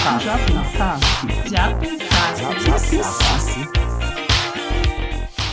Já 0.00 0.38
pensasse? 0.38 1.50
Já 1.50 1.74
pensasse? 1.74 2.40
Já 2.40 2.72
pensasse? 2.72 3.68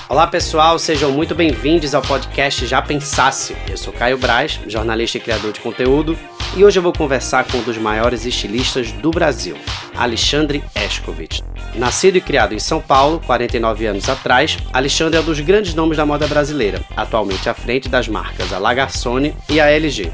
Olá 0.08 0.26
pessoal, 0.26 0.80
sejam 0.80 1.12
muito 1.12 1.36
bem-vindos 1.36 1.94
ao 1.94 2.02
podcast 2.02 2.66
Já 2.66 2.82
Pensasse. 2.82 3.58
Eu 3.70 3.76
sou 3.76 3.92
Caio 3.92 4.18
Braz, 4.18 4.58
jornalista 4.66 5.18
e 5.18 5.22
criador 5.22 5.52
de 5.52 5.60
conteúdo, 5.60 6.18
e 6.56 6.64
hoje 6.64 6.80
eu 6.80 6.84
vou 6.84 6.94
conversar 6.94 7.44
com 7.44 7.58
um 7.58 7.62
dos 7.62 7.78
maiores 7.78 8.26
estilistas 8.26 8.90
do 8.94 9.12
Brasil, 9.12 9.58
Alexandre 9.98 10.64
Escovitch. 10.74 11.42
Nascido 11.76 12.16
e 12.16 12.22
criado 12.22 12.54
em 12.54 12.60
São 12.60 12.82
Paulo, 12.82 13.22
49 13.26 13.86
anos 13.86 14.08
atrás, 14.08 14.58
Alexandre 14.72 15.18
é 15.18 15.22
um 15.22 15.26
dos 15.26 15.42
grandes 15.42 15.74
nomes 15.74 15.98
da 15.98 16.06
moda 16.06 16.26
brasileira, 16.26 16.82
atualmente 16.96 17.50
à 17.50 17.54
frente 17.54 17.90
das 17.90 18.08
marcas 18.08 18.54
a 18.54 18.60
Lagarsone 18.60 19.36
e 19.50 19.60
a 19.60 19.70
LG. 19.70 20.10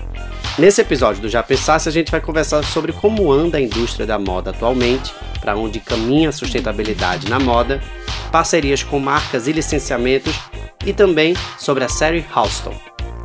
Nesse 0.58 0.82
episódio 0.82 1.20
do 1.20 1.30
Já 1.30 1.42
Pensasse, 1.42 1.90
a 1.90 1.92
gente 1.92 2.12
vai 2.12 2.22
conversar 2.22 2.64
sobre 2.64 2.94
como 2.94 3.32
anda 3.32 3.58
a 3.58 3.62
indústria 3.62 4.06
da 4.06 4.20
moda 4.20 4.52
atualmente, 4.52 5.12
para 5.42 5.56
onde 5.56 5.80
caminha 5.80 6.30
a 6.30 6.32
sustentabilidade 6.32 7.28
na 7.28 7.40
moda 7.40 7.82
parcerias 8.32 8.82
com 8.82 9.00
marcas 9.00 9.48
e 9.48 9.52
licenciamentos 9.52 10.34
e 10.86 10.94
também 10.94 11.36
sobre 11.58 11.84
a 11.84 11.90
série 11.90 12.26
Houston, 12.36 12.74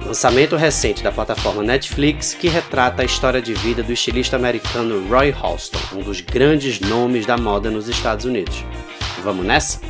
lançamento 0.05 0.55
recente 0.55 1.03
da 1.03 1.11
plataforma 1.13 1.63
Netflix 1.63 2.35
que 2.35 2.49
retrata 2.49 3.03
a 3.03 3.05
história 3.05 3.41
de 3.41 3.55
vida 3.55 3.83
do 3.83 3.93
estilista 3.93 4.37
americano 4.37 5.07
Roy 5.09 5.31
Halston, 5.31 5.79
um 5.97 6.01
dos 6.01 6.21
grandes 6.21 6.81
nomes 6.81 7.25
da 7.25 7.37
moda 7.37 7.71
nos 7.71 7.89
Estados 7.89 8.25
Unidos. 8.25 8.65
Vamos 9.23 9.47
nessa? 9.47 9.81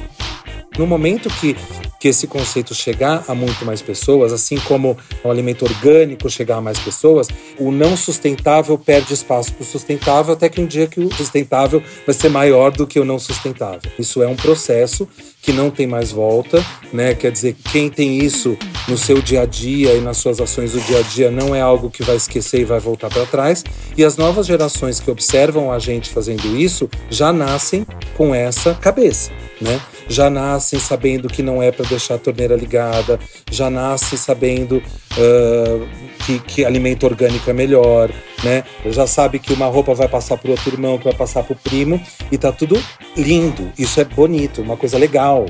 No 0.77 0.86
momento 0.86 1.28
que 1.30 1.56
que 1.98 2.09
esse 2.09 2.27
conceito 2.27 2.75
chegar 2.75 3.25
a 3.27 3.34
muito 3.34 3.65
mais 3.65 3.83
pessoas, 3.83 4.33
assim 4.33 4.56
como 4.61 4.97
o 5.25 5.30
alimento 5.30 5.65
orgânico 5.65 6.30
chegar 6.30 6.56
a 6.56 6.61
mais 6.61 6.79
pessoas, 6.79 7.29
o 7.59 7.73
não 7.73 7.97
sustentável 7.97 8.79
perde 8.79 9.15
espaço 9.15 9.52
para 9.52 9.62
o 9.62 9.66
sustentável, 9.66 10.34
até 10.34 10.48
que 10.48 10.61
um 10.61 10.67
dia 10.67 10.87
que 10.87 11.00
o 11.00 11.12
sustentável 11.12 11.83
vai 12.06 12.14
ser 12.14 12.28
maior 12.28 12.70
do 12.70 12.87
que 12.87 13.00
o 13.00 13.05
não 13.05 13.19
sustentável. 13.19 13.91
Isso 13.98 14.22
é 14.22 14.28
um 14.28 14.37
processo 14.37 15.09
que 15.42 15.53
não 15.53 15.70
tem 15.70 15.86
mais 15.86 16.11
volta, 16.11 16.64
né? 16.92 17.14
Quer 17.14 17.31
dizer, 17.31 17.56
quem 17.70 17.89
tem 17.89 18.19
isso 18.19 18.56
no 18.86 18.98
seu 18.98 19.20
dia 19.22 19.42
a 19.42 19.47
dia 19.47 19.94
e 19.94 20.00
nas 20.00 20.17
suas 20.19 20.41
ações 20.41 20.72
do 20.72 20.81
dia 20.81 20.98
a 20.98 21.03
dia 21.03 21.31
não 21.31 21.55
é 21.55 21.61
algo 21.61 21.91
que 21.91 22.03
vai 22.03 22.17
esquecer 22.17 22.61
e 22.61 22.64
vai 22.64 22.81
voltar 22.81 23.08
para 23.08 23.25
trás. 23.27 23.64
E 23.97 24.05
as 24.05 24.16
novas 24.16 24.47
gerações 24.47 25.00
que 25.00 25.11
observam 25.11 25.72
a 25.72 25.78
gente 25.78 26.11
fazendo 26.11 26.56
isso 26.56 26.89
já 27.11 27.33
nascem 27.33 27.86
com 28.16 28.34
essa 28.34 28.75
cabeça, 28.75 29.31
né? 29.61 29.81
já 30.09 30.31
nascem 30.31 30.81
sabendo 30.81 31.28
que 31.28 31.42
não 31.42 31.62
é 31.62 31.70
para 31.70 31.86
deixar 31.86 32.14
a 32.14 32.19
torneira 32.19 32.56
ligada, 32.56 33.20
já 33.50 33.69
nascem 33.69 34.19
sabendo 34.19 34.78
uh, 34.78 35.89
que, 36.25 36.39
que 36.41 36.64
alimento 36.64 37.05
orgânico 37.05 37.48
é 37.48 37.53
melhor, 37.53 38.11
né? 38.44 38.64
Já 38.86 39.06
sabe 39.06 39.39
que 39.39 39.53
uma 39.53 39.67
roupa 39.67 39.94
vai 39.94 40.08
passar 40.08 40.36
para 40.36 40.50
outro 40.50 40.72
irmão, 40.72 40.98
que 40.98 41.05
vai 41.05 41.14
passar 41.14 41.42
para 41.42 41.53
o 41.53 41.56
primo, 41.56 42.00
e 42.31 42.39
tá 42.39 42.53
tudo 42.53 42.81
lindo. 43.17 43.70
Isso 43.78 44.00
é 44.00 44.05
bonito, 44.05 44.62
uma 44.62 44.77
coisa 44.77 44.98
legal. 44.98 45.47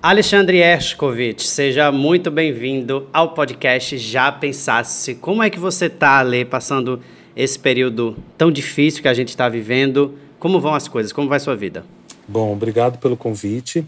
Alexandre 0.00 0.58
Escovitch, 0.58 1.42
seja 1.42 1.90
muito 1.90 2.30
bem-vindo 2.30 3.08
ao 3.12 3.34
podcast 3.34 3.98
Já 3.98 4.30
Pensasse. 4.30 5.16
Como 5.16 5.42
é 5.42 5.50
que 5.50 5.58
você 5.58 5.86
está, 5.86 6.18
Ale, 6.18 6.44
passando 6.44 7.00
esse 7.34 7.58
período 7.58 8.16
tão 8.36 8.50
difícil 8.50 9.02
que 9.02 9.08
a 9.08 9.14
gente 9.14 9.30
está 9.30 9.48
vivendo? 9.48 10.16
Como 10.38 10.60
vão 10.60 10.72
as 10.72 10.86
coisas? 10.86 11.12
Como 11.12 11.28
vai 11.28 11.40
sua 11.40 11.56
vida? 11.56 11.84
Bom, 12.28 12.52
obrigado 12.52 12.98
pelo 12.98 13.16
convite. 13.16 13.84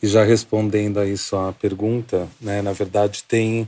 E 0.00 0.06
já 0.06 0.22
respondendo 0.22 1.00
aí 1.00 1.16
sua 1.16 1.52
pergunta, 1.54 2.28
né, 2.40 2.62
na 2.62 2.72
verdade 2.72 3.24
tem, 3.24 3.66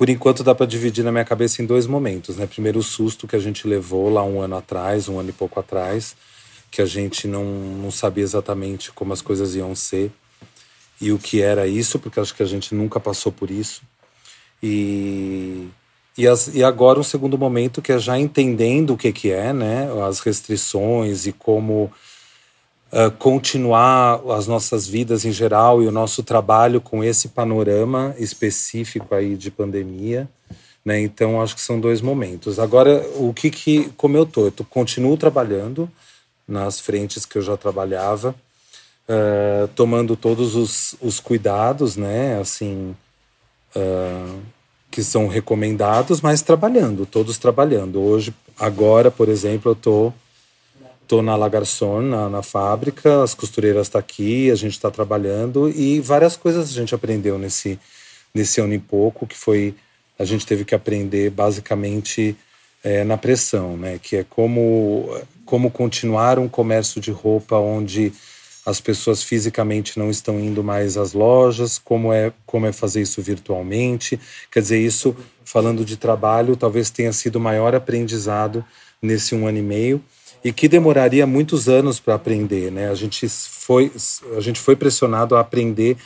por 0.00 0.08
enquanto 0.08 0.42
dá 0.42 0.54
para 0.54 0.64
dividir 0.64 1.04
na 1.04 1.12
minha 1.12 1.26
cabeça 1.26 1.60
em 1.60 1.66
dois 1.66 1.86
momentos, 1.86 2.38
né? 2.38 2.46
Primeiro 2.46 2.78
o 2.78 2.82
susto 2.82 3.28
que 3.28 3.36
a 3.36 3.38
gente 3.38 3.68
levou 3.68 4.08
lá 4.08 4.24
um 4.24 4.40
ano 4.40 4.56
atrás, 4.56 5.10
um 5.10 5.18
ano 5.18 5.28
e 5.28 5.32
pouco 5.34 5.60
atrás, 5.60 6.16
que 6.70 6.80
a 6.80 6.86
gente 6.86 7.28
não, 7.28 7.44
não 7.44 7.90
sabia 7.90 8.24
exatamente 8.24 8.90
como 8.92 9.12
as 9.12 9.20
coisas 9.20 9.54
iam 9.54 9.74
ser 9.74 10.10
e 10.98 11.12
o 11.12 11.18
que 11.18 11.42
era 11.42 11.66
isso, 11.66 11.98
porque 11.98 12.18
acho 12.18 12.34
que 12.34 12.42
a 12.42 12.46
gente 12.46 12.74
nunca 12.74 12.98
passou 12.98 13.30
por 13.30 13.50
isso. 13.50 13.82
E 14.62 15.68
e, 16.16 16.26
as, 16.26 16.54
e 16.54 16.64
agora 16.64 16.98
um 16.98 17.02
segundo 17.02 17.36
momento 17.36 17.82
que 17.82 17.92
é 17.92 17.98
já 17.98 18.18
entendendo 18.18 18.94
o 18.94 18.96
que, 18.96 19.12
que 19.12 19.30
é, 19.30 19.52
né? 19.52 19.86
As 20.08 20.20
restrições 20.20 21.26
e 21.26 21.32
como 21.32 21.92
uh, 22.92 23.10
continuar 23.18 24.20
as 24.30 24.46
nossas 24.46 24.86
vidas 24.86 25.24
em 25.24 25.32
geral 25.32 25.82
e 25.82 25.86
o 25.86 25.92
nosso 25.92 26.22
trabalho 26.22 26.80
com 26.80 27.02
esse 27.02 27.28
panorama 27.28 28.14
específico 28.18 29.14
aí 29.14 29.36
de 29.36 29.50
pandemia. 29.50 30.28
Né? 30.84 31.00
Então 31.00 31.40
acho 31.40 31.54
que 31.54 31.60
são 31.60 31.78
dois 31.78 32.00
momentos. 32.00 32.58
Agora, 32.58 33.06
o 33.16 33.32
que 33.34 33.50
que 33.50 33.90
como 33.96 34.16
eu 34.16 34.26
tô, 34.26 34.46
eu 34.46 34.50
tô, 34.50 34.64
continuo 34.64 35.16
trabalhando 35.16 35.90
nas 36.46 36.80
frentes 36.80 37.24
que 37.24 37.38
eu 37.38 37.42
já 37.42 37.56
trabalhava, 37.56 38.34
uh, 39.08 39.68
tomando 39.68 40.16
todos 40.16 40.56
os, 40.56 40.96
os 41.00 41.20
cuidados, 41.20 41.96
né? 41.96 42.40
Assim, 42.40 42.94
uh, 43.76 44.40
que 44.90 45.04
são 45.04 45.28
recomendados, 45.28 46.20
mas 46.20 46.42
trabalhando, 46.42 47.06
todos 47.06 47.38
trabalhando. 47.38 48.00
Hoje, 48.00 48.34
agora, 48.58 49.10
por 49.10 49.28
exemplo, 49.28 49.70
eu 49.70 49.76
tô 49.76 50.12
tô 51.10 51.22
na 51.22 51.34
Lagarçon, 51.34 52.02
na, 52.02 52.28
na 52.28 52.40
fábrica, 52.40 53.24
as 53.24 53.34
costureiras 53.34 53.88
estão 53.88 54.00
tá 54.00 54.04
aqui, 54.06 54.48
a 54.48 54.54
gente 54.54 54.74
está 54.74 54.92
trabalhando 54.92 55.68
e 55.68 55.98
várias 55.98 56.36
coisas 56.36 56.70
a 56.70 56.72
gente 56.72 56.94
aprendeu 56.94 57.36
nesse 57.36 57.80
nesse 58.32 58.60
ano 58.60 58.74
e 58.74 58.78
pouco 58.78 59.26
que 59.26 59.36
foi 59.36 59.74
a 60.16 60.24
gente 60.24 60.46
teve 60.46 60.64
que 60.64 60.72
aprender 60.72 61.28
basicamente 61.30 62.36
é, 62.84 63.02
na 63.02 63.16
pressão, 63.16 63.76
né? 63.76 63.98
Que 64.00 64.18
é 64.18 64.24
como 64.24 65.10
como 65.44 65.68
continuar 65.68 66.38
um 66.38 66.48
comércio 66.48 67.00
de 67.00 67.10
roupa 67.10 67.56
onde 67.56 68.12
as 68.64 68.80
pessoas 68.80 69.20
fisicamente 69.20 69.98
não 69.98 70.10
estão 70.10 70.38
indo 70.38 70.62
mais 70.62 70.96
às 70.96 71.12
lojas, 71.12 71.76
como 71.76 72.12
é, 72.12 72.32
como 72.46 72.66
é 72.66 72.72
fazer 72.72 73.02
isso 73.02 73.20
virtualmente. 73.20 74.20
Quer 74.48 74.60
dizer, 74.60 74.78
isso, 74.78 75.16
falando 75.44 75.84
de 75.84 75.96
trabalho, 75.96 76.54
talvez 76.54 76.88
tenha 76.88 77.12
sido 77.12 77.36
o 77.36 77.40
maior 77.40 77.74
aprendizado 77.74 78.64
nesse 79.02 79.34
um 79.34 79.48
ano 79.48 79.58
e 79.58 79.62
meio 79.62 80.04
e 80.42 80.52
que 80.52 80.68
demoraria 80.68 81.26
muitos 81.26 81.68
anos 81.68 82.00
para 82.00 82.14
aprender, 82.14 82.70
né? 82.70 82.88
A 82.88 82.94
gente 82.94 83.28
foi, 83.28 83.92
a 84.36 84.40
gente 84.40 84.58
foi 84.58 84.74
pressionado 84.74 85.36
a 85.36 85.40
aprender 85.40 85.96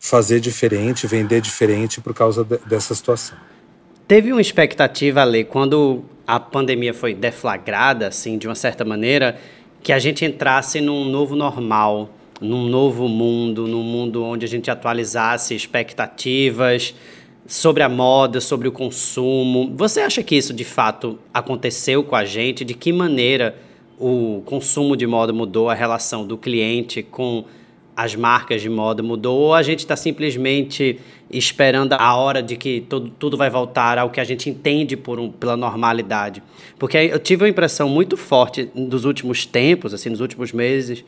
fazer 0.00 0.40
diferente, 0.40 1.06
vender 1.06 1.42
diferente 1.42 2.00
por 2.00 2.14
causa 2.14 2.42
de, 2.42 2.56
dessa 2.66 2.94
situação. 2.94 3.36
Teve 4.08 4.32
uma 4.32 4.40
expectativa, 4.40 5.20
ali 5.20 5.44
quando 5.44 6.02
a 6.26 6.40
pandemia 6.40 6.94
foi 6.94 7.14
deflagrada, 7.14 8.08
assim, 8.08 8.38
de 8.38 8.48
uma 8.48 8.54
certa 8.54 8.84
maneira, 8.84 9.38
que 9.82 9.92
a 9.92 9.98
gente 9.98 10.24
entrasse 10.24 10.80
num 10.80 11.04
novo 11.04 11.36
normal, 11.36 12.10
num 12.40 12.66
novo 12.66 13.06
mundo, 13.06 13.68
num 13.68 13.82
mundo 13.82 14.24
onde 14.24 14.46
a 14.46 14.48
gente 14.48 14.70
atualizasse 14.70 15.54
expectativas 15.54 16.94
sobre 17.46 17.82
a 17.82 17.88
moda, 17.88 18.40
sobre 18.40 18.68
o 18.68 18.72
consumo. 18.72 19.70
Você 19.76 20.00
acha 20.00 20.22
que 20.22 20.34
isso 20.34 20.54
de 20.54 20.64
fato 20.64 21.18
aconteceu 21.32 22.02
com 22.02 22.16
a 22.16 22.24
gente? 22.24 22.64
De 22.64 22.74
que 22.74 22.92
maneira 22.92 23.54
o 24.00 24.42
consumo 24.46 24.96
de 24.96 25.06
moda 25.06 25.32
mudou, 25.32 25.68
a 25.68 25.74
relação 25.74 26.26
do 26.26 26.38
cliente 26.38 27.02
com 27.02 27.44
as 27.94 28.16
marcas 28.16 28.62
de 28.62 28.70
moda 28.70 29.02
mudou 29.02 29.38
ou 29.38 29.54
a 29.54 29.62
gente 29.62 29.80
está 29.80 29.94
simplesmente 29.94 30.98
esperando 31.30 31.92
a 31.92 32.16
hora 32.16 32.42
de 32.42 32.56
que 32.56 32.80
tudo, 32.88 33.10
tudo 33.18 33.36
vai 33.36 33.50
voltar 33.50 33.98
ao 33.98 34.08
que 34.08 34.18
a 34.18 34.24
gente 34.24 34.48
entende 34.48 34.96
por 34.96 35.20
um, 35.20 35.30
pela 35.30 35.54
normalidade? 35.54 36.42
Porque 36.78 36.96
eu 36.96 37.18
tive 37.18 37.44
uma 37.44 37.50
impressão 37.50 37.90
muito 37.90 38.16
forte 38.16 38.70
dos 38.74 39.04
últimos 39.04 39.44
tempos, 39.44 39.92
assim, 39.92 40.08
nos 40.08 40.20
últimos 40.20 40.50
meses, 40.50 41.04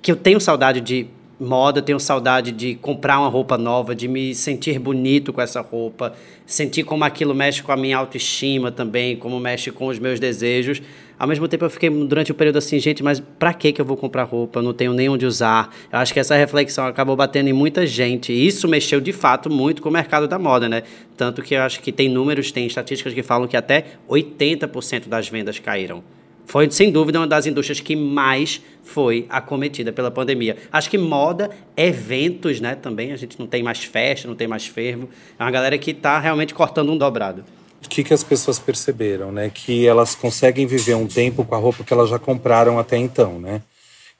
que 0.00 0.12
eu 0.12 0.16
tenho 0.16 0.40
saudade 0.40 0.80
de 0.80 1.08
moda, 1.40 1.82
tenho 1.82 1.98
saudade 1.98 2.52
de 2.52 2.76
comprar 2.76 3.18
uma 3.18 3.28
roupa 3.28 3.58
nova, 3.58 3.94
de 3.94 4.06
me 4.06 4.34
sentir 4.34 4.78
bonito 4.78 5.32
com 5.32 5.40
essa 5.40 5.60
roupa, 5.60 6.14
sentir 6.46 6.84
como 6.84 7.02
aquilo 7.02 7.34
mexe 7.34 7.62
com 7.62 7.72
a 7.72 7.76
minha 7.76 7.96
autoestima 7.96 8.70
também, 8.70 9.16
como 9.16 9.40
mexe 9.40 9.72
com 9.72 9.88
os 9.88 9.98
meus 9.98 10.20
desejos. 10.20 10.80
Ao 11.18 11.26
mesmo 11.28 11.46
tempo 11.46 11.64
eu 11.64 11.70
fiquei 11.70 11.88
durante 11.88 12.32
o 12.32 12.34
período 12.34 12.56
assim, 12.58 12.78
gente, 12.78 13.02
mas 13.02 13.20
para 13.20 13.54
que 13.54 13.72
que 13.72 13.80
eu 13.80 13.84
vou 13.84 13.96
comprar 13.96 14.24
roupa? 14.24 14.58
Eu 14.58 14.62
não 14.62 14.72
tenho 14.72 14.92
nem 14.92 15.08
onde 15.08 15.24
usar. 15.24 15.74
Eu 15.92 15.98
acho 15.98 16.12
que 16.12 16.20
essa 16.20 16.34
reflexão 16.34 16.86
acabou 16.86 17.14
batendo 17.14 17.48
em 17.48 17.52
muita 17.52 17.86
gente. 17.86 18.32
E 18.32 18.46
isso 18.46 18.66
mexeu 18.66 19.00
de 19.00 19.12
fato 19.12 19.48
muito 19.48 19.82
com 19.82 19.88
o 19.88 19.92
mercado 19.92 20.26
da 20.26 20.38
moda, 20.38 20.68
né? 20.68 20.82
Tanto 21.16 21.42
que 21.42 21.54
eu 21.54 21.62
acho 21.62 21.80
que 21.80 21.92
tem 21.92 22.08
números, 22.08 22.50
tem 22.50 22.66
estatísticas 22.66 23.14
que 23.14 23.22
falam 23.22 23.46
que 23.46 23.56
até 23.56 23.84
80% 24.08 25.08
das 25.08 25.28
vendas 25.28 25.58
caíram. 25.58 26.02
Foi, 26.44 26.70
sem 26.70 26.90
dúvida, 26.90 27.18
uma 27.18 27.26
das 27.26 27.46
indústrias 27.46 27.80
que 27.80 27.96
mais 27.96 28.60
foi 28.82 29.26
acometida 29.28 29.92
pela 29.92 30.10
pandemia. 30.10 30.56
Acho 30.72 30.90
que 30.90 30.98
moda, 30.98 31.50
eventos, 31.76 32.60
né, 32.60 32.74
também. 32.74 33.12
A 33.12 33.16
gente 33.16 33.38
não 33.38 33.46
tem 33.46 33.62
mais 33.62 33.82
festa, 33.84 34.28
não 34.28 34.34
tem 34.34 34.46
mais 34.46 34.66
fervo. 34.66 35.08
É 35.38 35.42
uma 35.42 35.50
galera 35.50 35.78
que 35.78 35.92
está 35.92 36.18
realmente 36.18 36.52
cortando 36.52 36.92
um 36.92 36.98
dobrado. 36.98 37.44
O 37.84 37.88
que, 37.88 38.04
que 38.04 38.14
as 38.14 38.22
pessoas 38.22 38.58
perceberam, 38.58 39.30
né? 39.32 39.50
Que 39.52 39.86
elas 39.86 40.14
conseguem 40.14 40.66
viver 40.66 40.94
um 40.94 41.06
tempo 41.06 41.44
com 41.44 41.54
a 41.54 41.58
roupa 41.58 41.84
que 41.84 41.92
elas 41.92 42.08
já 42.08 42.18
compraram 42.18 42.78
até 42.78 42.96
então, 42.96 43.38
né? 43.38 43.62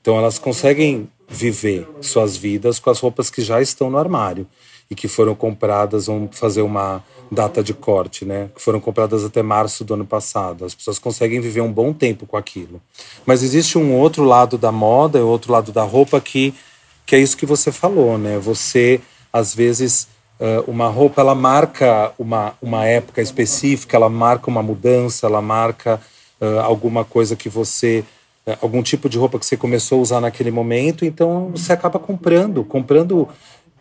Então 0.00 0.18
elas 0.18 0.38
conseguem 0.38 1.08
viver 1.28 1.88
suas 2.00 2.36
vidas 2.36 2.78
com 2.78 2.90
as 2.90 2.98
roupas 2.98 3.30
que 3.30 3.40
já 3.40 3.62
estão 3.62 3.88
no 3.88 3.98
armário. 3.98 4.46
e 4.92 4.94
que 4.94 5.08
foram 5.08 5.34
compradas, 5.34 6.04
vamos 6.04 6.38
fazer 6.38 6.60
uma 6.60 7.02
data 7.30 7.62
de 7.62 7.72
corte, 7.72 8.26
né? 8.26 8.50
Que 8.54 8.60
foram 8.60 8.78
compradas 8.78 9.24
até 9.24 9.42
março 9.42 9.84
do 9.84 9.94
ano 9.94 10.04
passado. 10.04 10.66
As 10.66 10.74
pessoas 10.74 10.98
conseguem 10.98 11.40
viver 11.40 11.62
um 11.62 11.72
bom 11.72 11.94
tempo 11.94 12.26
com 12.26 12.36
aquilo. 12.36 12.78
Mas 13.24 13.42
existe 13.42 13.78
um 13.78 13.94
outro 13.94 14.22
lado 14.22 14.58
da 14.58 14.70
moda, 14.70 15.24
outro 15.24 15.50
lado 15.50 15.72
da 15.72 15.82
roupa 15.82 16.20
que, 16.20 16.52
que 17.06 17.16
é 17.16 17.18
isso 17.18 17.38
que 17.38 17.46
você 17.46 17.72
falou, 17.72 18.18
né? 18.18 18.38
Você, 18.38 19.00
às 19.32 19.54
vezes, 19.54 20.08
uma 20.66 20.88
roupa, 20.88 21.20
ela 21.20 21.34
marca 21.34 22.12
uma, 22.18 22.54
uma 22.60 22.84
época 22.86 23.20
específica, 23.20 23.96
ela 23.96 24.08
marca 24.08 24.50
uma 24.50 24.62
mudança, 24.62 25.26
ela 25.26 25.42
marca 25.42 26.00
uh, 26.40 26.60
alguma 26.60 27.04
coisa 27.04 27.36
que 27.36 27.48
você 27.48 28.04
algum 28.60 28.82
tipo 28.82 29.08
de 29.08 29.16
roupa 29.16 29.38
que 29.38 29.46
você 29.46 29.56
começou 29.56 30.00
a 30.00 30.02
usar 30.02 30.20
naquele 30.20 30.50
momento, 30.50 31.04
então 31.04 31.52
você 31.54 31.72
acaba 31.72 31.96
comprando, 31.96 32.64
comprando 32.64 33.28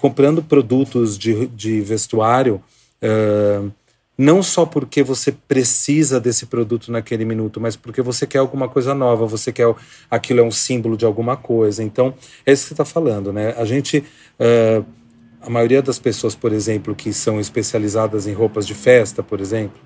comprando 0.02 0.42
produtos 0.42 1.18
de, 1.18 1.46
de 1.48 1.80
vestuário, 1.80 2.62
uh, 3.04 3.72
não 4.18 4.42
só 4.42 4.66
porque 4.66 5.04
você 5.04 5.32
precisa 5.32 6.20
desse 6.20 6.48
produto 6.48 6.92
naquele 6.92 7.24
minuto, 7.24 7.62
mas 7.62 7.76
porque 7.76 8.02
você 8.02 8.26
quer 8.26 8.40
alguma 8.40 8.68
coisa 8.68 8.96
nova, 8.96 9.28
você 9.28 9.52
quer 9.52 9.74
aquilo 10.10 10.40
é 10.40 10.44
um 10.44 10.52
símbolo 10.52 10.98
de 10.98 11.06
alguma 11.06 11.38
coisa. 11.38 11.84
Então, 11.84 12.14
é 12.46 12.52
isso 12.52 12.64
que 12.64 12.68
você 12.70 12.74
está 12.74 12.86
falando, 12.86 13.32
né? 13.32 13.54
A 13.58 13.64
gente. 13.64 14.04
Uh, 14.40 14.84
a 15.42 15.50
maioria 15.50 15.82
das 15.82 16.00
pessoas, 16.00 16.36
por 16.36 16.52
exemplo, 16.54 16.94
que 16.94 17.12
são 17.12 17.40
especializadas 17.40 18.28
em 18.28 18.34
roupas 18.34 18.66
de 18.66 18.74
festa, 18.74 19.24
por 19.24 19.42
exemplo, 19.42 19.80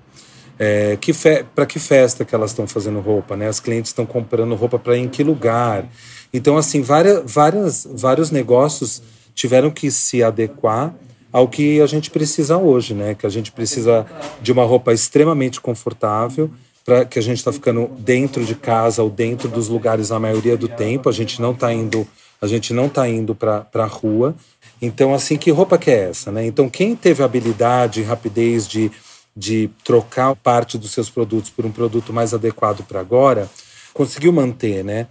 é, 0.58 0.96
que 1.00 1.12
fe 1.12 1.44
para 1.54 1.66
que 1.66 1.78
festa 1.78 2.24
que 2.24 2.34
elas 2.34 2.50
estão 2.50 2.66
fazendo 2.66 3.00
roupa, 3.00 3.36
né? 3.36 3.48
As 3.48 3.60
clientes 3.60 3.90
estão 3.90 4.06
comprando 4.06 4.54
roupa 4.54 4.78
para 4.78 4.96
em 4.96 5.08
que 5.08 5.22
lugar. 5.22 5.88
Então, 6.32 6.56
assim, 6.56 6.82
várias, 6.82 7.22
várias, 7.30 7.88
vários 7.90 8.30
negócios 8.30 9.02
tiveram 9.34 9.70
que 9.70 9.90
se 9.90 10.22
adequar 10.22 10.94
ao 11.32 11.48
que 11.48 11.80
a 11.80 11.86
gente 11.86 12.10
precisa 12.10 12.56
hoje, 12.56 12.94
né? 12.94 13.14
Que 13.14 13.26
a 13.26 13.30
gente 13.30 13.52
precisa 13.52 14.06
de 14.40 14.52
uma 14.52 14.64
roupa 14.64 14.92
extremamente 14.92 15.60
confortável, 15.60 16.50
para 16.86 17.04
que 17.04 17.18
a 17.18 17.22
gente 17.22 17.38
está 17.38 17.52
ficando 17.52 17.90
dentro 17.98 18.44
de 18.44 18.54
casa 18.54 19.02
ou 19.02 19.10
dentro 19.10 19.48
dos 19.48 19.68
lugares 19.68 20.12
a 20.12 20.20
maioria 20.20 20.56
do 20.56 20.68
tempo. 20.68 21.08
A 21.08 21.12
gente 21.12 21.42
não 21.42 21.50
está 21.50 21.72
indo, 21.72 22.06
a 22.40 22.46
gente 22.46 22.72
não 22.72 22.88
tá 22.88 23.08
indo 23.08 23.34
para 23.34 23.66
a 23.74 23.86
rua. 23.86 24.34
Então, 24.80 25.14
assim, 25.14 25.36
que 25.36 25.50
roupa 25.50 25.78
que 25.78 25.90
é 25.90 26.10
essa, 26.10 26.30
né? 26.30 26.44
Então, 26.46 26.68
quem 26.68 26.94
teve 26.94 27.22
habilidade 27.22 28.00
e 28.00 28.04
rapidez 28.04 28.68
de, 28.68 28.90
de 29.34 29.70
trocar 29.84 30.34
parte 30.36 30.76
dos 30.76 30.90
seus 30.90 31.08
produtos 31.08 31.50
por 31.50 31.64
um 31.64 31.72
produto 31.72 32.12
mais 32.12 32.34
adequado 32.34 32.84
para 32.84 33.00
agora, 33.00 33.48
conseguiu 33.94 34.32
manter, 34.32 34.84
né? 34.84 35.06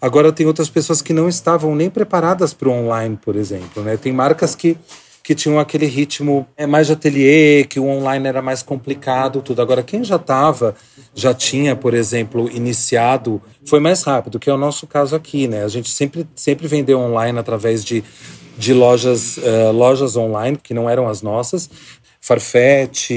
Agora 0.00 0.32
tem 0.32 0.46
outras 0.46 0.68
pessoas 0.68 1.02
que 1.02 1.12
não 1.12 1.28
estavam 1.28 1.74
nem 1.74 1.90
preparadas 1.90 2.54
para 2.54 2.68
o 2.68 2.72
online, 2.72 3.18
por 3.20 3.34
exemplo. 3.34 3.82
Né? 3.82 3.96
Tem 3.96 4.12
marcas 4.12 4.54
que, 4.54 4.76
que 5.28 5.34
tinham 5.34 5.58
aquele 5.58 5.84
ritmo 5.84 6.48
é 6.56 6.66
mais 6.66 6.86
de 6.86 6.94
ateliê, 6.94 7.62
que 7.68 7.78
o 7.78 7.86
online 7.86 8.26
era 8.26 8.40
mais 8.40 8.62
complicado, 8.62 9.42
tudo. 9.42 9.60
Agora, 9.60 9.82
quem 9.82 10.02
já 10.02 10.16
estava, 10.16 10.74
já 11.14 11.34
tinha, 11.34 11.76
por 11.76 11.92
exemplo, 11.92 12.50
iniciado, 12.50 13.38
foi 13.66 13.78
mais 13.78 14.02
rápido, 14.02 14.38
que 14.38 14.48
é 14.48 14.54
o 14.54 14.56
nosso 14.56 14.86
caso 14.86 15.14
aqui. 15.14 15.46
Né? 15.46 15.62
A 15.62 15.68
gente 15.68 15.90
sempre, 15.90 16.26
sempre 16.34 16.66
vendeu 16.66 16.98
online 16.98 17.38
através 17.38 17.84
de, 17.84 18.02
de 18.56 18.72
lojas, 18.72 19.36
uh, 19.36 19.70
lojas 19.70 20.16
online, 20.16 20.56
que 20.56 20.72
não 20.72 20.88
eram 20.88 21.06
as 21.06 21.20
nossas. 21.20 21.68
Farfetch, 22.22 23.10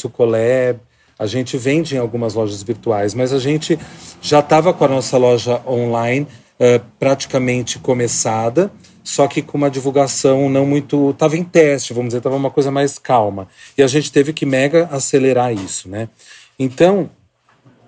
Tucolab, 0.00 0.78
uh, 0.78 0.80
a 1.18 1.26
gente 1.26 1.58
vende 1.58 1.96
em 1.96 1.98
algumas 1.98 2.34
lojas 2.34 2.62
virtuais, 2.62 3.12
mas 3.12 3.32
a 3.32 3.40
gente 3.40 3.76
já 4.22 4.38
estava 4.38 4.72
com 4.72 4.84
a 4.84 4.88
nossa 4.88 5.18
loja 5.18 5.60
online 5.66 6.28
uh, 6.60 6.80
praticamente 6.96 7.80
começada, 7.80 8.70
só 9.08 9.26
que 9.26 9.40
com 9.40 9.56
uma 9.56 9.70
divulgação 9.70 10.50
não 10.50 10.66
muito. 10.66 11.10
Estava 11.10 11.34
em 11.34 11.42
teste, 11.42 11.94
vamos 11.94 12.08
dizer, 12.10 12.18
estava 12.18 12.36
uma 12.36 12.50
coisa 12.50 12.70
mais 12.70 12.98
calma. 12.98 13.48
E 13.76 13.82
a 13.82 13.86
gente 13.86 14.12
teve 14.12 14.34
que 14.34 14.44
mega 14.44 14.86
acelerar 14.92 15.50
isso, 15.50 15.88
né? 15.88 16.10
Então, 16.58 17.08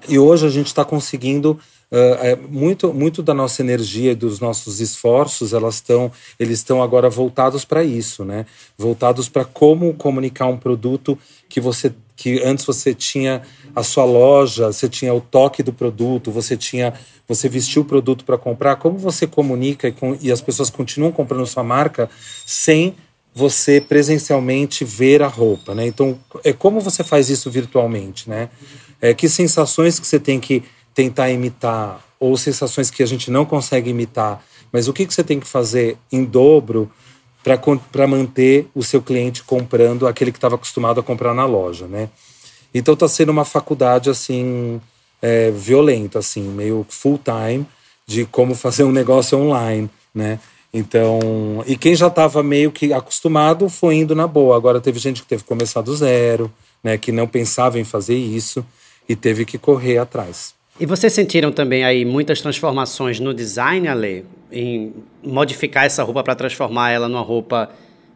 e 0.08 0.18
hoje 0.18 0.46
a 0.46 0.48
gente 0.48 0.68
está 0.68 0.82
conseguindo 0.82 1.60
Uh, 1.92 2.48
muito, 2.48 2.94
muito 2.94 3.20
da 3.20 3.34
nossa 3.34 3.62
energia 3.62 4.12
e 4.12 4.14
dos 4.14 4.38
nossos 4.38 4.80
esforços, 4.80 5.52
elas 5.52 5.74
estão, 5.74 6.12
eles 6.38 6.60
estão 6.60 6.80
agora 6.80 7.10
voltados 7.10 7.64
para 7.64 7.82
isso, 7.82 8.24
né? 8.24 8.46
Voltados 8.78 9.28
para 9.28 9.44
como 9.44 9.92
comunicar 9.94 10.46
um 10.46 10.56
produto 10.56 11.18
que 11.48 11.60
você, 11.60 11.92
que 12.14 12.40
antes 12.44 12.64
você 12.64 12.94
tinha 12.94 13.42
a 13.74 13.82
sua 13.82 14.04
loja, 14.04 14.72
você 14.72 14.88
tinha 14.88 15.12
o 15.14 15.20
toque 15.20 15.62
do 15.62 15.72
produto, 15.72 16.30
você 16.30 16.56
tinha, 16.56 16.94
você 17.26 17.48
vestiu 17.48 17.82
o 17.82 17.84
produto 17.84 18.24
para 18.24 18.38
comprar. 18.38 18.76
Como 18.76 18.98
você 18.98 19.26
comunica 19.26 19.88
e, 19.88 19.92
com, 19.92 20.16
e 20.20 20.30
as 20.32 20.40
pessoas 20.40 20.70
continuam 20.70 21.12
comprando 21.12 21.46
sua 21.46 21.62
marca 21.62 22.08
sem 22.46 22.94
você 23.34 23.80
presencialmente 23.80 24.84
ver 24.84 25.22
a 25.22 25.28
roupa, 25.28 25.74
né? 25.74 25.86
Então, 25.86 26.18
é 26.44 26.52
como 26.52 26.80
você 26.80 27.04
faz 27.04 27.30
isso 27.30 27.50
virtualmente, 27.50 28.28
né? 28.28 28.48
É, 29.00 29.14
que 29.14 29.28
sensações 29.28 29.98
que 29.98 30.06
você 30.06 30.18
tem 30.18 30.40
que 30.40 30.62
tentar 30.94 31.30
imitar 31.30 32.04
ou 32.18 32.36
sensações 32.36 32.90
que 32.90 33.02
a 33.02 33.06
gente 33.06 33.30
não 33.30 33.46
consegue 33.46 33.90
imitar, 33.90 34.44
mas 34.72 34.88
o 34.88 34.92
que, 34.92 35.06
que 35.06 35.14
você 35.14 35.24
tem 35.24 35.40
que 35.40 35.46
fazer 35.46 35.96
em 36.12 36.24
dobro 36.24 36.90
para 37.42 38.06
manter 38.06 38.68
o 38.74 38.82
seu 38.82 39.00
cliente 39.00 39.42
comprando 39.42 40.06
aquele 40.06 40.30
que 40.30 40.36
estava 40.36 40.56
acostumado 40.56 41.00
a 41.00 41.02
comprar 41.02 41.32
na 41.32 41.46
loja, 41.46 41.86
né? 41.86 42.10
Então 42.74 42.94
está 42.94 43.08
sendo 43.08 43.30
uma 43.30 43.44
faculdade 43.44 44.10
assim 44.10 44.80
é, 45.22 45.50
violenta, 45.50 46.18
assim, 46.18 46.42
meio 46.42 46.86
full 46.88 47.18
time 47.22 47.66
de 48.06 48.24
como 48.24 48.54
fazer 48.54 48.84
um 48.84 48.92
negócio 48.92 49.38
online, 49.38 49.88
né? 50.14 50.38
Então, 50.72 51.64
e 51.66 51.76
quem 51.76 51.96
já 51.96 52.06
estava 52.06 52.42
meio 52.42 52.70
que 52.70 52.92
acostumado 52.92 53.68
foi 53.68 53.96
indo 53.96 54.14
na 54.14 54.26
boa. 54.26 54.56
Agora 54.56 54.80
teve 54.80 54.98
gente 54.98 55.22
que 55.22 55.28
teve 55.28 55.42
que 55.42 55.48
começar 55.48 55.80
do 55.80 55.94
zero, 55.94 56.52
né? 56.82 56.96
Que 56.96 57.10
não 57.10 57.26
pensava 57.26 57.78
em 57.78 57.84
fazer 57.84 58.16
isso 58.16 58.64
e 59.08 59.16
teve 59.16 59.44
que 59.44 59.58
correr 59.58 59.98
atrás. 59.98 60.54
E 60.78 60.86
vocês 60.86 61.12
sentiram 61.12 61.52
também 61.52 61.84
aí 61.84 62.04
muitas 62.04 62.40
transformações 62.40 63.20
no 63.20 63.34
design, 63.34 63.88
Ale? 63.88 64.24
Em 64.50 64.94
modificar 65.22 65.84
essa 65.84 66.02
roupa 66.02 66.22
para 66.22 66.34
transformar 66.34 66.90
ela 66.90 67.08
numa 67.08 67.20
roupa 67.20 67.70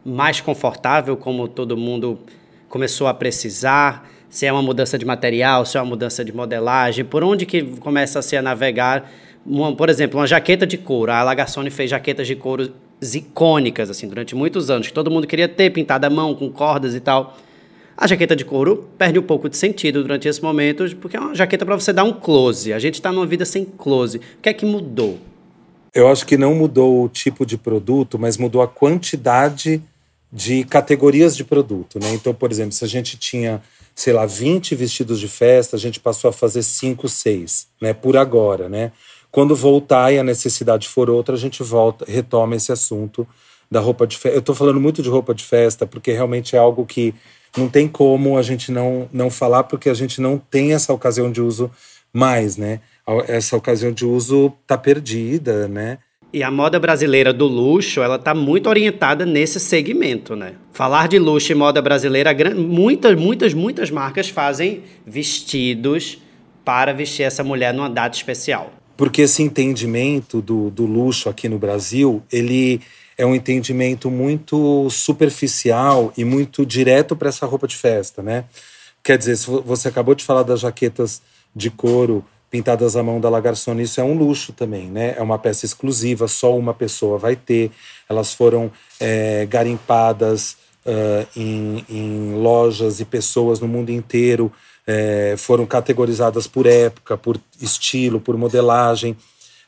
mais 0.05 0.39
confortável, 0.39 1.15
como 1.17 1.47
todo 1.47 1.77
mundo 1.77 2.19
começou 2.69 3.07
a 3.07 3.13
precisar? 3.13 4.09
Se 4.35 4.45
é 4.45 4.51
uma 4.51 4.61
mudança 4.61 4.97
de 4.97 5.05
material, 5.05 5.65
se 5.65 5.77
é 5.77 5.79
uma 5.79 5.87
mudança 5.87 6.25
de 6.25 6.35
modelagem, 6.35 7.05
por 7.05 7.23
onde 7.23 7.45
que 7.45 7.63
começa 7.79 8.19
a 8.19 8.21
se 8.21 8.35
a 8.35 8.41
navegar? 8.41 9.09
Uma, 9.45 9.73
por 9.73 9.89
exemplo, 9.89 10.19
uma 10.19 10.27
jaqueta 10.27 10.67
de 10.67 10.77
couro. 10.77 11.09
A 11.09 11.23
Lagassone 11.23 11.69
fez 11.69 11.89
jaquetas 11.89 12.27
de 12.27 12.35
couro 12.35 12.69
icônicas, 13.01 13.89
assim, 13.89 14.09
durante 14.09 14.35
muitos 14.35 14.69
anos, 14.69 14.87
que 14.87 14.93
todo 14.93 15.09
mundo 15.09 15.25
queria 15.25 15.47
ter, 15.47 15.69
pintada 15.69 16.07
à 16.07 16.09
mão, 16.09 16.35
com 16.35 16.51
cordas 16.51 16.93
e 16.93 16.99
tal. 16.99 17.37
A 17.95 18.05
jaqueta 18.07 18.35
de 18.35 18.43
couro 18.43 18.89
perde 18.97 19.17
um 19.17 19.23
pouco 19.23 19.47
de 19.47 19.55
sentido 19.55 20.01
durante 20.01 20.27
esse 20.27 20.43
momento, 20.43 20.83
porque 20.97 21.15
é 21.15 21.19
uma 21.21 21.33
jaqueta 21.33 21.65
para 21.65 21.75
você 21.79 21.93
dar 21.93 22.03
um 22.03 22.11
close. 22.11 22.73
A 22.73 22.79
gente 22.79 22.95
está 22.95 23.13
numa 23.13 23.25
vida 23.25 23.45
sem 23.45 23.63
close. 23.63 24.17
O 24.17 24.41
que 24.41 24.49
é 24.49 24.53
que 24.53 24.65
mudou? 24.65 25.17
Eu 25.93 26.09
acho 26.09 26.25
que 26.25 26.35
não 26.35 26.53
mudou 26.53 27.05
o 27.05 27.07
tipo 27.07 27.45
de 27.45 27.57
produto, 27.57 28.19
mas 28.19 28.37
mudou 28.37 28.61
a 28.61 28.67
quantidade 28.67 29.81
de 30.35 30.65
categorias 30.65 31.33
de 31.33 31.45
produto, 31.45 31.97
né? 31.97 32.13
Então, 32.13 32.33
por 32.33 32.51
exemplo, 32.51 32.73
se 32.73 32.83
a 32.83 32.87
gente 32.89 33.17
tinha, 33.17 33.61
sei 33.95 34.11
lá, 34.11 34.25
20 34.25 34.75
vestidos 34.75 35.19
de 35.19 35.27
festa, 35.27 35.77
a 35.77 35.79
gente 35.79 36.01
passou 36.01 36.29
a 36.29 36.33
fazer 36.33 36.61
5, 36.61 37.07
6, 37.07 37.67
né? 37.81 37.93
Por 37.93 38.17
agora, 38.17 38.67
né? 38.67 38.91
Quando 39.31 39.55
voltar 39.55 40.13
e 40.13 40.19
a 40.19 40.23
necessidade 40.23 40.87
for 40.87 41.09
outra, 41.09 41.35
a 41.35 41.37
gente 41.37 41.63
volta, 41.63 42.05
retoma 42.07 42.55
esse 42.55 42.71
assunto 42.71 43.27
da 43.71 43.79
roupa 43.79 44.05
de 44.05 44.17
festa. 44.17 44.35
Eu 44.35 44.39
estou 44.39 44.53
falando 44.53 44.79
muito 44.79 45.01
de 45.01 45.09
roupa 45.09 45.33
de 45.33 45.43
festa 45.43 45.87
porque 45.87 46.11
realmente 46.11 46.55
é 46.55 46.59
algo 46.59 46.85
que 46.85 47.15
não 47.57 47.69
tem 47.69 47.87
como 47.87 48.37
a 48.37 48.41
gente 48.41 48.71
não, 48.71 49.09
não 49.13 49.29
falar, 49.29 49.63
porque 49.63 49.89
a 49.89 49.93
gente 49.93 50.19
não 50.19 50.37
tem 50.37 50.73
essa 50.73 50.93
ocasião 50.93 51.31
de 51.31 51.41
uso 51.41 51.71
mais, 52.11 52.57
né? 52.57 52.81
Essa 53.27 53.55
ocasião 53.55 53.91
de 53.91 54.05
uso 54.05 54.51
tá 54.67 54.77
perdida, 54.77 55.67
né? 55.67 55.99
E 56.33 56.43
a 56.43 56.51
moda 56.51 56.79
brasileira 56.79 57.31
do 57.31 57.45
luxo, 57.45 58.01
ela 58.01 58.19
tá 58.19 58.33
muito 58.33 58.67
orientada 58.67 59.25
nesse 59.25 59.59
segmento, 59.59 60.35
né? 60.35 60.53
Falar 60.73 61.07
de 61.07 61.17
luxo 61.17 61.51
e 61.51 61.55
moda 61.55 61.81
brasileira, 61.81 62.35
muitas, 62.53 63.17
muitas, 63.17 63.53
muitas 63.53 63.89
marcas 63.89 64.27
fazem 64.27 64.83
vestidos 65.05 66.17
para 66.65 66.91
vestir 66.91 67.23
essa 67.23 67.43
mulher 67.43 67.73
numa 67.73 67.89
data 67.89 68.17
especial. 68.17 68.73
Porque 68.97 69.21
esse 69.21 69.43
entendimento 69.43 70.41
do, 70.41 70.69
do 70.69 70.85
luxo 70.85 71.29
aqui 71.29 71.47
no 71.47 71.59
Brasil, 71.59 72.23
ele 72.31 72.81
é 73.17 73.25
um 73.25 73.35
entendimento 73.35 74.09
muito 74.11 74.89
superficial 74.89 76.11
e 76.17 76.25
muito 76.25 76.65
direto 76.65 77.15
para 77.15 77.29
essa 77.29 77.45
roupa 77.45 77.67
de 77.67 77.75
festa, 77.75 78.21
né? 78.21 78.45
Quer 79.03 79.17
dizer, 79.17 79.37
você 79.63 79.87
acabou 79.87 80.15
de 80.15 80.23
falar 80.23 80.43
das 80.43 80.61
jaquetas 80.61 81.21
de 81.55 81.69
couro 81.69 82.25
pintadas 82.55 82.95
à 82.95 83.03
mão 83.03 83.19
da 83.19 83.27
Lagarçone, 83.29 83.83
isso 83.83 83.99
é 83.99 84.03
um 84.05 84.17
luxo 84.17 84.53
também, 84.53 84.87
né? 84.87 85.13
É 85.17 85.21
uma 85.21 85.37
peça 85.37 85.65
exclusiva, 85.65 86.25
só 86.25 86.57
uma 86.57 86.73
pessoa 86.73 87.17
vai 87.17 87.35
ter. 87.35 87.69
Elas 88.07 88.33
foram 88.33 88.71
é, 88.97 89.45
garimpadas 89.45 90.55
uh, 90.85 91.27
em, 91.35 91.83
em, 91.89 92.33
lojas 92.35 93.01
e 93.01 93.05
pessoas 93.05 93.59
no 93.59 93.67
mundo 93.67 93.89
inteiro, 93.89 94.49
é, 94.87 95.35
foram 95.37 95.65
categorizadas 95.65 96.47
por 96.47 96.65
época, 96.65 97.17
por 97.17 97.37
estilo, 97.61 98.21
por 98.21 98.37
modelagem. 98.37 99.17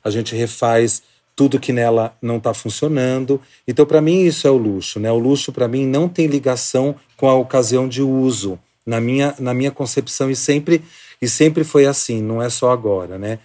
A 0.02 0.10
gente 0.10 0.34
refaz 0.34 1.04
tudo 1.36 1.60
que 1.60 1.74
nela 1.74 2.16
não 2.22 2.38
está 2.38 2.54
funcionando. 2.54 3.42
Então, 3.68 3.86
para 3.86 4.00
mim, 4.00 4.22
isso 4.22 4.48
é 4.48 4.50
o 4.50 4.56
luxo. 4.56 4.98
Né? 4.98 5.12
O 5.12 5.20
luxo, 5.20 5.52
para 5.52 5.68
mim, 5.68 5.86
não 5.86 6.08
tem 6.08 6.26
ligação 6.26 6.96
com 7.18 7.28
a 7.28 7.36
ocasião 7.36 7.86
de 7.86 8.02
uso, 8.02 8.58
na 8.86 9.02
minha, 9.02 9.36
na 9.38 9.54
minha 9.54 9.72
concepção, 9.72 10.32
e 10.32 10.36
sempre, 10.38 10.82
e 11.22 11.28
sempre 11.28 11.64
foi 11.64 11.86
assim, 11.86 12.22
não 12.22 12.42
é 12.42 12.50
só 12.50 12.72
agora. 12.72 13.18
Né? 13.18 13.40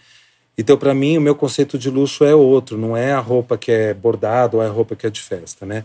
Então, 0.56 0.76
para 0.76 0.94
mim, 0.94 1.16
o 1.16 1.20
meu 1.20 1.34
conceito 1.34 1.78
de 1.78 1.90
luxo 1.90 2.24
é 2.24 2.34
outro, 2.34 2.76
não 2.76 2.96
é 2.96 3.12
a 3.12 3.20
roupa 3.20 3.56
que 3.56 3.70
é 3.72 3.94
bordada 3.94 4.56
ou 4.56 4.62
é 4.62 4.66
a 4.66 4.70
roupa 4.70 4.94
que 4.94 5.06
é 5.06 5.10
de 5.10 5.20
festa. 5.20 5.64
Né? 5.64 5.84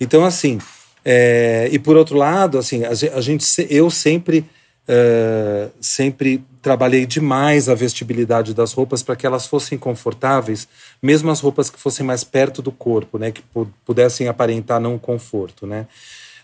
Então, 0.00 0.24
assim, 0.24 0.58
é, 1.04 1.68
e 1.70 1.78
por 1.78 1.96
outro 1.96 2.16
lado, 2.16 2.58
assim, 2.58 2.84
a 2.84 3.20
gente, 3.20 3.44
eu 3.70 3.90
sempre 3.90 4.44
Uh, 4.88 5.68
sempre 5.80 6.44
trabalhei 6.62 7.06
demais 7.06 7.68
a 7.68 7.74
vestibilidade 7.74 8.54
das 8.54 8.72
roupas 8.72 9.02
para 9.02 9.16
que 9.16 9.26
elas 9.26 9.44
fossem 9.44 9.76
confortáveis, 9.76 10.68
mesmo 11.02 11.28
as 11.28 11.40
roupas 11.40 11.68
que 11.68 11.76
fossem 11.76 12.06
mais 12.06 12.22
perto 12.22 12.62
do 12.62 12.70
corpo, 12.70 13.18
né, 13.18 13.32
que 13.32 13.42
pudessem 13.84 14.28
aparentar 14.28 14.80
não 14.80 14.96
conforto, 14.96 15.66
né. 15.66 15.88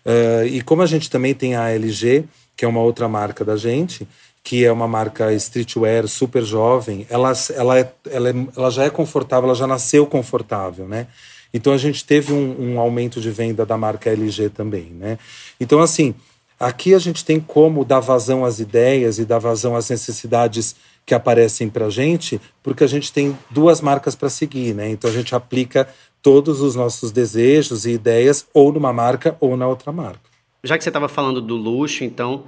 Uh, 0.05 0.45
e 0.47 0.61
como 0.61 0.83
a 0.83 0.87
gente 0.87 1.09
também 1.09 1.35
tem 1.35 1.55
a 1.55 1.71
LG, 1.71 2.25
que 2.57 2.65
é 2.65 2.69
uma 2.69 2.81
outra 2.81 3.07
marca 3.07 3.45
da 3.45 3.57
gente, 3.57 4.09
que 4.43 4.65
é 4.65 4.73
uma 4.73 4.89
marca 4.89 5.33
streetwear 5.35 6.09
super 6.09 6.45
jovem, 6.45 7.07
ela, 7.09 7.33
ela, 7.55 7.79
é, 7.79 7.93
ela, 8.11 8.31
é, 8.31 8.35
ela 8.57 8.71
já 8.71 8.85
é 8.85 8.91
confortável, 8.91 9.49
ela 9.49 9.55
já 9.55 9.67
nasceu 9.67 10.07
confortável, 10.07 10.89
né. 10.89 11.07
Então 11.55 11.73
a 11.73 11.79
gente 11.79 12.05
teve 12.05 12.33
um, 12.33 12.75
um 12.75 12.81
aumento 12.81 13.21
de 13.21 13.31
venda 13.31 13.65
da 13.65 13.77
marca 13.77 14.11
LG 14.11 14.49
também, 14.51 14.87
né. 14.91 15.19
Então 15.61 15.81
assim 15.81 16.15
Aqui 16.63 16.95
a 16.95 16.99
gente 17.01 17.25
tem 17.25 17.41
como 17.41 17.85
dar 17.85 17.99
vazão 17.99 18.45
às 18.45 18.61
ideias 18.61 19.19
e 19.19 19.25
dar 19.25 19.41
vazão 19.41 19.75
às 19.75 19.91
necessidades 19.91 20.77
que 21.05 21.13
aparecem 21.13 21.69
para 21.69 21.87
a 21.87 21.91
gente, 21.91 22.41
porque 22.63 22.85
a 22.85 22.87
gente 22.87 23.13
tem 23.13 23.37
duas 23.51 23.81
marcas 23.81 24.15
para 24.15 24.29
seguir, 24.29 24.73
né? 24.73 24.89
Então 24.89 25.11
a 25.11 25.13
gente 25.13 25.35
aplica 25.35 25.89
todos 26.23 26.61
os 26.61 26.77
nossos 26.77 27.11
desejos 27.11 27.85
e 27.85 27.91
ideias 27.91 28.47
ou 28.55 28.73
numa 28.73 28.93
marca 28.93 29.37
ou 29.41 29.57
na 29.57 29.67
outra 29.67 29.91
marca. 29.91 30.21
Já 30.63 30.79
que 30.79 30.85
você 30.85 30.91
estava 30.91 31.09
falando 31.09 31.41
do 31.41 31.57
luxo, 31.57 32.05
então, 32.05 32.45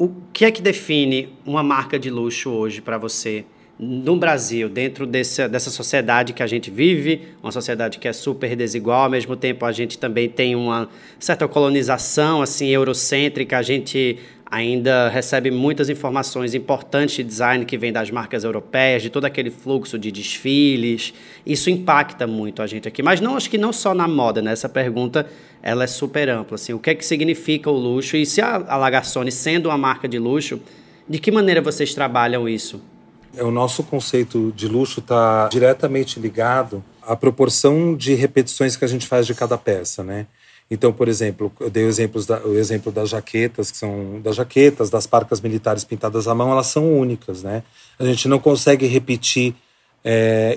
o 0.00 0.10
que 0.32 0.46
é 0.46 0.50
que 0.50 0.62
define 0.62 1.28
uma 1.44 1.62
marca 1.62 1.98
de 1.98 2.08
luxo 2.08 2.48
hoje 2.48 2.80
para 2.80 2.96
você? 2.96 3.44
no 3.82 4.14
Brasil, 4.14 4.68
dentro 4.68 5.06
dessa, 5.06 5.48
dessa 5.48 5.70
sociedade 5.70 6.34
que 6.34 6.42
a 6.42 6.46
gente 6.46 6.70
vive, 6.70 7.28
uma 7.42 7.50
sociedade 7.50 7.98
que 7.98 8.06
é 8.06 8.12
super 8.12 8.54
desigual, 8.54 9.04
ao 9.04 9.10
mesmo 9.10 9.34
tempo 9.34 9.64
a 9.64 9.72
gente 9.72 9.98
também 9.98 10.28
tem 10.28 10.54
uma 10.54 10.86
certa 11.18 11.48
colonização 11.48 12.42
assim 12.42 12.68
eurocêntrica, 12.68 13.56
a 13.56 13.62
gente 13.62 14.18
ainda 14.50 15.08
recebe 15.08 15.50
muitas 15.50 15.88
informações 15.88 16.54
importantes 16.54 17.16
de 17.16 17.22
design 17.22 17.64
que 17.64 17.78
vem 17.78 17.92
das 17.92 18.10
marcas 18.10 18.42
europeias, 18.42 19.00
de 19.00 19.08
todo 19.08 19.24
aquele 19.24 19.50
fluxo 19.50 19.96
de 19.96 20.10
desfiles. 20.10 21.14
Isso 21.46 21.70
impacta 21.70 22.26
muito 22.26 22.60
a 22.60 22.66
gente 22.66 22.88
aqui, 22.88 23.02
mas 23.02 23.20
não 23.20 23.36
acho 23.36 23.48
que 23.48 23.56
não 23.56 23.72
só 23.72 23.94
na 23.94 24.08
moda, 24.08 24.42
né? 24.42 24.52
Essa 24.52 24.68
pergunta 24.68 25.26
ela 25.62 25.84
é 25.84 25.86
super 25.86 26.28
ampla, 26.28 26.56
assim, 26.56 26.72
o 26.72 26.78
que 26.78 26.90
é 26.90 26.94
que 26.94 27.04
significa 27.04 27.70
o 27.70 27.76
luxo 27.76 28.16
e 28.16 28.26
se 28.26 28.40
a, 28.40 28.56
Lagarsone 28.76 29.30
sendo 29.30 29.68
uma 29.68 29.78
marca 29.78 30.08
de 30.08 30.18
luxo, 30.18 30.60
de 31.08 31.18
que 31.18 31.30
maneira 31.30 31.60
vocês 31.60 31.94
trabalham 31.94 32.48
isso? 32.48 32.80
É, 33.36 33.44
o 33.44 33.50
nosso 33.50 33.84
conceito 33.84 34.52
de 34.56 34.66
luxo 34.66 35.00
está 35.00 35.48
diretamente 35.48 36.18
ligado 36.18 36.82
à 37.02 37.14
proporção 37.14 37.94
de 37.94 38.14
repetições 38.14 38.74
que 38.74 38.84
a 38.84 38.88
gente 38.88 39.06
faz 39.06 39.26
de 39.26 39.34
cada 39.34 39.56
peça, 39.56 40.02
né? 40.02 40.26
Então, 40.70 40.92
por 40.92 41.08
exemplo, 41.08 41.52
eu 41.58 41.68
dei 41.68 41.84
exemplos 41.84 42.26
da, 42.26 42.38
o 42.46 42.56
exemplo 42.56 42.92
das 42.92 43.08
jaquetas, 43.08 43.70
que 43.70 43.76
são 43.76 44.20
das 44.22 44.36
jaquetas, 44.36 44.88
das 44.88 45.06
parcas 45.06 45.40
militares 45.40 45.82
pintadas 45.82 46.28
à 46.28 46.34
mão, 46.34 46.52
elas 46.52 46.68
são 46.68 46.96
únicas, 46.96 47.42
né? 47.42 47.62
A 47.98 48.04
gente 48.04 48.28
não 48.28 48.38
consegue 48.38 48.86
repetir 48.86 49.54
é, 50.04 50.56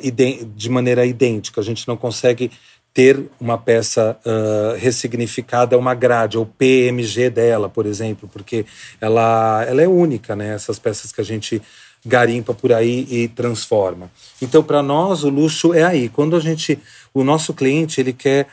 de 0.55 0.69
maneira 0.69 1.05
idêntica, 1.05 1.59
a 1.59 1.63
gente 1.63 1.87
não 1.87 1.97
consegue 1.97 2.51
ter 2.93 3.23
uma 3.39 3.57
peça 3.57 4.15
uh, 4.23 4.77
ressignificada, 4.77 5.77
uma 5.77 5.95
grade, 5.95 6.37
ou 6.37 6.45
PMG 6.45 7.31
dela, 7.31 7.67
por 7.67 7.87
exemplo, 7.87 8.29
porque 8.31 8.65
ela, 9.01 9.65
ela 9.67 9.81
é 9.81 9.87
única, 9.87 10.35
né? 10.35 10.53
Essas 10.53 10.77
peças 10.77 11.11
que 11.11 11.19
a 11.19 11.23
gente 11.23 11.59
garimpa 12.05 12.53
por 12.53 12.71
aí 12.71 13.07
e 13.09 13.27
transforma. 13.29 14.11
Então, 14.41 14.61
para 14.61 14.83
nós, 14.83 15.23
o 15.23 15.29
luxo 15.29 15.73
é 15.73 15.83
aí. 15.83 16.07
Quando 16.09 16.35
a 16.35 16.39
gente, 16.39 16.77
o 17.13 17.23
nosso 17.23 17.53
cliente, 17.53 17.99
ele 17.99 18.13
quer, 18.13 18.47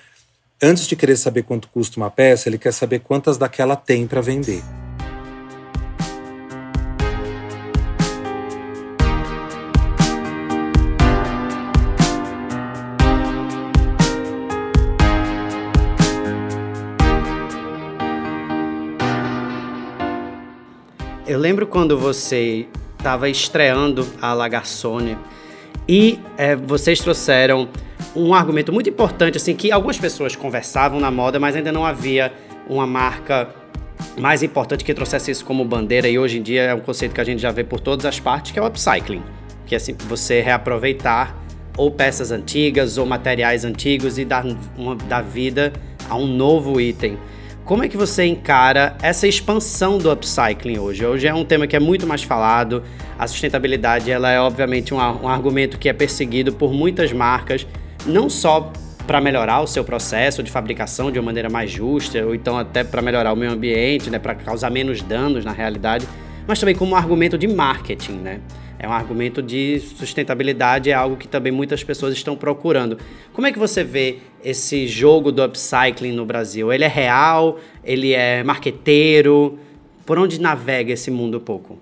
antes 0.63 0.87
de 0.87 0.95
querer 0.95 1.17
saber 1.17 1.43
quanto 1.43 1.69
custa 1.69 1.99
uma 1.99 2.11
peça, 2.11 2.49
ele 2.49 2.59
quer 2.59 2.73
saber 2.73 3.01
quantas 3.01 3.39
daquela 3.39 3.77
tem 3.77 4.07
para 4.07 4.21
vender. 4.21 4.63
Eu 21.27 21.39
lembro 21.39 21.67
quando 21.67 21.97
você 21.97 22.67
estava 22.99 23.29
estreando 23.29 24.07
a 24.21 24.35
Lagarsone 24.35 25.17
e 25.89 26.19
é, 26.37 26.57
vocês 26.57 26.99
trouxeram 26.99 27.69
um 28.15 28.35
argumento 28.35 28.73
muito 28.73 28.91
importante, 28.91 29.37
assim, 29.37 29.55
que 29.55 29.71
algumas 29.71 29.99
pessoas 29.99 30.35
conversavam 30.35 30.99
na 31.01 31.11
moda, 31.11 31.39
mas 31.39 31.55
ainda 31.55 31.71
não 31.71 31.85
havia 31.85 32.33
uma 32.69 32.87
marca 32.87 33.49
mais 34.19 34.43
importante 34.43 34.85
que 34.85 34.93
trouxesse 34.95 35.31
isso 35.31 35.45
como 35.45 35.65
bandeira 35.65 36.09
e 36.09 36.19
hoje 36.19 36.39
em 36.39 36.43
dia 36.43 36.63
é 36.63 36.75
um 36.75 36.81
conceito 36.81 37.15
que 37.15 37.21
a 37.21 37.25
gente 37.25 37.41
já 37.41 37.51
vê 37.51 37.63
por 37.63 37.81
todas 37.81 38.05
as 38.07 38.19
partes, 38.19 38.53
que 38.53 38.59
é 38.59 38.63
o 38.63 38.67
upcycling, 38.67 39.23
que 39.67 39.75
é 39.75 39.77
assim, 39.77 39.95
você 40.09 40.41
reaproveitar 40.41 41.37
ou 41.77 41.91
peças 41.91 42.31
antigas 42.31 42.99
ou 42.99 43.07
materiais 43.07 43.65
antigos 43.65 44.19
e 44.19 44.25
dar, 44.25 44.45
uma, 44.77 44.97
dar 44.97 45.23
vida 45.23 45.73
a 46.09 46.17
um 46.17 46.27
novo 46.27 46.81
item. 46.81 47.19
Como 47.65 47.85
é 47.85 47.89
que 47.89 47.97
você 47.97 48.25
encara 48.25 48.97
essa 49.01 49.29
expansão 49.29 49.97
do 49.97 50.11
upcycling 50.11 50.79
hoje? 50.79 51.07
Hoje 51.07 51.29
é 51.29 51.35
um 51.35 51.45
tema 51.45 51.69
que 51.69 51.77
é 51.77 51.81
muito 51.81 52.07
mais 52.07 52.23
falado. 52.23 52.83
A 53.17 53.29
sustentabilidade 53.29 54.11
ela 54.11 54.31
é 54.31 54.41
obviamente 54.41 54.93
um, 54.93 54.97
um 54.97 55.29
argumento 55.29 55.79
que 55.79 55.89
é 55.89 55.93
perseguido 55.93 56.53
por 56.53 56.73
muitas 56.73 57.13
marcas, 57.13 57.67
não 58.07 58.31
só 58.31 58.73
para 59.07 59.21
melhorar 59.21 59.61
o 59.61 59.67
seu 59.67 59.83
processo 59.83 60.43
de 60.43 60.51
fabricação 60.51 61.11
de 61.11 61.19
uma 61.19 61.27
maneira 61.27 61.51
mais 61.51 61.71
justa, 61.71 62.25
ou 62.25 62.35
então 62.35 62.57
até 62.57 62.85
para 62.85 63.03
melhorar 63.03 63.33
o 63.33 63.37
meio 63.37 63.51
ambiente, 63.51 64.09
né, 64.09 64.19
para 64.19 64.35
causar 64.35 64.71
menos 64.71 65.03
danos 65.03 65.45
na 65.45 65.53
realidade, 65.53 66.07
mas 66.47 66.59
também 66.59 66.75
como 66.75 66.93
um 66.93 66.97
argumento 66.97 67.37
de 67.37 67.49
marketing, 67.49 68.13
né? 68.13 68.41
É 68.79 68.89
um 68.89 68.93
argumento 68.93 69.43
de 69.43 69.79
sustentabilidade, 69.79 70.91
é 70.91 70.95
algo 70.95 71.15
que 71.15 71.29
também 71.29 71.53
muitas 71.53 71.85
pessoas 71.85 72.15
estão 72.15 72.35
procurando. 72.35 72.97
Como 73.33 73.47
é 73.47 73.53
que 73.53 73.59
você 73.59 73.85
vê 73.85 74.21
esse 74.43 74.87
jogo 74.87 75.31
do 75.31 75.45
upcycling 75.45 76.13
no 76.13 76.25
Brasil? 76.25 76.73
Ele 76.73 76.85
é 76.85 76.89
real? 76.89 77.59
Ele 77.85 78.15
é 78.15 78.43
marqueteiro? 78.43 79.59
Por 80.07 80.19
onde 80.19 80.41
navega 80.41 80.93
esse 80.95 81.11
mundo 81.11 81.37
um 81.37 81.41
pouco? 81.41 81.79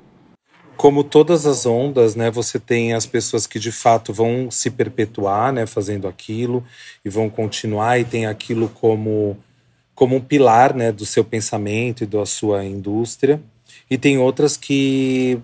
Como 0.78 1.02
todas 1.02 1.44
as 1.44 1.66
ondas, 1.66 2.14
né, 2.14 2.30
você 2.30 2.58
tem 2.58 2.94
as 2.94 3.04
pessoas 3.04 3.46
que 3.48 3.58
de 3.58 3.72
fato 3.72 4.12
vão 4.12 4.48
se 4.48 4.70
perpetuar, 4.70 5.52
né, 5.52 5.66
fazendo 5.66 6.06
aquilo 6.08 6.64
e 7.04 7.10
vão 7.10 7.28
continuar 7.28 7.98
e 7.98 8.04
tem 8.04 8.26
aquilo 8.26 8.68
como 8.68 9.36
como 9.92 10.14
um 10.14 10.20
pilar, 10.20 10.76
né, 10.76 10.92
do 10.92 11.04
seu 11.04 11.24
pensamento 11.24 12.04
e 12.04 12.06
da 12.06 12.24
sua 12.24 12.64
indústria. 12.64 13.42
E 13.90 13.98
tem 13.98 14.16
outras 14.16 14.56
que 14.56 15.40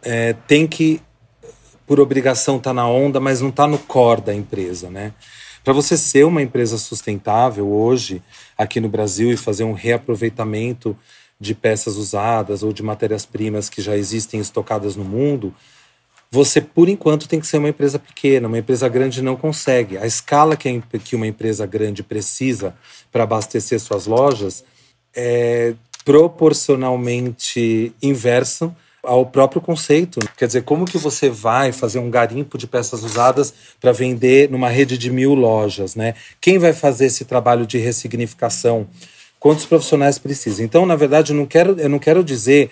é, 0.00 0.34
tem 0.46 0.68
que, 0.68 1.02
por 1.84 1.98
obrigação, 1.98 2.58
estar 2.58 2.70
tá 2.70 2.74
na 2.74 2.88
onda, 2.88 3.18
mas 3.18 3.40
não 3.40 3.48
está 3.48 3.66
no 3.66 3.76
core 3.76 4.20
da 4.20 4.32
empresa, 4.32 4.88
né? 4.88 5.12
Para 5.64 5.72
você 5.72 5.96
ser 5.96 6.24
uma 6.24 6.40
empresa 6.40 6.78
sustentável 6.78 7.68
hoje, 7.68 8.22
aqui 8.56 8.80
no 8.80 8.88
Brasil, 8.88 9.32
e 9.32 9.36
fazer 9.36 9.64
um 9.64 9.72
reaproveitamento 9.72 10.96
de 11.40 11.54
peças 11.54 11.96
usadas 11.96 12.62
ou 12.62 12.72
de 12.72 12.82
matérias-primas 12.82 13.68
que 13.68 13.80
já 13.80 13.96
existem 13.96 14.40
estocadas 14.40 14.96
no 14.96 15.04
mundo, 15.04 15.54
você, 16.30 16.60
por 16.60 16.88
enquanto, 16.88 17.26
tem 17.26 17.40
que 17.40 17.46
ser 17.46 17.56
uma 17.56 17.70
empresa 17.70 17.98
pequena. 17.98 18.48
Uma 18.48 18.58
empresa 18.58 18.86
grande 18.88 19.22
não 19.22 19.34
consegue. 19.34 19.96
A 19.96 20.06
escala 20.06 20.56
que, 20.56 21.16
uma 21.16 21.26
empresa 21.26 21.64
grande 21.64 22.02
precisa 22.02 22.74
para 23.10 23.22
abastecer 23.22 23.80
suas 23.80 24.06
lojas 24.06 24.62
é 25.16 25.74
proporcionalmente 26.04 27.94
inversa 28.02 28.74
ao 29.02 29.24
próprio 29.24 29.62
conceito. 29.62 30.20
Quer 30.36 30.46
dizer, 30.46 30.64
como 30.64 30.84
que 30.84 30.98
você 30.98 31.30
vai 31.30 31.72
fazer 31.72 31.98
um 31.98 32.10
garimpo 32.10 32.58
de 32.58 32.66
peças 32.66 33.02
usadas 33.02 33.54
para 33.80 33.92
vender 33.92 34.50
numa 34.50 34.68
rede 34.68 34.98
de 34.98 35.10
mil 35.10 35.34
lojas, 35.34 35.94
né? 35.94 36.14
Quem 36.40 36.58
vai 36.58 36.74
fazer 36.74 37.06
esse 37.06 37.24
trabalho 37.24 37.66
de 37.66 37.78
ressignificação? 37.78 38.86
Quantos 39.38 39.64
profissionais 39.64 40.18
precisa? 40.18 40.62
Então, 40.62 40.84
na 40.84 40.96
verdade, 40.96 41.32
eu 41.32 41.36
não 41.36 41.46
quero, 41.46 41.78
eu 41.78 41.88
não 41.88 41.98
quero 41.98 42.24
dizer 42.24 42.70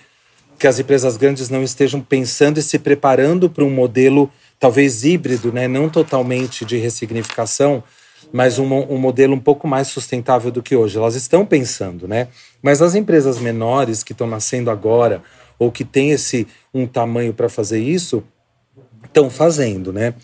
que 0.59 0.67
as 0.67 0.79
empresas 0.79 1.17
grandes 1.17 1.49
não 1.49 1.63
estejam 1.63 2.01
pensando 2.01 2.59
e 2.59 2.63
se 2.63 2.79
preparando 2.79 3.49
para 3.49 3.63
um 3.63 3.69
modelo 3.69 4.29
talvez 4.59 5.03
híbrido, 5.03 5.51
né? 5.51 5.67
não 5.67 5.87
totalmente 5.87 6.65
de 6.65 6.77
ressignificação, 6.77 7.83
mas 8.33 8.57
um, 8.57 8.65
um, 8.65 8.97
modelo 8.97 9.35
um 9.35 9.39
pouco 9.39 9.67
mais 9.67 9.87
sustentável 9.87 10.51
do 10.51 10.63
que 10.63 10.75
hoje. 10.75 10.97
Elas 10.97 11.15
estão 11.15 11.45
pensando, 11.45 12.07
né? 12.07 12.27
Mas 12.61 12.81
as 12.81 12.95
empresas 12.95 13.39
menores 13.39 14.03
que 14.03 14.11
estão 14.11 14.27
nascendo 14.27 14.71
agora, 14.71 15.21
ou 15.59 15.71
que 15.71 15.85
tem 15.85 16.11
esse 16.11 16.47
um 16.73 16.87
tamanho 16.87 17.33
para 17.33 17.47
fazer 17.47 17.79
isso, 17.79 18.23
estão 19.05 19.29
fazendo, 19.29 19.93
né? 19.93 20.15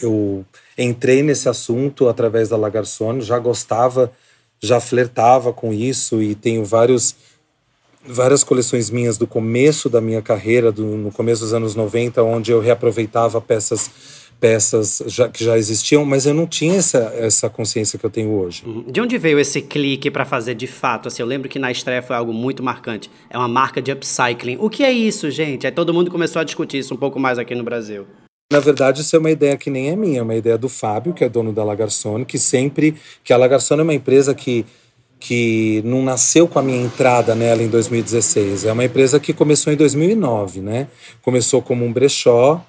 eu 0.00 0.44
entrei 0.78 1.22
nesse 1.22 1.48
assunto 1.48 2.08
através 2.08 2.48
da 2.48 2.56
Lagarçone, 2.56 3.20
já 3.20 3.38
gostava, 3.38 4.12
já 4.62 4.80
flertava 4.80 5.52
com 5.52 5.72
isso 5.72 6.22
e 6.22 6.34
tenho 6.34 6.64
vários 6.64 7.16
várias 8.04 8.42
coleções 8.42 8.90
minhas 8.90 9.16
do 9.16 9.28
começo 9.28 9.88
da 9.88 10.00
minha 10.00 10.20
carreira, 10.20 10.72
do, 10.72 10.84
no 10.84 11.12
começo 11.12 11.42
dos 11.42 11.54
anos 11.54 11.76
90, 11.76 12.22
onde 12.22 12.50
eu 12.50 12.60
reaproveitava 12.60 13.40
peças 13.40 13.90
peças 14.40 15.00
já, 15.06 15.28
que 15.28 15.44
já 15.44 15.56
existiam, 15.56 16.04
mas 16.04 16.26
eu 16.26 16.34
não 16.34 16.48
tinha 16.48 16.74
essa, 16.74 16.98
essa 17.16 17.48
consciência 17.48 17.96
que 17.96 18.04
eu 18.04 18.10
tenho 18.10 18.32
hoje. 18.32 18.64
Uhum. 18.66 18.82
De 18.88 19.00
onde 19.00 19.16
veio 19.16 19.38
esse 19.38 19.62
clique 19.62 20.10
para 20.10 20.24
fazer 20.24 20.56
de 20.56 20.66
fato? 20.66 21.06
Assim, 21.06 21.22
eu 21.22 21.28
lembro 21.28 21.48
que 21.48 21.60
na 21.60 21.70
estreia 21.70 22.02
foi 22.02 22.16
algo 22.16 22.32
muito 22.32 22.60
marcante. 22.60 23.08
É 23.30 23.38
uma 23.38 23.46
marca 23.46 23.80
de 23.80 23.92
upcycling. 23.92 24.56
O 24.58 24.68
que 24.68 24.82
é 24.82 24.90
isso, 24.90 25.30
gente? 25.30 25.64
Aí 25.64 25.72
todo 25.72 25.94
mundo 25.94 26.10
começou 26.10 26.40
a 26.40 26.44
discutir 26.44 26.78
isso 26.78 26.92
um 26.92 26.96
pouco 26.96 27.20
mais 27.20 27.38
aqui 27.38 27.54
no 27.54 27.62
Brasil. 27.62 28.04
Na 28.52 28.60
verdade, 28.60 29.00
isso 29.00 29.16
é 29.16 29.18
uma 29.18 29.30
ideia 29.30 29.56
que 29.56 29.70
nem 29.70 29.90
é 29.90 29.96
minha, 29.96 30.20
é 30.20 30.22
uma 30.22 30.34
ideia 30.34 30.58
do 30.58 30.68
Fábio, 30.68 31.14
que 31.14 31.24
é 31.24 31.28
dono 31.28 31.52
da 31.52 31.64
Lagarçone, 31.64 32.24
que 32.24 32.38
sempre. 32.38 32.94
que 33.24 33.32
a 33.32 33.36
Lagarçone 33.36 33.80
é 33.80 33.84
uma 33.84 33.94
empresa 33.94 34.34
que 34.34 34.64
que 35.18 35.80
não 35.84 36.02
nasceu 36.02 36.48
com 36.48 36.58
a 36.58 36.62
minha 36.62 36.82
entrada 36.82 37.32
nela 37.32 37.62
em 37.62 37.68
2016. 37.68 38.64
É 38.64 38.72
uma 38.72 38.84
empresa 38.84 39.20
que 39.20 39.32
começou 39.32 39.72
em 39.72 39.76
2009, 39.76 40.60
né? 40.60 40.88
Começou 41.22 41.62
como 41.62 41.84
um 41.84 41.92
brechó, 41.92 42.60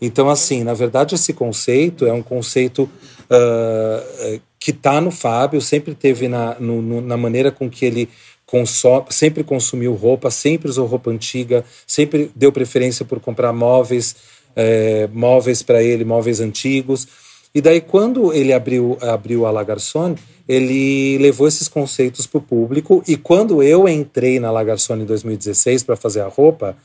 então, 0.00 0.28
assim, 0.28 0.62
na 0.62 0.74
verdade, 0.74 1.14
esse 1.14 1.32
conceito 1.32 2.06
é 2.06 2.12
um 2.12 2.22
conceito 2.22 2.82
uh, 2.82 4.40
que 4.58 4.70
está 4.70 5.00
no 5.00 5.10
Fábio, 5.10 5.60
sempre 5.60 5.94
teve 5.94 6.28
na, 6.28 6.58
no, 6.60 6.82
no, 6.82 7.00
na 7.00 7.16
maneira 7.16 7.50
com 7.50 7.70
que 7.70 7.84
ele 7.84 8.08
consome, 8.46 9.06
sempre 9.10 9.42
consumiu 9.42 9.94
roupa, 9.94 10.30
sempre 10.30 10.68
usou 10.68 10.86
roupa 10.86 11.10
antiga, 11.10 11.64
sempre 11.86 12.30
deu 12.34 12.52
preferência 12.52 13.04
por 13.04 13.20
comprar 13.20 13.52
móveis, 13.52 14.16
é, 14.54 15.08
móveis 15.12 15.62
para 15.62 15.82
ele, 15.82 16.04
móveis 16.04 16.40
antigos. 16.40 17.06
E 17.54 17.60
daí, 17.60 17.80
quando 17.80 18.32
ele 18.32 18.52
abriu, 18.52 18.96
abriu 19.00 19.46
a 19.46 19.50
La 19.50 19.64
Garçon, 19.64 20.14
ele 20.48 21.18
levou 21.18 21.48
esses 21.48 21.68
conceitos 21.68 22.26
para 22.26 22.38
o 22.38 22.42
público. 22.42 23.02
E 23.06 23.16
quando 23.16 23.62
eu 23.62 23.88
entrei 23.88 24.38
na 24.38 24.50
La 24.50 24.62
Garçon 24.62 24.96
em 24.96 25.04
2016 25.04 25.82
para 25.82 25.96
fazer 25.96 26.20
a 26.20 26.28
roupa, 26.28 26.76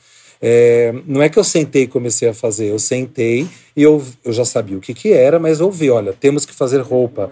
é, 0.41 0.93
não 1.07 1.21
é 1.21 1.29
que 1.29 1.39
eu 1.39 1.43
sentei 1.43 1.83
e 1.83 1.87
comecei 1.87 2.27
a 2.27 2.33
fazer, 2.33 2.67
eu 2.67 2.79
sentei 2.79 3.47
e 3.75 3.83
eu, 3.83 4.03
eu 4.23 4.33
já 4.33 4.43
sabia 4.43 4.77
o 4.77 4.81
que, 4.81 4.93
que 4.93 5.11
era, 5.11 5.39
mas 5.39 5.61
ouvi: 5.61 5.89
olha, 5.89 6.13
temos 6.13 6.45
que 6.45 6.53
fazer 6.53 6.81
roupa 6.81 7.31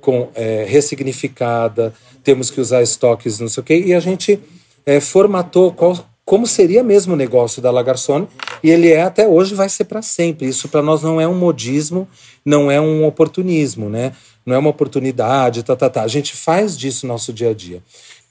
com 0.00 0.28
é, 0.34 0.64
ressignificada, 0.68 1.92
temos 2.22 2.50
que 2.50 2.60
usar 2.60 2.82
estoques, 2.82 3.40
não 3.40 3.48
sei 3.48 3.60
o 3.60 3.64
quê, 3.64 3.82
e 3.86 3.94
a 3.94 4.00
gente 4.00 4.38
é, 4.86 5.00
formatou 5.00 5.72
qual, 5.72 5.96
como 6.24 6.46
seria 6.46 6.82
mesmo 6.82 7.12
o 7.12 7.16
negócio 7.16 7.60
da 7.60 7.70
Lagarçone, 7.70 8.26
e 8.62 8.70
ele 8.70 8.90
é 8.90 9.02
até 9.02 9.28
hoje, 9.28 9.54
vai 9.54 9.68
ser 9.68 9.84
para 9.84 10.00
sempre. 10.00 10.48
Isso 10.48 10.68
para 10.68 10.82
nós 10.82 11.02
não 11.02 11.20
é 11.20 11.28
um 11.28 11.34
modismo, 11.34 12.08
não 12.44 12.70
é 12.70 12.80
um 12.80 13.04
oportunismo, 13.04 13.90
né? 13.90 14.12
Não 14.44 14.54
é 14.54 14.58
uma 14.58 14.70
oportunidade, 14.70 15.62
tá, 15.62 15.76
tá, 15.76 15.90
tá. 15.90 16.02
A 16.02 16.08
gente 16.08 16.34
faz 16.34 16.76
disso 16.76 17.06
no 17.06 17.12
nosso 17.12 17.32
dia 17.32 17.50
a 17.50 17.54
dia. 17.54 17.82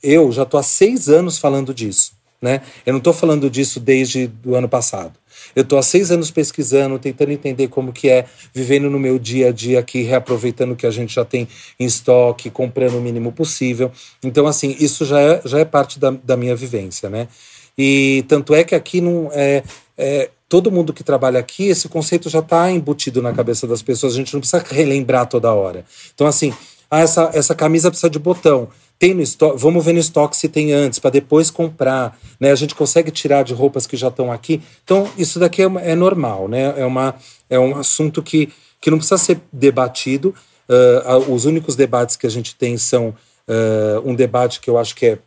Eu 0.01 0.31
já 0.31 0.43
estou 0.43 0.59
há 0.59 0.63
seis 0.63 1.07
anos 1.07 1.37
falando 1.37 1.73
disso. 1.73 2.13
Né? 2.41 2.61
Eu 2.85 2.91
não 2.91 2.97
estou 2.97 3.13
falando 3.13 3.49
disso 3.49 3.79
desde 3.79 4.29
o 4.45 4.53
ano 4.53 4.67
passado. 4.67 5.13
Eu 5.55 5.61
estou 5.61 5.79
há 5.79 5.81
seis 5.81 6.11
anos 6.11 6.29
pesquisando, 6.29 6.99
tentando 6.99 7.31
entender 7.31 7.69
como 7.69 7.93
que 7.93 8.09
é, 8.09 8.25
vivendo 8.53 8.89
no 8.89 8.99
meu 8.99 9.17
dia 9.17 9.47
a 9.47 9.51
dia 9.51 9.79
aqui, 9.79 10.01
reaproveitando 10.01 10.73
o 10.73 10.75
que 10.75 10.85
a 10.85 10.91
gente 10.91 11.15
já 11.15 11.23
tem 11.23 11.47
em 11.79 11.85
estoque, 11.85 12.49
comprando 12.49 12.97
o 12.97 13.01
mínimo 13.01 13.31
possível. 13.31 13.91
Então, 14.21 14.45
assim, 14.45 14.75
isso 14.77 15.05
já 15.05 15.21
é, 15.21 15.41
já 15.45 15.59
é 15.59 15.65
parte 15.65 15.97
da, 15.97 16.11
da 16.11 16.35
minha 16.35 16.53
vivência, 16.53 17.09
né? 17.09 17.29
E 17.77 18.23
tanto 18.27 18.53
é 18.53 18.63
que 18.63 18.75
aqui 18.75 19.01
não 19.01 19.29
é, 19.33 19.63
é 19.97 20.29
todo 20.47 20.71
mundo 20.71 20.93
que 20.93 21.03
trabalha 21.03 21.39
aqui, 21.39 21.67
esse 21.67 21.89
conceito 21.89 22.29
já 22.29 22.39
está 22.39 22.71
embutido 22.71 23.21
na 23.21 23.33
cabeça 23.33 23.65
das 23.65 23.81
pessoas, 23.81 24.13
a 24.13 24.17
gente 24.17 24.33
não 24.33 24.39
precisa 24.39 24.63
relembrar 24.63 25.27
toda 25.27 25.53
hora. 25.53 25.85
Então, 26.13 26.27
assim, 26.27 26.53
ah, 26.89 26.99
essa, 26.99 27.31
essa 27.33 27.55
camisa 27.55 27.89
precisa 27.89 28.09
de 28.09 28.19
botão 28.19 28.69
tem 29.03 29.13
no 29.13 29.21
estoque, 29.21 29.59
vamos 29.59 29.83
ver 29.83 29.91
no 29.91 29.99
estoque 29.99 30.37
se 30.37 30.47
tem 30.47 30.71
antes, 30.71 30.97
para 30.97 31.09
depois 31.09 31.51
comprar. 31.51 32.17
Né? 32.39 32.51
A 32.51 32.55
gente 32.55 32.73
consegue 32.73 33.11
tirar 33.11 33.43
de 33.43 33.53
roupas 33.53 33.85
que 33.85 33.97
já 33.97 34.07
estão 34.07 34.31
aqui. 34.31 34.61
Então, 34.83 35.09
isso 35.17 35.39
daqui 35.39 35.61
é, 35.61 35.65
é, 35.65 35.93
normal, 35.93 36.47
né? 36.47 36.73
É, 36.77 36.85
uma, 36.85 37.13
é 37.49 37.59
um 37.59 37.75
assunto 37.75 38.23
que, 38.23 38.49
que 38.79 38.89
não 38.89 38.97
precisa 38.97 39.17
ser 39.17 39.41
debatido. 39.51 40.33
Uh, 40.69 41.33
os 41.33 41.43
únicos 41.43 41.75
debates 41.75 42.15
que 42.15 42.25
a 42.25 42.29
gente 42.29 42.55
tem 42.55 42.77
são 42.77 43.09
uh, 43.09 44.09
um 44.09 44.15
debate 44.15 44.61
que 44.61 44.69
eu 44.69 44.77
acho 44.77 44.95
que 44.95 45.05
é 45.05 45.19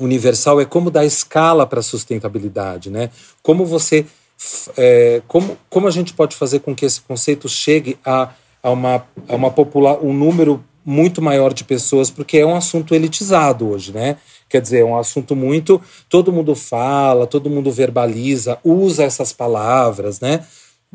universal, 0.00 0.60
é 0.60 0.64
como 0.64 0.90
dar 0.90 1.04
escala 1.04 1.66
para 1.66 1.80
a 1.80 1.82
sustentabilidade, 1.82 2.90
né? 2.90 3.10
Como 3.42 3.64
você. 3.64 4.06
É, 4.76 5.22
como, 5.26 5.56
como 5.70 5.88
a 5.88 5.90
gente 5.90 6.12
pode 6.12 6.36
fazer 6.36 6.60
com 6.60 6.74
que 6.74 6.84
esse 6.84 7.00
conceito 7.00 7.48
chegue 7.48 7.98
a, 8.04 8.30
a 8.62 8.70
uma, 8.70 9.02
a 9.26 9.34
uma 9.34 9.50
popular, 9.50 9.98
um 10.02 10.12
número 10.12 10.62
muito 10.84 11.20
maior 11.20 11.52
de 11.52 11.64
pessoas, 11.64 12.10
porque 12.10 12.38
é 12.38 12.46
um 12.46 12.54
assunto 12.54 12.94
elitizado 12.94 13.68
hoje, 13.68 13.92
né? 13.92 14.16
Quer 14.48 14.60
dizer, 14.60 14.80
é 14.80 14.84
um 14.84 14.96
assunto 14.96 15.34
muito. 15.34 15.82
Todo 16.08 16.32
mundo 16.32 16.54
fala, 16.54 17.26
todo 17.26 17.50
mundo 17.50 17.72
verbaliza, 17.72 18.58
usa 18.62 19.02
essas 19.02 19.32
palavras, 19.32 20.20
né? 20.20 20.44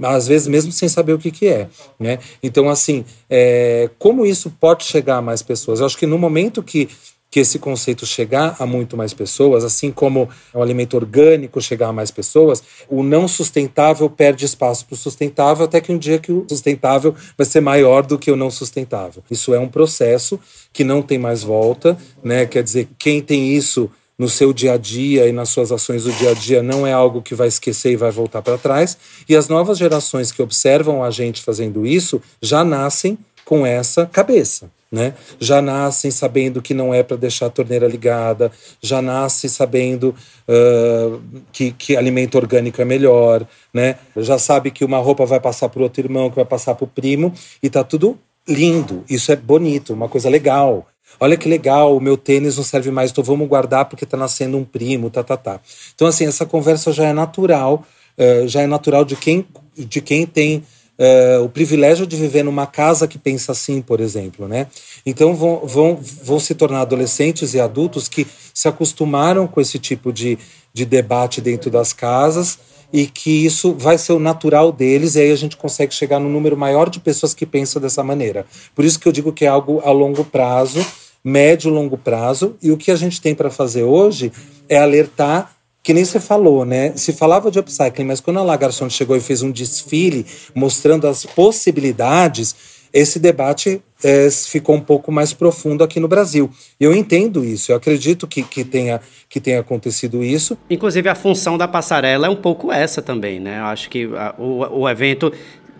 Às 0.01 0.27
vezes 0.27 0.47
mesmo 0.47 0.71
sem 0.71 0.87
saber 0.87 1.13
o 1.13 1.19
que, 1.19 1.29
que 1.29 1.47
é, 1.47 1.67
né? 1.99 2.19
Então, 2.41 2.69
assim, 2.69 3.03
é, 3.29 3.89
como 3.99 4.25
isso 4.25 4.49
pode 4.59 4.85
chegar 4.85 5.17
a 5.17 5.21
mais 5.21 5.41
pessoas? 5.41 5.81
Eu 5.81 5.85
acho 5.85 5.97
que 5.97 6.07
no 6.07 6.17
momento 6.17 6.63
que 6.63 6.89
que 7.31 7.39
esse 7.39 7.57
conceito 7.57 8.05
chegar 8.05 8.57
a 8.59 8.65
muito 8.65 8.97
mais 8.97 9.13
pessoas, 9.13 9.63
assim 9.63 9.89
como 9.89 10.29
o 10.53 10.61
alimento 10.61 10.97
orgânico 10.97 11.61
chegar 11.61 11.87
a 11.87 11.93
mais 11.93 12.11
pessoas, 12.11 12.61
o 12.89 13.01
não 13.01 13.25
sustentável 13.25 14.09
perde 14.09 14.43
espaço 14.43 14.85
para 14.85 14.95
o 14.95 14.97
sustentável, 14.97 15.63
até 15.63 15.79
que 15.79 15.93
um 15.93 15.97
dia 15.97 16.19
que 16.19 16.29
o 16.29 16.45
sustentável 16.47 17.15
vai 17.37 17.45
ser 17.45 17.61
maior 17.61 18.05
do 18.05 18.19
que 18.19 18.29
o 18.29 18.35
não 18.35 18.51
sustentável. 18.51 19.23
Isso 19.31 19.53
é 19.53 19.59
um 19.59 19.69
processo 19.69 20.37
que 20.73 20.83
não 20.83 21.01
tem 21.01 21.17
mais 21.17 21.41
volta, 21.41 21.97
né? 22.21 22.45
Quer 22.45 22.63
dizer, 22.63 22.89
quem 22.99 23.21
tem 23.21 23.55
isso 23.55 23.89
no 24.19 24.27
seu 24.27 24.51
dia 24.51 24.73
a 24.73 24.77
dia 24.77 25.25
e 25.25 25.31
nas 25.31 25.49
suas 25.49 25.71
ações 25.71 26.03
do 26.03 26.11
dia 26.11 26.31
a 26.31 26.33
dia 26.33 26.61
não 26.61 26.85
é 26.85 26.91
algo 26.91 27.21
que 27.21 27.33
vai 27.33 27.47
esquecer 27.47 27.93
e 27.93 27.95
vai 27.95 28.11
voltar 28.11 28.41
para 28.41 28.57
trás. 28.57 28.97
E 29.27 29.37
as 29.37 29.47
novas 29.47 29.77
gerações 29.77 30.33
que 30.33 30.41
observam 30.41 31.01
a 31.01 31.09
gente 31.09 31.41
fazendo 31.41 31.87
isso 31.87 32.21
já 32.41 32.61
nascem 32.63 33.17
com 33.45 33.65
essa 33.65 34.05
cabeça 34.05 34.69
né? 34.91 35.13
Já 35.39 35.61
nascem 35.61 36.11
sabendo 36.11 36.61
que 36.61 36.73
não 36.73 36.93
é 36.93 37.01
para 37.01 37.15
deixar 37.15 37.45
a 37.45 37.49
torneira 37.49 37.87
ligada, 37.87 38.51
já 38.81 39.01
nascem 39.01 39.49
sabendo 39.49 40.13
uh, 40.47 41.21
que, 41.51 41.71
que 41.71 41.95
alimento 41.95 42.35
orgânico 42.35 42.81
é 42.81 42.85
melhor, 42.85 43.47
né? 43.73 43.95
Já 44.17 44.37
sabe 44.37 44.69
que 44.69 44.83
uma 44.83 44.97
roupa 44.97 45.25
vai 45.25 45.39
passar 45.39 45.69
para 45.69 45.81
outro 45.81 46.01
irmão, 46.01 46.29
que 46.29 46.35
vai 46.35 46.45
passar 46.45 46.75
para 46.75 46.83
o 46.83 46.87
primo, 46.87 47.33
e 47.63 47.69
tá 47.69 47.83
tudo 47.83 48.19
lindo. 48.45 49.05
Isso 49.09 49.31
é 49.31 49.35
bonito, 49.35 49.93
uma 49.93 50.09
coisa 50.09 50.29
legal. 50.29 50.87
Olha 51.19 51.37
que 51.37 51.47
legal, 51.47 51.95
o 51.95 52.01
meu 52.01 52.17
tênis 52.17 52.57
não 52.57 52.63
serve 52.63 52.91
mais, 52.91 53.11
então 53.11 53.23
vamos 53.23 53.47
guardar 53.47 53.85
porque 53.85 54.03
está 54.03 54.17
nascendo 54.17 54.57
um 54.57 54.65
primo, 54.65 55.09
tá, 55.09 55.23
tá, 55.23 55.37
tá. 55.37 55.59
Então, 55.93 56.07
assim, 56.07 56.25
essa 56.25 56.45
conversa 56.45 56.91
já 56.91 57.05
é 57.05 57.13
natural, 57.13 57.85
uh, 58.17 58.47
já 58.47 58.61
é 58.61 58.67
natural 58.67 59.05
de 59.05 59.15
quem, 59.15 59.45
de 59.77 60.01
quem 60.01 60.25
tem 60.25 60.63
uh, 61.01 61.43
o 61.43 61.49
privilégio 61.49 62.05
de 62.05 62.15
viver 62.15 62.43
numa 62.43 62.67
casa 62.67 63.07
que 63.07 63.17
pensa 63.17 63.51
assim, 63.51 63.81
por 63.81 63.99
exemplo, 63.99 64.47
né? 64.47 64.67
Então 65.05 65.33
vão, 65.35 65.65
vão, 65.65 65.99
vão 66.23 66.39
se 66.39 66.53
tornar 66.53 66.81
adolescentes 66.81 67.55
e 67.55 67.59
adultos 67.59 68.07
que 68.07 68.27
se 68.53 68.67
acostumaram 68.67 69.47
com 69.47 69.59
esse 69.59 69.79
tipo 69.79 70.13
de, 70.13 70.37
de 70.71 70.85
debate 70.85 71.41
dentro 71.41 71.71
das 71.71 71.91
casas 71.91 72.59
e 72.93 73.07
que 73.07 73.45
isso 73.45 73.73
vai 73.73 73.97
ser 73.97 74.11
o 74.11 74.19
natural 74.19 74.69
deles, 74.69 75.15
e 75.15 75.21
aí 75.21 75.31
a 75.31 75.35
gente 75.35 75.55
consegue 75.55 75.93
chegar 75.93 76.19
no 76.19 76.27
número 76.27 76.57
maior 76.57 76.89
de 76.89 76.99
pessoas 76.99 77.33
que 77.33 77.45
pensam 77.45 77.81
dessa 77.81 78.03
maneira. 78.03 78.45
Por 78.75 78.83
isso 78.83 78.99
que 78.99 79.07
eu 79.07 79.13
digo 79.13 79.31
que 79.31 79.45
é 79.45 79.47
algo 79.47 79.81
a 79.85 79.91
longo 79.91 80.25
prazo, 80.25 80.85
médio 81.23 81.69
e 81.69 81.73
longo 81.73 81.97
prazo, 81.97 82.57
e 82.61 82.69
o 82.69 82.75
que 82.75 82.91
a 82.91 82.95
gente 82.97 83.21
tem 83.21 83.33
para 83.33 83.49
fazer 83.49 83.83
hoje 83.83 84.29
é 84.67 84.77
alertar 84.77 85.55
que 85.83 85.93
nem 85.93 86.05
você 86.05 86.19
falou, 86.19 86.63
né? 86.65 86.93
Se 86.95 87.13
falava 87.13 87.49
de 87.49 87.59
upcycling, 87.59 88.05
mas 88.05 88.19
quando 88.19 88.39
a 88.39 88.43
Lagarçon 88.43 88.89
chegou 88.89 89.15
e 89.17 89.21
fez 89.21 89.41
um 89.41 89.51
desfile 89.51 90.25
mostrando 90.53 91.07
as 91.07 91.25
possibilidades, 91.25 92.55
esse 92.93 93.19
debate 93.19 93.81
é, 94.03 94.29
ficou 94.29 94.75
um 94.75 94.81
pouco 94.81 95.11
mais 95.11 95.31
profundo 95.33 95.83
aqui 95.83 95.99
no 95.99 96.07
Brasil. 96.07 96.49
Eu 96.79 96.93
entendo 96.93 97.43
isso, 97.45 97.71
eu 97.71 97.75
acredito 97.75 98.27
que, 98.27 98.43
que, 98.43 98.63
tenha, 98.63 98.99
que 99.29 99.39
tenha 99.39 99.61
acontecido 99.61 100.23
isso. 100.23 100.57
Inclusive, 100.69 101.07
a 101.07 101.15
função 101.15 101.57
da 101.57 101.67
passarela 101.67 102.27
é 102.27 102.29
um 102.29 102.35
pouco 102.35 102.71
essa 102.71 103.01
também, 103.01 103.39
né? 103.39 103.59
Eu 103.59 103.65
acho 103.65 103.89
que 103.89 104.09
a, 104.15 104.35
o, 104.37 104.81
o 104.81 104.89
evento 104.89 105.31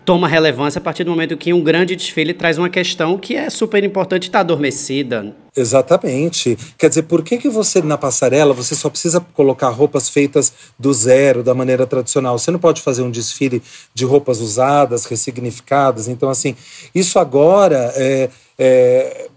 toma 0.04 0.28
relevância 0.28 0.80
a 0.80 0.82
partir 0.82 1.04
do 1.04 1.12
momento 1.12 1.38
que 1.38 1.54
um 1.54 1.62
grande 1.62 1.96
desfile 1.96 2.34
traz 2.34 2.58
uma 2.58 2.70
questão 2.70 3.18
que 3.18 3.36
é 3.36 3.50
super 3.50 3.84
importante 3.84 4.24
estar 4.24 4.40
tá 4.40 4.42
adormecida. 4.42 5.36
Exatamente. 5.56 6.58
Quer 6.78 6.90
dizer, 6.90 7.04
por 7.04 7.24
que, 7.24 7.38
que 7.38 7.50
você, 7.50 7.82
na 7.82 7.98
passarela, 7.98 8.54
você 8.54 8.74
só 8.74 8.90
precisa 8.90 9.20
colocar 9.20 9.70
roupas 9.70 10.10
feitas 10.10 10.52
do 10.80 10.94
zero, 10.94 11.44
da 11.44 11.54
maneira 11.54 11.86
tradicional? 11.86 12.40
Você 12.40 12.52
não 12.52 12.60
pode 12.60 12.82
fazer 12.82 13.02
um 13.02 13.12
desfile 13.12 13.62
de 13.94 14.06
roupas 14.06 14.40
usadas, 14.40 15.06
ressignificadas. 15.06 16.08
Então, 16.08 16.30
assim, 16.30 16.56
isso 16.96 17.20
agora 17.20 17.92
é. 17.96 18.30
é 18.58 19.28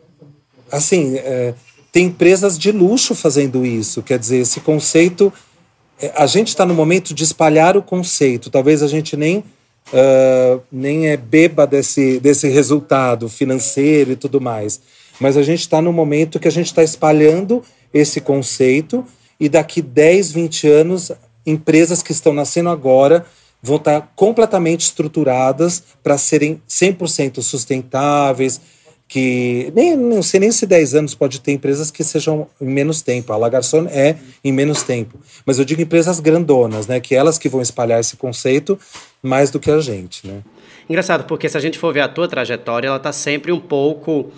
assim, 0.71 1.17
é, 1.17 1.55
tem 1.93 2.07
empresas 2.07 2.59
de 2.59 2.73
luxo 2.73 3.15
fazendo 3.15 3.65
isso. 3.65 4.03
Quer 4.03 4.19
dizer, 4.19 4.39
esse 4.39 4.61
conceito. 4.61 5.33
É, 6.01 6.13
a 6.17 6.27
gente 6.27 6.49
está 6.49 6.67
no 6.67 6.75
momento 6.75 7.15
de 7.15 7.23
espalhar 7.23 7.77
o 7.77 7.83
conceito. 7.83 8.51
Talvez 8.51 8.83
a 8.83 8.89
gente 8.89 9.17
nem 9.17 9.45
uh, 9.93 10.63
nem 10.71 11.09
é 11.09 11.17
beba 11.17 11.67
desse, 11.67 12.19
desse 12.21 12.49
resultado 12.49 13.29
financeiro 13.29 14.13
e 14.13 14.17
tudo 14.17 14.41
mais. 14.41 14.81
Mas 15.21 15.37
a 15.37 15.43
gente 15.43 15.61
está 15.61 15.81
no 15.81 15.93
momento 15.93 16.41
que 16.41 16.49
a 16.49 16.53
gente 16.53 16.67
está 16.67 16.83
espalhando 16.83 17.63
esse 17.93 18.21
conceito 18.21 19.05
e 19.39 19.49
daqui 19.49 19.81
10, 19.81 20.33
20 20.33 20.69
anos, 20.69 21.13
empresas 21.47 22.03
que 22.03 22.13
estão 22.13 22.33
nascendo 22.33 22.69
agora 22.69 23.25
vão 23.63 23.77
estar 23.77 24.01
tá 24.01 24.09
completamente 24.15 24.83
estruturadas 24.83 25.83
para 26.03 26.19
serem 26.19 26.61
100% 26.69 27.41
sustentáveis, 27.41 28.61
que 29.15 29.71
nem 29.77 29.97
não 29.97 30.25
sei 30.25 30.41
nem 30.41 30.51
se 30.51 30.67
10 30.67 30.97
anos 30.97 31.15
pode 31.15 31.41
ter 31.41 31.53
empresas 31.53 31.89
que 31.89 32.03
sejam 32.03 32.49
em 32.61 32.67
menos 32.67 33.01
tempo. 33.01 33.33
A 33.33 33.37
Lagarson 33.37 33.87
é 33.89 34.17
em 34.43 34.51
menos 34.51 34.83
tempo. 34.83 35.21
Mas 35.47 35.57
eu 35.57 35.65
digo 35.65 35.81
empresas 35.81 36.19
grandonas, 36.19 36.89
né? 36.89 36.99
Que 36.99 37.15
elas 37.15 37.39
que 37.39 37.49
vão 37.49 37.63
espalhar 37.63 38.01
esse 38.01 38.17
conceito 38.17 38.77
mais 39.23 39.53
do 39.53 39.61
que 39.61 39.71
a 39.71 39.79
gente, 39.79 40.27
né? 40.27 40.41
Engraçado, 40.91 41.29
porque 41.29 41.49
se 41.49 41.57
a 41.57 41.61
gente 41.61 41.79
for 41.79 41.95
ver 41.95 42.01
a 42.01 42.09
tua 42.09 42.27
trajetória, 42.27 42.89
ela 42.89 42.97
está 42.97 43.13
sempre 43.13 43.53
um 43.53 43.61
pouco. 43.61 44.33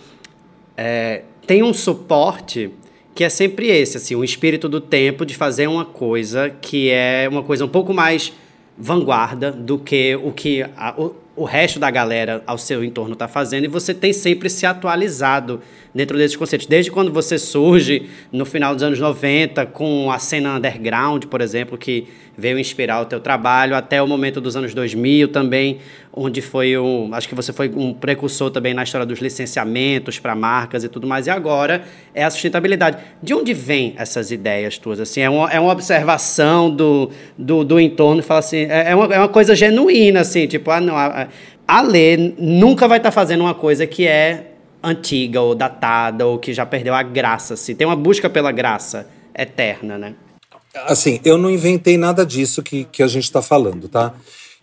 É, 0.77 1.23
tem 1.47 1.63
um 1.63 1.73
suporte 1.73 2.71
que 3.15 3.25
é 3.25 3.31
sempre 3.31 3.69
esse, 3.69 3.97
assim, 3.97 4.15
o 4.15 4.23
espírito 4.23 4.69
do 4.69 4.79
tempo 4.79 5.25
de 5.25 5.35
fazer 5.35 5.69
uma 5.69 5.87
coisa 5.87 6.51
que 6.51 6.91
é 6.91 7.27
uma 7.31 7.43
coisa 7.43 7.65
um 7.65 7.69
pouco 7.69 7.95
mais 7.95 8.31
vanguarda 8.77 9.51
do 9.51 9.79
que 9.79 10.15
o 10.17 10.33
que 10.33 10.63
a, 10.77 10.95
o, 11.01 11.17
o 11.37 11.45
resto 11.45 11.79
da 11.79 11.91
galera 11.91 12.43
ao 12.47 12.57
seu 12.57 12.83
entorno 12.83 13.13
está 13.13 13.29
fazendo 13.29 13.65
e 13.65 13.69
você 13.69 13.93
tem 13.93 14.13
sempre 14.13 14.49
se 14.49 14.65
atualizado 14.65 15.61
dentro 15.95 16.17
desses 16.17 16.37
conceitos. 16.37 16.67
Desde 16.67 16.91
quando 16.91 17.13
você 17.13 17.39
surge 17.39 18.09
no 18.33 18.47
final 18.47 18.75
dos 18.75 18.83
anos 18.83 18.99
90 18.99 19.67
com 19.67 20.11
a 20.11 20.19
cena 20.19 20.57
underground, 20.57 21.27
por 21.27 21.43
exemplo, 21.43 21.77
que 21.77 22.09
veio 22.37 22.59
inspirar 22.59 23.01
o 23.01 23.05
teu 23.07 23.21
trabalho, 23.21 23.75
até 23.75 24.03
o 24.03 24.07
momento 24.07 24.41
dos 24.41 24.57
anos 24.57 24.75
2000 24.75 25.29
também, 25.29 25.79
onde 26.13 26.41
foi 26.41 26.77
um, 26.77 27.15
acho 27.15 27.29
que 27.29 27.35
você 27.35 27.53
foi 27.53 27.69
um 27.75 27.93
precursor 27.93 28.51
também 28.51 28.75
na 28.75 28.83
história 28.83 29.07
dos 29.07 29.21
licenciamentos 29.21 30.19
para 30.19 30.35
marcas 30.35 30.85
e 30.85 30.89
tudo 30.89 31.07
mais, 31.07 31.27
e 31.27 31.31
agora 31.31 31.85
é 32.15 32.25
a 32.25 32.31
sustentabilidade. 32.31 32.99
De 33.23 33.35
onde 33.35 33.55
vêm 33.55 33.95
essas 33.97 34.31
ideias 34.31 34.79
tuas? 34.79 35.01
Assim, 35.01 35.21
é 35.21 35.31
uma, 35.31 35.51
é 35.51 35.61
uma 35.61 35.73
observação 35.73 36.71
do, 36.71 37.11
do, 37.37 37.65
do 37.65 37.81
entorno, 37.81 38.23
fala 38.23 38.41
assim, 38.41 38.67
é, 38.69 38.91
é, 38.91 38.95
uma, 38.95 39.15
é 39.15 39.19
uma 39.19 39.29
coisa 39.29 39.55
genuína, 39.55 40.21
assim, 40.21 40.47
tipo, 40.47 40.71
ah, 40.71 40.81
não, 40.81 40.97
a, 40.97 41.29
a 41.67 41.81
Lê 41.83 42.17
nunca 42.39 42.87
vai 42.87 42.99
estar 42.99 43.11
tá 43.11 43.13
fazendo 43.13 43.41
uma 43.41 43.55
coisa 43.55 43.87
que 43.87 44.07
é 44.07 44.53
antiga 44.83 45.41
ou 45.41 45.55
datada 45.55 46.27
ou 46.27 46.39
que 46.39 46.53
já 46.53 46.65
perdeu 46.65 46.95
a 46.95 47.03
graça. 47.03 47.55
Assim. 47.55 47.75
Tem 47.75 47.87
uma 47.87 47.97
busca 47.97 48.31
pela 48.31 48.53
graça 48.53 49.09
eterna, 49.37 49.99
né? 49.99 50.15
Assim, 50.85 51.21
eu 51.25 51.39
não 51.39 51.51
inventei 51.51 51.97
nada 51.97 52.25
disso 52.25 52.63
que, 52.63 52.85
que 52.85 53.03
a 53.03 53.07
gente 53.07 53.25
está 53.25 53.41
falando, 53.41 53.89
tá? 53.89 54.15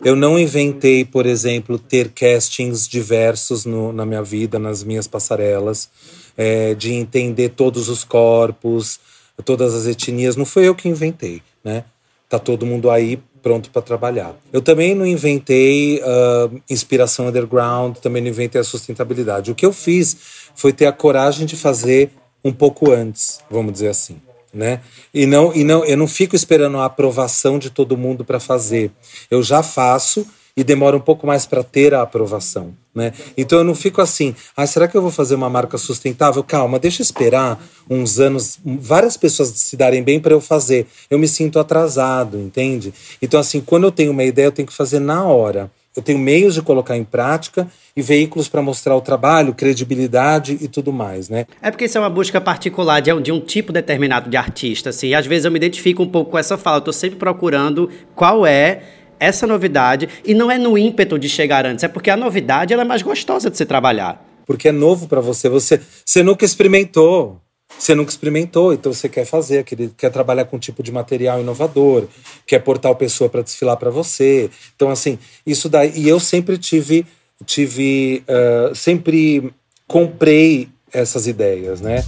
Eu 0.04 0.16
não 0.16 0.38
inventei, 0.38 1.04
por 1.04 1.24
exemplo, 1.24 1.78
ter 1.78 2.10
castings 2.10 2.88
diversos 2.88 3.64
no, 3.64 3.92
na 3.92 4.04
minha 4.04 4.22
vida, 4.22 4.58
nas 4.58 4.82
minhas 4.82 5.06
passarelas, 5.06 5.88
é, 6.36 6.74
de 6.74 6.92
entender 6.92 7.50
todos 7.50 7.88
os 7.88 8.04
corpos, 8.04 9.00
todas 9.44 9.74
as 9.74 9.86
etnias. 9.86 10.36
Não 10.36 10.44
foi 10.44 10.68
eu 10.68 10.74
que 10.74 10.88
inventei, 10.88 11.42
né? 11.62 11.84
Tá 12.28 12.38
todo 12.38 12.66
mundo 12.66 12.90
aí 12.90 13.18
pronto 13.42 13.70
para 13.70 13.82
trabalhar. 13.82 14.34
Eu 14.52 14.62
também 14.62 14.94
não 14.94 15.06
inventei 15.06 16.00
uh, 16.00 16.62
inspiração 16.68 17.28
underground, 17.28 17.96
também 17.98 18.22
não 18.22 18.30
inventei 18.30 18.60
a 18.60 18.64
sustentabilidade. 18.64 19.50
O 19.50 19.54
que 19.54 19.66
eu 19.66 19.72
fiz 19.72 20.16
foi 20.54 20.72
ter 20.72 20.86
a 20.86 20.92
coragem 20.92 21.46
de 21.46 21.54
fazer 21.54 22.10
um 22.42 22.52
pouco 22.52 22.90
antes, 22.90 23.40
vamos 23.50 23.74
dizer 23.74 23.88
assim. 23.88 24.16
Né? 24.54 24.80
E 25.12 25.26
não 25.26 25.52
e 25.52 25.64
não 25.64 25.84
eu 25.84 25.96
não 25.96 26.06
fico 26.06 26.36
esperando 26.36 26.78
a 26.78 26.84
aprovação 26.84 27.58
de 27.58 27.70
todo 27.70 27.96
mundo 27.96 28.24
para 28.24 28.38
fazer. 28.38 28.92
Eu 29.28 29.42
já 29.42 29.64
faço 29.64 30.24
e 30.56 30.62
demora 30.62 30.96
um 30.96 31.00
pouco 31.00 31.26
mais 31.26 31.46
para 31.46 31.64
ter 31.64 31.92
a 31.92 32.02
aprovação, 32.02 32.72
né? 32.94 33.12
Então 33.36 33.58
eu 33.58 33.64
não 33.64 33.74
fico 33.74 34.00
assim, 34.00 34.36
ah, 34.56 34.66
será 34.66 34.86
que 34.86 34.96
eu 34.96 35.02
vou 35.02 35.10
fazer 35.10 35.34
uma 35.34 35.50
marca 35.50 35.76
sustentável? 35.76 36.44
Calma, 36.44 36.78
deixa 36.78 37.02
eu 37.02 37.04
esperar 37.04 37.60
uns 37.90 38.20
anos, 38.20 38.58
várias 38.64 39.16
pessoas 39.16 39.48
se 39.48 39.76
darem 39.76 40.02
bem 40.02 40.20
para 40.20 40.32
eu 40.32 40.40
fazer. 40.40 40.86
Eu 41.10 41.18
me 41.18 41.26
sinto 41.26 41.58
atrasado, 41.58 42.38
entende? 42.38 42.94
Então 43.20 43.40
assim, 43.40 43.60
quando 43.60 43.84
eu 43.84 43.92
tenho 43.92 44.12
uma 44.12 44.22
ideia, 44.22 44.46
eu 44.46 44.52
tenho 44.52 44.68
que 44.68 44.74
fazer 44.74 45.00
na 45.00 45.24
hora. 45.24 45.70
Eu 45.96 46.02
tenho 46.02 46.18
meios 46.18 46.54
de 46.54 46.62
colocar 46.62 46.96
em 46.96 47.04
prática 47.04 47.68
e 47.96 48.02
veículos 48.02 48.48
para 48.48 48.60
mostrar 48.60 48.96
o 48.96 49.00
trabalho, 49.00 49.54
credibilidade 49.54 50.58
e 50.60 50.66
tudo 50.66 50.92
mais, 50.92 51.28
né? 51.28 51.46
É 51.62 51.70
porque 51.70 51.84
isso 51.84 51.96
é 51.96 52.00
uma 52.00 52.10
busca 52.10 52.40
particular 52.40 53.00
de, 53.00 53.12
de 53.20 53.30
um 53.30 53.40
tipo 53.40 53.72
determinado 53.72 54.28
de 54.28 54.36
artista, 54.36 54.90
assim. 54.90 55.08
E 55.08 55.14
às 55.14 55.26
vezes 55.26 55.44
eu 55.44 55.52
me 55.52 55.56
identifico 55.56 56.02
um 56.02 56.08
pouco 56.08 56.32
com 56.32 56.38
essa 56.38 56.58
fala. 56.58 56.78
Eu 56.78 56.82
tô 56.82 56.92
sempre 56.92 57.16
procurando 57.16 57.88
qual 58.14 58.44
é 58.44 58.82
essa 59.20 59.46
novidade 59.46 60.08
e 60.24 60.34
não 60.34 60.50
é 60.50 60.58
no 60.58 60.76
ímpeto 60.76 61.18
de 61.18 61.28
chegar 61.28 61.64
antes, 61.64 61.84
é 61.84 61.88
porque 61.88 62.10
a 62.10 62.16
novidade 62.16 62.72
ela 62.72 62.82
é 62.82 62.86
mais 62.86 63.02
gostosa 63.02 63.48
de 63.48 63.56
se 63.56 63.64
trabalhar. 63.64 64.22
Porque 64.46 64.68
é 64.68 64.72
novo 64.72 65.08
para 65.08 65.20
você, 65.20 65.48
você 65.48 65.80
você 66.04 66.22
nunca 66.22 66.44
experimentou. 66.44 67.40
Você 67.78 67.94
nunca 67.94 68.10
experimentou, 68.10 68.72
então 68.72 68.92
você 68.92 69.08
quer 69.08 69.24
fazer, 69.24 69.64
quer 69.96 70.10
trabalhar 70.10 70.44
com 70.46 70.56
um 70.56 70.60
tipo 70.60 70.82
de 70.82 70.92
material 70.92 71.40
inovador, 71.40 72.06
quer 72.46 72.60
portar 72.60 72.94
pessoa 72.94 73.28
para 73.28 73.42
desfilar 73.42 73.76
para 73.76 73.90
você. 73.90 74.50
Então, 74.74 74.90
assim, 74.90 75.18
isso 75.46 75.68
daí. 75.68 75.92
E 75.94 76.08
eu 76.08 76.18
sempre 76.18 76.56
tive, 76.56 77.06
tive, 77.44 78.22
uh, 78.28 78.74
sempre 78.74 79.52
comprei 79.86 80.68
essas 80.92 81.26
ideias, 81.26 81.80
né? 81.80 82.04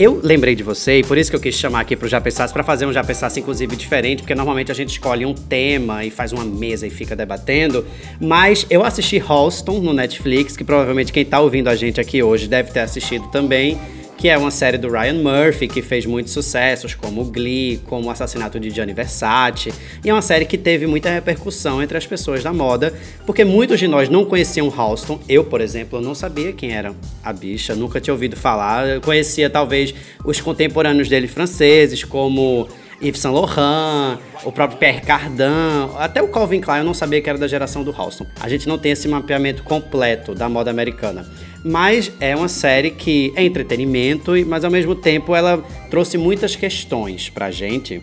Eu 0.00 0.18
lembrei 0.24 0.54
de 0.54 0.62
você 0.62 1.00
e 1.00 1.02
por 1.02 1.18
isso 1.18 1.28
que 1.28 1.36
eu 1.36 1.40
quis 1.40 1.54
chamar 1.54 1.80
aqui 1.80 1.94
pro 1.94 2.08
Já 2.08 2.22
Pensasse 2.22 2.54
para 2.54 2.64
fazer 2.64 2.86
um 2.86 2.92
Já 2.92 3.04
Pensasse 3.04 3.38
inclusive 3.38 3.76
diferente, 3.76 4.22
porque 4.22 4.34
normalmente 4.34 4.72
a 4.72 4.74
gente 4.74 4.88
escolhe 4.88 5.26
um 5.26 5.34
tema 5.34 6.06
e 6.06 6.10
faz 6.10 6.32
uma 6.32 6.42
mesa 6.42 6.86
e 6.86 6.90
fica 6.90 7.14
debatendo, 7.14 7.84
mas 8.18 8.66
eu 8.70 8.82
assisti 8.82 9.18
Halston 9.18 9.78
no 9.80 9.92
Netflix, 9.92 10.56
que 10.56 10.64
provavelmente 10.64 11.12
quem 11.12 11.22
tá 11.22 11.38
ouvindo 11.38 11.68
a 11.68 11.76
gente 11.76 12.00
aqui 12.00 12.22
hoje 12.22 12.48
deve 12.48 12.72
ter 12.72 12.80
assistido 12.80 13.28
também 13.28 13.78
que 14.20 14.28
é 14.28 14.36
uma 14.36 14.50
série 14.50 14.76
do 14.76 14.90
Ryan 14.90 15.14
Murphy, 15.14 15.66
que 15.66 15.80
fez 15.80 16.04
muitos 16.04 16.34
sucessos, 16.34 16.94
como 16.94 17.24
Glee, 17.24 17.80
como 17.86 18.08
o 18.08 18.10
assassinato 18.10 18.60
de 18.60 18.68
Gianni 18.68 18.92
Versace, 18.92 19.72
e 20.04 20.10
é 20.10 20.12
uma 20.12 20.20
série 20.20 20.44
que 20.44 20.58
teve 20.58 20.86
muita 20.86 21.08
repercussão 21.08 21.82
entre 21.82 21.96
as 21.96 22.06
pessoas 22.06 22.44
da 22.44 22.52
moda, 22.52 22.92
porque 23.24 23.46
muitos 23.46 23.78
de 23.78 23.88
nós 23.88 24.10
não 24.10 24.26
conheciam 24.26 24.68
Halston. 24.68 25.18
Eu, 25.26 25.44
por 25.44 25.62
exemplo, 25.62 26.02
não 26.02 26.14
sabia 26.14 26.52
quem 26.52 26.72
era 26.72 26.94
a 27.24 27.32
bicha, 27.32 27.74
nunca 27.74 27.98
tinha 27.98 28.12
ouvido 28.12 28.36
falar. 28.36 28.86
Eu 28.86 29.00
conhecia 29.00 29.48
talvez 29.48 29.94
os 30.22 30.38
contemporâneos 30.38 31.08
dele 31.08 31.26
franceses, 31.26 32.04
como 32.04 32.68
Yves 33.02 33.20
Saint 33.22 33.34
Laurent, 33.34 34.18
o 34.44 34.52
próprio 34.52 34.78
Pierre 34.78 35.00
Cardin, 35.00 35.94
até 35.98 36.20
o 36.20 36.28
Calvin 36.28 36.60
Klein 36.60 36.80
eu 36.80 36.84
não 36.84 36.92
sabia 36.92 37.22
que 37.22 37.30
era 37.30 37.38
da 37.38 37.48
geração 37.48 37.82
do 37.82 37.90
Halston. 37.90 38.26
A 38.38 38.50
gente 38.50 38.68
não 38.68 38.76
tem 38.76 38.92
esse 38.92 39.08
mapeamento 39.08 39.62
completo 39.62 40.34
da 40.34 40.46
moda 40.46 40.70
americana. 40.70 41.26
Mas 41.64 42.10
é 42.20 42.34
uma 42.34 42.48
série 42.48 42.90
que 42.90 43.32
é 43.36 43.44
entretenimento, 43.44 44.32
mas 44.46 44.64
ao 44.64 44.70
mesmo 44.70 44.94
tempo 44.94 45.34
ela 45.34 45.62
trouxe 45.90 46.16
muitas 46.16 46.56
questões 46.56 47.28
pra 47.28 47.50
gente 47.50 48.00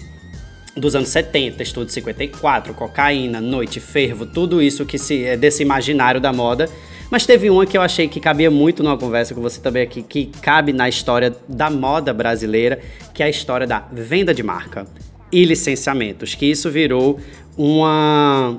dos 0.76 0.96
anos 0.96 1.10
70, 1.10 1.64
estudo 1.64 1.92
54, 1.92 2.74
cocaína, 2.74 3.42
noite, 3.42 3.80
fervo, 3.80 4.28
tudo 4.28 4.62
isso 4.62 4.86
que 4.86 5.00
se 5.00 5.26
é 5.26 5.36
desse 5.36 5.64
imaginário 5.64 6.22
da 6.22 6.32
moda. 6.32 6.70
Mas 7.10 7.26
teve 7.26 7.50
uma 7.50 7.66
que 7.66 7.78
eu 7.78 7.82
achei 7.82 8.08
que 8.08 8.20
cabia 8.20 8.52
muito 8.52 8.84
numa 8.84 8.98
conversa 8.98 9.34
com 9.34 9.42
você 9.42 9.62
também 9.62 9.82
aqui, 9.82 10.04
que 10.04 10.28
cabe 10.42 10.74
na 10.74 10.90
história 10.90 11.36
da 11.48 11.70
moda 11.70 12.14
brasileira, 12.14 12.80
que 13.14 13.24
é 13.24 13.28
a 13.28 13.30
história 13.30 13.66
da 13.66 13.80
venda 13.92 14.34
de 14.34 14.44
marca 14.44 14.86
e 15.32 15.46
licenciamentos, 15.46 16.36
que 16.36 16.46
isso 16.46 16.70
virou 16.70 17.20
uma 17.58 18.58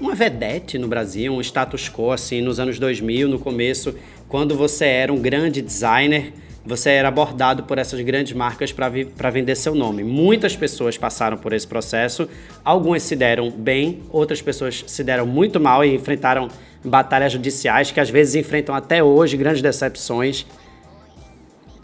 uma 0.00 0.14
vedete 0.14 0.78
no 0.78 0.88
Brasil, 0.88 1.30
um 1.30 1.42
status 1.42 1.90
quo 1.90 2.10
assim 2.10 2.40
nos 2.40 2.58
anos 2.58 2.78
2000, 2.78 3.28
no 3.28 3.38
começo 3.38 3.94
quando 4.30 4.56
você 4.56 4.86
era 4.86 5.12
um 5.12 5.20
grande 5.20 5.60
designer, 5.60 6.32
você 6.64 6.90
era 6.90 7.08
abordado 7.08 7.64
por 7.64 7.78
essas 7.78 8.00
grandes 8.00 8.32
marcas 8.32 8.72
para 8.72 9.28
vender 9.28 9.56
seu 9.56 9.74
nome. 9.74 10.04
Muitas 10.04 10.54
pessoas 10.54 10.96
passaram 10.96 11.36
por 11.36 11.52
esse 11.52 11.66
processo, 11.66 12.28
algumas 12.64 13.02
se 13.02 13.16
deram 13.16 13.50
bem, 13.50 14.02
outras 14.08 14.40
pessoas 14.40 14.84
se 14.86 15.02
deram 15.02 15.26
muito 15.26 15.58
mal 15.58 15.84
e 15.84 15.92
enfrentaram 15.92 16.48
batalhas 16.84 17.32
judiciais 17.32 17.90
que 17.90 17.98
às 17.98 18.08
vezes 18.08 18.36
enfrentam 18.36 18.72
até 18.72 19.02
hoje 19.02 19.36
grandes 19.36 19.62
decepções. 19.62 20.46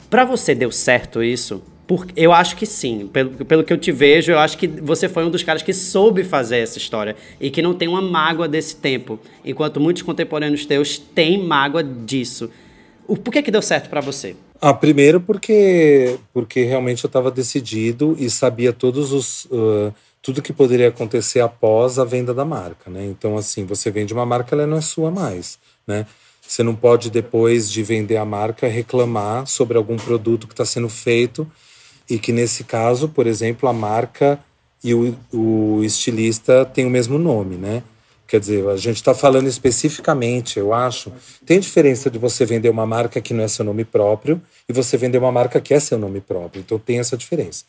Para 0.09 0.25
você 0.25 0.55
deu 0.55 0.71
certo 0.71 1.25
isso? 1.25 1.61
Por, 1.87 2.07
eu 2.17 2.33
acho 2.33 2.57
que 2.57 2.67
sim. 2.67 3.09
Pelo, 3.13 3.31
pelo 3.45 3.65
que 3.65 3.73
eu 3.73 3.79
te 3.79 3.93
vejo, 3.93 4.33
eu 4.33 4.39
acho 4.39 4.59
que 4.59 4.67
você 4.67 5.09
foi 5.09 5.25
um 5.25 5.31
dos 5.31 5.43
caras 5.43 5.63
que 5.63 5.73
soube 5.73 6.25
fazer 6.25 6.59
essa 6.59 6.79
história 6.79 7.15
e 7.41 7.49
que 7.49 7.63
não 7.63 7.75
tem 7.75 7.87
uma 7.87 8.03
mágoa 8.03 8.49
desse 8.49 8.77
tempo, 8.77 9.21
enquanto 9.45 9.81
muitos 9.81 10.03
contemporâneos 10.03 10.67
teus 10.67 10.99
têm 10.99 11.43
mágoa 11.43 11.85
disso. 11.85 12.51
O, 13.07 13.17
por 13.17 13.31
que, 13.31 13.41
que 13.41 13.53
deu 13.53 13.63
certo 13.63 13.89
para 13.89 14.01
você? 14.01 14.35
Ah, 14.61 14.75
primeiro 14.75 15.21
porque, 15.21 16.19
porque 16.33 16.65
realmente 16.65 17.05
eu 17.05 17.09
estava 17.09 17.31
decidido 17.31 18.17
e 18.19 18.29
sabia 18.29 18.73
todos 18.73 19.13
os, 19.13 19.45
uh, 19.45 19.95
tudo 20.21 20.43
que 20.43 20.53
poderia 20.53 20.89
acontecer 20.89 21.41
após 21.41 22.01
a 22.01 22.05
venda 22.05 22.35
da 22.35 22.45
marca, 22.45 22.91
né? 22.91 23.05
Então, 23.05 23.37
assim, 23.37 23.65
você 23.65 23.93
vende 23.93 24.13
uma 24.13 24.27
marca, 24.27 24.57
ela 24.57 24.67
não 24.67 24.79
é 24.79 24.81
sua 24.81 25.11
mais, 25.11 25.57
né? 25.87 26.05
Você 26.41 26.63
não 26.63 26.75
pode, 26.75 27.11
depois 27.11 27.71
de 27.71 27.83
vender 27.83 28.17
a 28.17 28.25
marca, 28.25 28.67
reclamar 28.67 29.47
sobre 29.47 29.77
algum 29.77 29.97
produto 29.97 30.47
que 30.47 30.53
está 30.53 30.65
sendo 30.65 30.89
feito 30.89 31.47
e 32.09 32.19
que, 32.19 32.33
nesse 32.33 32.65
caso, 32.65 33.09
por 33.09 33.27
exemplo, 33.27 33.69
a 33.69 33.73
marca 33.73 34.39
e 34.83 34.95
o, 34.95 35.17
o 35.33 35.85
estilista 35.85 36.65
têm 36.65 36.87
o 36.87 36.91
mesmo 36.91 37.19
nome, 37.19 37.57
né? 37.57 37.83
Quer 38.27 38.41
dizer, 38.41 38.69
a 38.69 38.77
gente 38.77 38.97
está 38.97 39.15
falando 39.15 39.47
especificamente, 39.47 40.59
eu 40.59 40.75
acho. 40.75 41.13
Tem 41.45 41.61
diferença 41.61 42.11
de 42.11 42.19
você 42.19 42.45
vender 42.45 42.69
uma 42.69 42.85
marca 42.85 43.21
que 43.21 43.33
não 43.33 43.45
é 43.45 43.49
seu 43.49 43.65
nome 43.65 43.85
próprio 43.85 44.41
e 44.69 44.73
você 44.73 44.97
vender 44.97 45.19
uma 45.19 45.31
marca 45.31 45.61
que 45.61 45.73
é 45.73 45.79
seu 45.79 45.97
nome 45.97 46.21
próprio. 46.21 46.61
Então 46.61 46.79
tem 46.79 46.99
essa 46.99 47.17
diferença. 47.17 47.65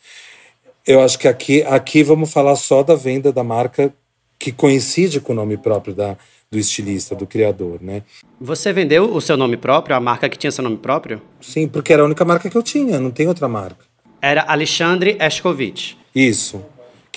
Eu 0.84 1.00
acho 1.00 1.18
que 1.18 1.28
aqui, 1.28 1.62
aqui 1.62 2.02
vamos 2.02 2.32
falar 2.32 2.56
só 2.56 2.82
da 2.82 2.96
venda 2.96 3.32
da 3.32 3.44
marca 3.44 3.92
que 4.38 4.50
coincide 4.50 5.20
com 5.20 5.32
o 5.32 5.36
nome 5.36 5.56
próprio 5.56 5.94
da, 5.94 6.16
do 6.50 6.58
estilista, 6.58 7.14
do 7.14 7.26
criador, 7.26 7.78
né? 7.80 8.02
Você 8.40 8.72
vendeu 8.72 9.12
o 9.12 9.20
seu 9.20 9.36
nome 9.36 9.56
próprio, 9.56 9.94
a 9.94 10.00
marca 10.00 10.28
que 10.28 10.38
tinha 10.38 10.50
seu 10.50 10.64
nome 10.64 10.78
próprio? 10.78 11.20
Sim, 11.40 11.68
porque 11.68 11.92
era 11.92 12.02
a 12.02 12.04
única 12.06 12.24
marca 12.24 12.48
que 12.48 12.56
eu 12.56 12.62
tinha, 12.62 12.98
não 12.98 13.10
tem 13.10 13.28
outra 13.28 13.46
marca. 13.46 13.87
Era 14.20 14.42
Alexandre 14.42 15.16
Escovitch. 15.20 15.94
Isso 16.14 16.62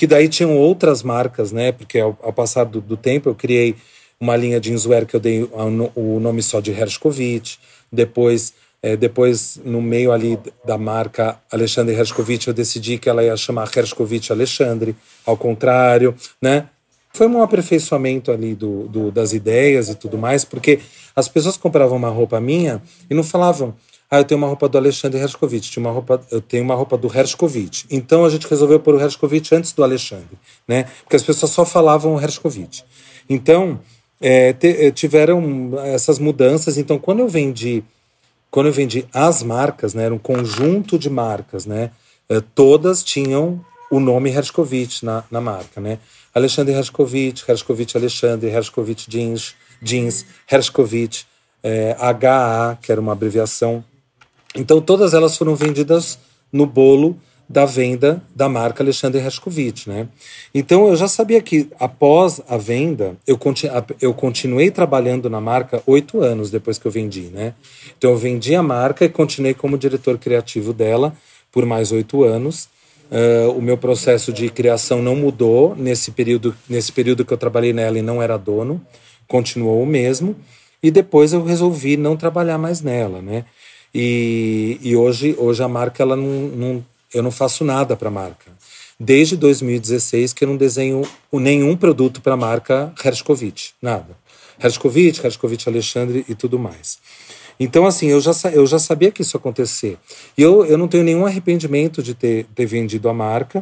que 0.01 0.07
daí 0.07 0.27
tinham 0.27 0.57
outras 0.57 1.03
marcas, 1.03 1.51
né? 1.51 1.71
Porque 1.71 1.99
ao, 1.99 2.17
ao 2.23 2.33
passar 2.33 2.63
do, 2.63 2.81
do, 2.81 2.97
tempo 2.97 3.29
eu 3.29 3.35
criei 3.35 3.75
uma 4.19 4.35
linha 4.35 4.59
de 4.59 4.69
jeanswear 4.69 5.05
que 5.05 5.15
eu 5.15 5.19
dei 5.19 5.43
o 5.43 6.19
nome 6.19 6.41
só 6.41 6.59
de 6.59 6.71
Hershkovich. 6.71 7.59
Depois, 7.91 8.51
é, 8.81 8.97
depois 8.97 9.59
no 9.63 9.79
meio 9.79 10.11
ali 10.11 10.39
da 10.65 10.75
marca 10.75 11.39
Alexandre 11.51 11.93
Hershkovich, 11.95 12.47
eu 12.47 12.53
decidi 12.53 12.97
que 12.97 13.07
ela 13.07 13.23
ia 13.23 13.37
chamar 13.37 13.69
Hershkovich 13.75 14.31
Alexandre, 14.31 14.95
ao 15.23 15.37
contrário, 15.37 16.15
né? 16.41 16.67
Foi 17.13 17.27
um 17.27 17.43
aperfeiçoamento 17.43 18.31
ali 18.31 18.55
do, 18.55 18.87
do, 18.87 19.11
das 19.11 19.33
ideias 19.33 19.87
e 19.87 19.93
tudo 19.93 20.17
mais, 20.17 20.43
porque 20.43 20.79
as 21.15 21.27
pessoas 21.27 21.57
compravam 21.57 21.95
uma 21.95 22.09
roupa 22.09 22.41
minha 22.41 22.81
e 23.07 23.13
não 23.13 23.23
falavam 23.23 23.75
ah, 24.13 24.17
eu 24.17 24.25
tenho 24.25 24.39
uma 24.39 24.47
roupa 24.47 24.67
do 24.67 24.77
Alexandre 24.77 25.17
Hershkovich, 25.21 25.71
tinha 25.71 25.81
uma 25.81 25.93
roupa, 25.93 26.21
eu 26.29 26.41
tenho 26.41 26.65
uma 26.65 26.75
roupa 26.75 26.97
do 26.97 27.07
Hershkovich. 27.07 27.85
Então 27.89 28.25
a 28.25 28.29
gente 28.29 28.45
resolveu 28.45 28.77
pôr 28.77 28.95
o 28.95 28.99
Hershkovich 28.99 29.55
antes 29.55 29.71
do 29.71 29.81
Alexandre, 29.85 30.37
né? 30.67 30.83
Porque 31.03 31.15
as 31.15 31.23
pessoas 31.23 31.49
só 31.53 31.63
falavam 31.63 32.15
o 32.15 32.19
Hershkovich. 32.19 32.83
Então 33.29 33.79
é, 34.19 34.51
te, 34.51 34.67
é, 34.67 34.91
tiveram 34.91 35.79
essas 35.85 36.19
mudanças. 36.19 36.77
Então 36.77 36.99
quando 36.99 37.19
eu 37.19 37.29
vendi, 37.29 37.85
quando 38.49 38.65
eu 38.65 38.73
vendi 38.73 39.07
as 39.13 39.41
marcas, 39.43 39.93
né? 39.93 40.03
Era 40.03 40.13
um 40.13 40.19
conjunto 40.19 40.99
de 40.99 41.09
marcas, 41.09 41.65
né? 41.65 41.91
É, 42.27 42.41
todas 42.53 43.01
tinham 43.01 43.63
o 43.89 44.01
nome 44.01 44.29
Hershkovich 44.29 45.05
na, 45.05 45.23
na 45.31 45.39
marca, 45.39 45.79
né? 45.79 45.99
Alexandre 46.35 46.73
Hershkovich, 46.73 47.45
Hershkovich 47.47 47.95
Alexandre, 47.95 48.49
Hershkovich 48.49 49.09
Jeans, 49.09 49.55
Jeans, 49.81 50.25
Hershkovich, 50.51 51.25
é, 51.63 51.95
HA, 51.97 52.77
que 52.81 52.91
era 52.91 52.99
uma 52.99 53.13
abreviação 53.13 53.81
então 54.55 54.81
todas 54.81 55.13
elas 55.13 55.37
foram 55.37 55.55
vendidas 55.55 56.19
no 56.51 56.65
bolo 56.65 57.17
da 57.51 57.65
venda 57.65 58.23
da 58.33 58.47
marca 58.47 58.81
Alexandre 58.81 59.19
Raskovich, 59.19 59.89
né? 59.89 60.07
Então 60.55 60.87
eu 60.87 60.95
já 60.95 61.07
sabia 61.07 61.41
que 61.41 61.67
após 61.79 62.41
a 62.47 62.57
venda 62.57 63.17
eu, 63.27 63.37
eu 63.99 64.13
continuei 64.13 64.71
trabalhando 64.71 65.29
na 65.29 65.41
marca 65.41 65.83
oito 65.85 66.21
anos 66.21 66.49
depois 66.49 66.77
que 66.77 66.85
eu 66.85 66.91
vendi, 66.91 67.23
né? 67.23 67.53
Então 67.97 68.11
eu 68.11 68.17
vendi 68.17 68.55
a 68.55 68.63
marca 68.63 69.03
e 69.03 69.09
continuei 69.09 69.53
como 69.53 69.77
diretor 69.77 70.17
criativo 70.17 70.71
dela 70.71 71.13
por 71.51 71.65
mais 71.65 71.91
oito 71.91 72.23
anos. 72.23 72.69
Uh, 73.11 73.51
o 73.51 73.61
meu 73.61 73.77
processo 73.77 74.31
de 74.31 74.49
criação 74.49 75.01
não 75.01 75.17
mudou 75.17 75.75
nesse 75.75 76.11
período, 76.11 76.55
nesse 76.69 76.93
período 76.93 77.25
que 77.25 77.33
eu 77.33 77.37
trabalhei 77.37 77.73
nela 77.73 77.99
e 77.99 78.01
não 78.01 78.21
era 78.21 78.37
dono, 78.37 78.81
continuou 79.27 79.83
o 79.83 79.85
mesmo. 79.85 80.33
E 80.81 80.89
depois 80.89 81.33
eu 81.33 81.43
resolvi 81.43 81.97
não 81.97 82.15
trabalhar 82.15 82.57
mais 82.57 82.81
nela, 82.81 83.21
né? 83.21 83.43
E, 83.93 84.79
e 84.81 84.95
hoje, 84.95 85.35
hoje 85.37 85.61
a 85.61 85.67
marca, 85.67 86.01
ela 86.01 86.15
não, 86.15 86.47
não 86.47 86.85
eu 87.13 87.21
não 87.21 87.31
faço 87.31 87.63
nada 87.63 87.95
para 87.95 88.07
a 88.07 88.11
marca. 88.11 88.51
Desde 88.99 89.35
2016 89.35 90.33
que 90.33 90.43
eu 90.43 90.47
não 90.47 90.57
desenho 90.57 91.01
nenhum 91.33 91.75
produto 91.75 92.21
para 92.21 92.33
a 92.33 92.37
marca 92.37 92.93
Hershkovich, 93.03 93.73
nada. 93.81 94.15
Hershkovich, 94.63 95.23
Hershkovich 95.23 95.67
Alexandre 95.67 96.25
e 96.29 96.35
tudo 96.35 96.59
mais. 96.59 96.99
Então, 97.59 97.85
assim, 97.85 98.07
eu 98.07 98.19
já, 98.19 98.31
eu 98.53 98.65
já 98.65 98.79
sabia 98.79 99.11
que 99.11 99.21
isso 99.21 99.35
ia 99.35 99.39
acontecer. 99.39 99.97
E 100.37 100.41
eu, 100.41 100.65
eu 100.65 100.77
não 100.77 100.87
tenho 100.87 101.03
nenhum 101.03 101.25
arrependimento 101.25 102.01
de 102.01 102.13
ter, 102.13 102.45
ter 102.55 102.65
vendido 102.65 103.09
a 103.09 103.13
marca. 103.13 103.59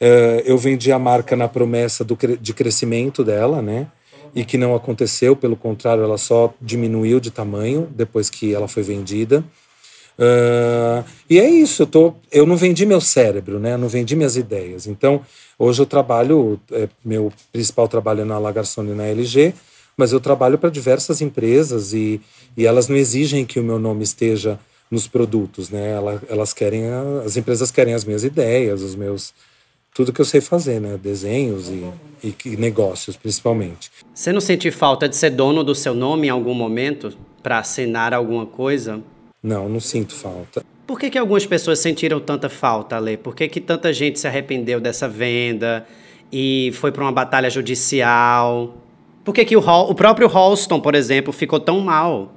Uh, 0.00 0.42
eu 0.44 0.58
vendi 0.58 0.90
a 0.90 0.98
marca 0.98 1.36
na 1.36 1.48
promessa 1.48 2.04
do, 2.04 2.18
de 2.40 2.52
crescimento 2.52 3.22
dela, 3.22 3.62
né? 3.62 3.86
E 4.34 4.44
que 4.44 4.58
não 4.58 4.74
aconteceu, 4.74 5.36
pelo 5.36 5.56
contrário, 5.56 6.02
ela 6.02 6.18
só 6.18 6.52
diminuiu 6.60 7.20
de 7.20 7.30
tamanho 7.30 7.88
depois 7.90 8.28
que 8.28 8.52
ela 8.54 8.68
foi 8.68 8.82
vendida. 8.82 9.44
Uh, 10.18 11.04
e 11.28 11.38
é 11.38 11.48
isso, 11.48 11.82
eu, 11.82 11.86
tô, 11.86 12.14
eu 12.32 12.46
não 12.46 12.56
vendi 12.56 12.86
meu 12.86 13.00
cérebro, 13.00 13.58
né? 13.58 13.74
Eu 13.74 13.78
não 13.78 13.88
vendi 13.88 14.16
minhas 14.16 14.36
ideias. 14.36 14.86
Então, 14.86 15.20
hoje 15.58 15.82
eu 15.82 15.86
trabalho, 15.86 16.58
é, 16.72 16.88
meu 17.04 17.32
principal 17.52 17.86
trabalho 17.86 18.22
é 18.22 18.24
na 18.24 18.38
Lagarçone 18.38 18.92
e 18.92 18.94
na 18.94 19.04
LG, 19.04 19.52
mas 19.96 20.12
eu 20.12 20.20
trabalho 20.20 20.58
para 20.58 20.70
diversas 20.70 21.20
empresas 21.20 21.92
e, 21.92 22.20
e 22.56 22.66
elas 22.66 22.88
não 22.88 22.96
exigem 22.96 23.44
que 23.44 23.60
o 23.60 23.62
meu 23.62 23.78
nome 23.78 24.04
esteja 24.04 24.58
nos 24.90 25.06
produtos, 25.06 25.68
né? 25.68 25.92
Elas, 25.92 26.20
elas 26.28 26.52
querem, 26.52 26.84
as 27.24 27.36
empresas 27.36 27.70
querem 27.70 27.92
as 27.92 28.04
minhas 28.04 28.24
ideias, 28.24 28.82
os 28.82 28.94
meus, 28.94 29.34
tudo 29.94 30.12
que 30.12 30.20
eu 30.20 30.24
sei 30.24 30.40
fazer, 30.40 30.80
né? 30.80 30.98
Desenhos 31.02 31.68
e, 31.68 31.84
e, 32.22 32.34
e 32.44 32.56
negócios, 32.56 33.16
principalmente. 33.16 33.90
Você 34.14 34.32
não 34.32 34.40
sente 34.40 34.70
falta 34.70 35.08
de 35.08 35.16
ser 35.16 35.30
dono 35.30 35.64
do 35.64 35.74
seu 35.74 35.94
nome 35.94 36.28
em 36.28 36.30
algum 36.30 36.54
momento 36.54 37.16
para 37.42 37.58
assinar 37.58 38.14
alguma 38.14 38.46
coisa? 38.46 39.02
Não, 39.46 39.68
não 39.68 39.78
sinto 39.78 40.12
falta. 40.12 40.64
Por 40.84 40.98
que, 40.98 41.08
que 41.08 41.16
algumas 41.16 41.46
pessoas 41.46 41.78
sentiram 41.78 42.18
tanta 42.18 42.48
falta, 42.48 42.96
Ale? 42.96 43.16
Por 43.16 43.32
que, 43.32 43.46
que 43.46 43.60
tanta 43.60 43.92
gente 43.92 44.18
se 44.18 44.26
arrependeu 44.26 44.80
dessa 44.80 45.08
venda 45.08 45.86
e 46.32 46.72
foi 46.74 46.90
para 46.90 47.04
uma 47.04 47.12
batalha 47.12 47.48
judicial? 47.48 48.74
Por 49.24 49.32
que, 49.32 49.44
que 49.44 49.56
o, 49.56 49.60
o 49.60 49.94
próprio 49.94 50.26
Halston, 50.26 50.80
por 50.80 50.96
exemplo, 50.96 51.32
ficou 51.32 51.60
tão 51.60 51.78
mal? 51.78 52.32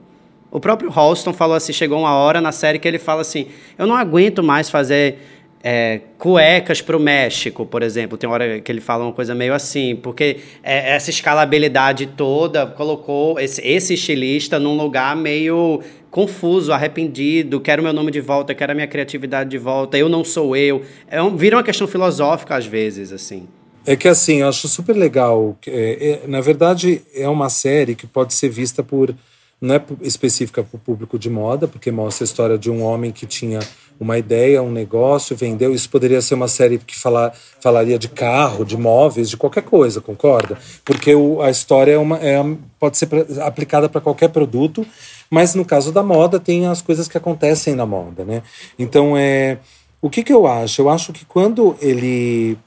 O 0.52 0.60
próprio 0.60 0.91
Halston 0.95 1.34
falou 1.34 1.56
assim, 1.56 1.74
chegou 1.74 1.98
uma 1.98 2.13
hora 2.13 2.39
na 2.39 2.52
série 2.52 2.78
que 2.78 2.88
ele 2.88 3.00
fala 3.00 3.22
assim, 3.22 3.48
eu 3.76 3.88
não 3.88 3.95
aguento 3.95 4.43
mais 4.43 4.69
fazer 4.69 5.17
é, 5.63 6.02
cuecas 6.17 6.82
para 6.82 6.95
o 6.95 7.00
México, 7.00 7.65
por 7.65 7.84
exemplo. 7.84 8.17
Tem 8.17 8.30
hora 8.30 8.60
que 8.62 8.72
ele 8.72 8.82
fala 8.82 9.04
uma 9.04 9.13
coisa 9.13 9.36
meio 9.36 9.54
assim, 9.54 9.95
porque 9.95 10.38
é, 10.63 10.95
essa 10.95 11.10
escalabilidade 11.10 12.08
toda 12.08 12.65
colocou 12.65 13.39
esse, 13.39 13.65
esse 13.65 13.93
estilista 13.93 14.60
num 14.60 14.78
lugar 14.78 15.15
meio 15.15 15.82
confuso, 16.10 16.72
arrependido, 16.74 17.60
quero 17.60 17.84
meu 17.84 17.93
nome 17.93 18.12
de 18.12 18.22
volta, 18.22 18.56
quero 18.56 18.72
a 18.72 18.76
minha 18.76 18.88
criatividade 18.88 19.50
de 19.50 19.58
volta, 19.58 19.98
eu 19.98 20.10
não 20.10 20.24
sou 20.24 20.56
eu. 20.56 20.82
É 21.08 21.22
um, 21.22 21.36
vira 21.36 21.58
uma 21.58 21.63
questão 21.63 21.88
filosófica 21.88 22.56
às 22.56 22.65
vezes, 22.65 23.12
assim. 23.12 23.48
É 23.86 23.95
que 23.95 24.08
assim, 24.08 24.38
eu 24.38 24.48
acho 24.48 24.67
super 24.67 24.95
legal. 24.95 25.58
É, 25.67 26.22
é, 26.24 26.28
na 26.28 26.41
verdade, 26.41 27.02
é 27.13 27.28
uma 27.28 27.50
série 27.50 27.95
que 27.95 28.08
pode 28.08 28.34
ser 28.34 28.50
vista 28.50 28.84
por. 28.84 29.15
Não 29.62 29.76
é 29.76 29.82
específica 30.02 30.63
para 30.63 30.78
o 30.78 30.80
público 30.80 31.19
de 31.19 31.30
moda, 31.30 31.67
porque 31.67 31.91
mostra 31.91 32.24
a 32.24 32.28
história 32.28 32.58
de 32.58 32.72
um 32.72 32.82
homem 32.82 33.12
que 33.12 33.26
tinha 33.26 33.60
uma 34.00 34.18
ideia, 34.18 34.64
um 34.64 34.72
negócio, 34.72 35.36
vendeu. 35.36 35.74
Isso 35.74 35.90
poderia 35.90 36.22
ser 36.22 36.36
uma 36.36 36.48
série 36.48 36.78
que 36.78 36.96
falar, 36.96 37.34
falaria 37.60 38.00
de 38.00 38.08
carro, 38.08 38.64
de 38.64 38.78
móveis, 38.78 39.30
de 39.30 39.36
qualquer 39.36 39.64
coisa, 39.64 40.00
concorda? 40.00 40.58
Porque 40.86 41.14
o, 41.14 41.42
a 41.42 41.50
história 41.50 41.92
é 41.92 41.98
uma, 41.98 42.18
é, 42.18 42.38
pode 42.80 42.98
ser 42.98 43.10
aplicada 43.42 43.90
para 43.90 44.00
qualquer 44.00 44.30
produto, 44.30 44.86
mas 45.30 45.54
no 45.54 45.66
caso 45.66 45.92
da 45.92 46.02
moda 46.02 46.40
tem 46.40 46.66
as 46.66 46.82
coisas 46.82 47.08
que 47.08 47.18
acontecem 47.18 47.76
na 47.76 47.86
moda, 47.86 48.24
né? 48.24 48.42
Então 48.78 49.18
é 49.18 49.58
o 50.02 50.10
que, 50.10 50.24
que 50.24 50.32
eu 50.32 50.48
acho? 50.48 50.82
Eu 50.82 50.90
acho 50.90 51.12
que 51.12 51.26
quando 51.26 51.76
ele 51.82 52.58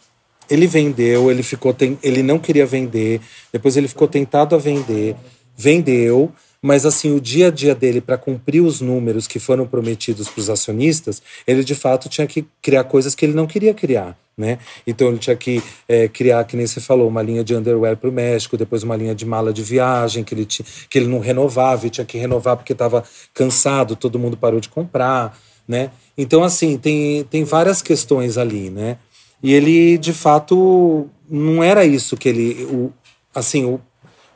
ele 0.51 0.66
vendeu, 0.66 1.31
ele 1.31 1.42
ficou 1.42 1.75
ele 2.03 2.23
não 2.23 2.38
queria 2.38 2.66
vender, 2.66 3.21
depois 3.51 3.77
ele 3.77 3.88
ficou 3.88 4.07
tentado 4.07 4.55
a 4.55 4.59
vender, 4.59 5.16
vendeu 5.57 6.31
mas 6.62 6.87
assim 6.87 7.12
o 7.12 7.20
dia 7.20 7.48
a 7.48 7.51
dia 7.51 7.75
dele 7.75 8.01
para 8.01 8.16
cumprir 8.16 8.61
os 8.61 8.81
números 8.81 9.27
que 9.27 9.40
foram 9.40 9.66
prometidos 9.66 10.29
para 10.29 10.40
os 10.40 10.48
acionistas, 10.48 11.20
ele 11.44 11.64
de 11.64 11.75
fato 11.75 12.09
tinha 12.09 12.27
que 12.27 12.46
criar 12.62 12.85
coisas 12.85 13.14
que 13.14 13.27
ele 13.27 13.35
não 13.35 13.46
queria 13.46 13.75
criar. 13.75 14.16
Né? 14.38 14.59
Então 14.87 15.09
ele 15.09 15.18
tinha 15.18 15.37
que 15.37 15.62
é, 15.87 16.09
criar, 16.09 16.44
que 16.44 16.57
nem 16.57 16.66
você 16.66 16.81
falou, 16.81 17.07
uma 17.09 17.20
linha 17.20 17.44
de 17.44 17.55
underwear 17.55 17.96
para 17.96 18.09
o 18.09 18.12
México, 18.12 18.57
depois 18.57 18.83
uma 18.83 18.96
linha 18.96 19.14
de 19.14 19.27
mala 19.27 19.53
de 19.53 19.62
viagem 19.62 20.25
que 20.25 20.33
ele, 20.33 20.46
que 20.46 20.98
ele 20.98 21.07
não 21.07 21.18
renovava 21.18 21.87
e 21.87 21.90
tinha 21.90 22.05
que 22.05 22.16
renovar 22.16 22.57
porque 22.57 22.72
estava 22.72 23.05
cansado, 23.35 23.94
todo 23.94 24.18
mundo 24.18 24.37
parou 24.37 24.61
de 24.61 24.70
comprar. 24.70 25.37
Né? 25.68 25.90
Então, 26.16 26.42
assim, 26.42 26.79
tem, 26.79 27.25
tem 27.25 27.44
várias 27.44 27.83
questões 27.83 28.38
ali, 28.38 28.70
né? 28.70 28.98
E 29.42 29.53
ele, 29.53 29.98
de 29.98 30.12
fato, 30.12 31.09
não 31.29 31.62
era 31.62 31.85
isso 31.85 32.16
que 32.16 32.29
ele. 32.29 32.64
O, 32.64 32.92
assim, 33.35 33.64
o, 33.64 33.81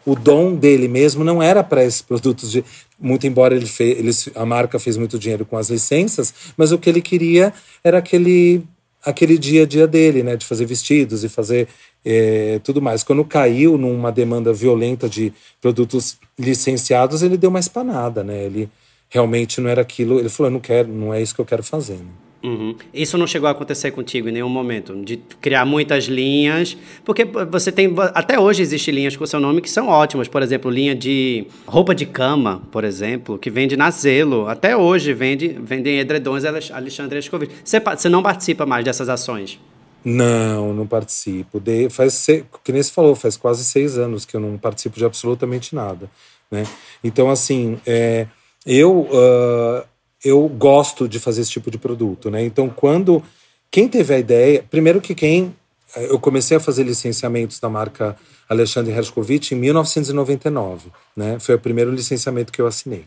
o 0.07 0.14
dom 0.14 0.55
dele 0.55 0.87
mesmo 0.87 1.25
não 1.25 1.42
era 1.42 1.62
para 1.64 1.85
esses 1.85 2.01
produtos 2.01 2.51
de 2.51 2.64
muito 2.99 3.27
embora 3.27 3.55
ele 3.55 3.66
fez, 3.66 3.99
ele, 3.99 4.38
a 4.40 4.47
marca 4.47 4.79
fez 4.79 4.97
muito 4.97 5.19
dinheiro 5.19 5.45
com 5.45 5.59
as 5.59 5.69
licenças, 5.69 6.33
mas 6.57 6.73
o 6.73 6.79
que 6.79 6.88
ele 6.88 7.03
queria 7.03 7.53
era 7.85 7.99
aquele 7.99 8.62
aquele 9.05 9.38
dia 9.38 9.62
a 9.62 9.66
dia 9.66 9.87
dele, 9.87 10.23
né? 10.23 10.37
De 10.37 10.45
fazer 10.45 10.66
vestidos 10.66 11.23
e 11.23 11.29
fazer 11.29 11.69
é, 12.05 12.61
tudo 12.64 12.83
mais. 12.83 13.05
Quando 13.05 13.25
caiu 13.25 13.77
numa 13.79 14.11
demanda 14.11 14.53
violenta 14.53 15.09
de 15.09 15.33
produtos 15.61 16.19
licenciados, 16.38 17.23
ele 17.23 17.37
deu 17.37 17.51
uma 17.51 17.61
espanada, 17.61 18.25
né? 18.25 18.45
Ele 18.45 18.69
realmente 19.09 19.61
não 19.61 19.71
era 19.71 19.83
aquilo. 19.83 20.19
Ele 20.19 20.29
falou: 20.29 20.51
não 20.51 20.61
quero, 20.61 20.88
não 20.88 21.14
é 21.14 21.23
isso 21.23 21.35
que 21.35 21.40
eu 21.40 21.45
quero 21.45 21.62
fazer. 21.62 21.95
Né? 21.95 22.26
Uhum. 22.47 22.77
Isso 22.95 23.19
não 23.19 23.27
chegou 23.27 23.49
a 23.49 23.51
acontecer 23.51 23.91
contigo 23.91 24.29
em 24.29 24.33
nenhum 24.33 24.49
momento, 24.49 24.95
de 25.05 25.17
criar 25.41 25.65
muitas 25.65 26.05
linhas, 26.05 26.77
porque 27.05 27.25
você 27.25 27.73
tem 27.73 27.93
até 28.15 28.39
hoje 28.39 28.63
existem 28.63 28.95
linhas 28.95 29.17
com 29.17 29.27
seu 29.27 29.41
nome 29.41 29.61
que 29.61 29.69
são 29.69 29.89
ótimas, 29.89 30.29
por 30.29 30.41
exemplo, 30.43 30.71
linha 30.71 30.95
de 30.95 31.45
roupa 31.67 31.93
de 31.93 32.07
cama, 32.07 32.63
por 32.71 32.85
exemplo, 32.85 33.37
que 33.37 33.51
vende 33.51 33.77
na 33.77 33.91
Zelo, 33.91 34.47
até 34.47 34.77
hoje 34.77 35.13
vende 35.13 35.49
vendem 35.49 35.99
edredons 35.99 36.45
Alexandre 36.45 37.19
Escovite. 37.19 37.53
Você, 37.65 37.81
você 37.81 38.09
não 38.09 38.23
participa 38.23 38.65
mais 38.65 38.85
dessas 38.85 39.09
ações? 39.09 39.59
Não, 40.05 40.73
não 40.73 40.87
participo. 40.87 41.59
De, 41.59 41.91
faz, 41.91 42.25
que 42.63 42.71
nem 42.71 42.81
você 42.81 42.93
falou, 42.93 43.17
faz 43.17 43.37
quase 43.37 43.65
seis 43.65 43.99
anos 43.99 44.25
que 44.25 44.37
eu 44.37 44.41
não 44.41 44.57
participo 44.57 44.97
de 44.97 45.05
absolutamente 45.05 45.75
nada, 45.75 46.09
né? 46.49 46.63
Então, 47.03 47.29
assim, 47.29 47.77
é, 47.85 48.29
eu 48.65 49.01
uh, 49.01 49.85
eu 50.25 50.49
gosto 50.49 51.09
de 51.09 51.19
fazer 51.19 51.43
esse 51.43 51.51
tipo 51.51 51.71
de 51.71 51.79
produto, 51.79 52.31
né? 52.31 52.45
Então, 52.45 52.69
quando 52.69 53.23
quem 53.71 53.89
teve 53.89 54.15
a 54.15 54.19
ideia, 54.19 54.65
primeiro 54.71 55.01
que 55.01 55.15
quem 55.15 55.55
eu 55.97 56.19
comecei 56.19 56.57
a 56.57 56.61
fazer 56.61 56.83
licenciamentos 56.83 57.59
da 57.59 57.69
marca 57.69 58.17
Alexandre 58.49 58.93
Hershkovich 58.93 59.55
em 59.55 59.59
1999, 59.59 60.91
né? 61.17 61.39
Foi 61.39 61.55
o 61.55 61.59
primeiro 61.59 61.91
licenciamento 61.91 62.53
que 62.53 62.61
eu 62.61 62.67
assinei. 62.67 63.05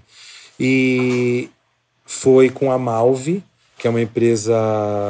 E 0.60 1.50
foi 2.06 2.50
com 2.50 2.72
a 2.72 2.78
Malve, 2.78 3.44
que 3.78 3.88
é 3.88 3.90
uma 3.90 4.02
empresa, 4.02 4.56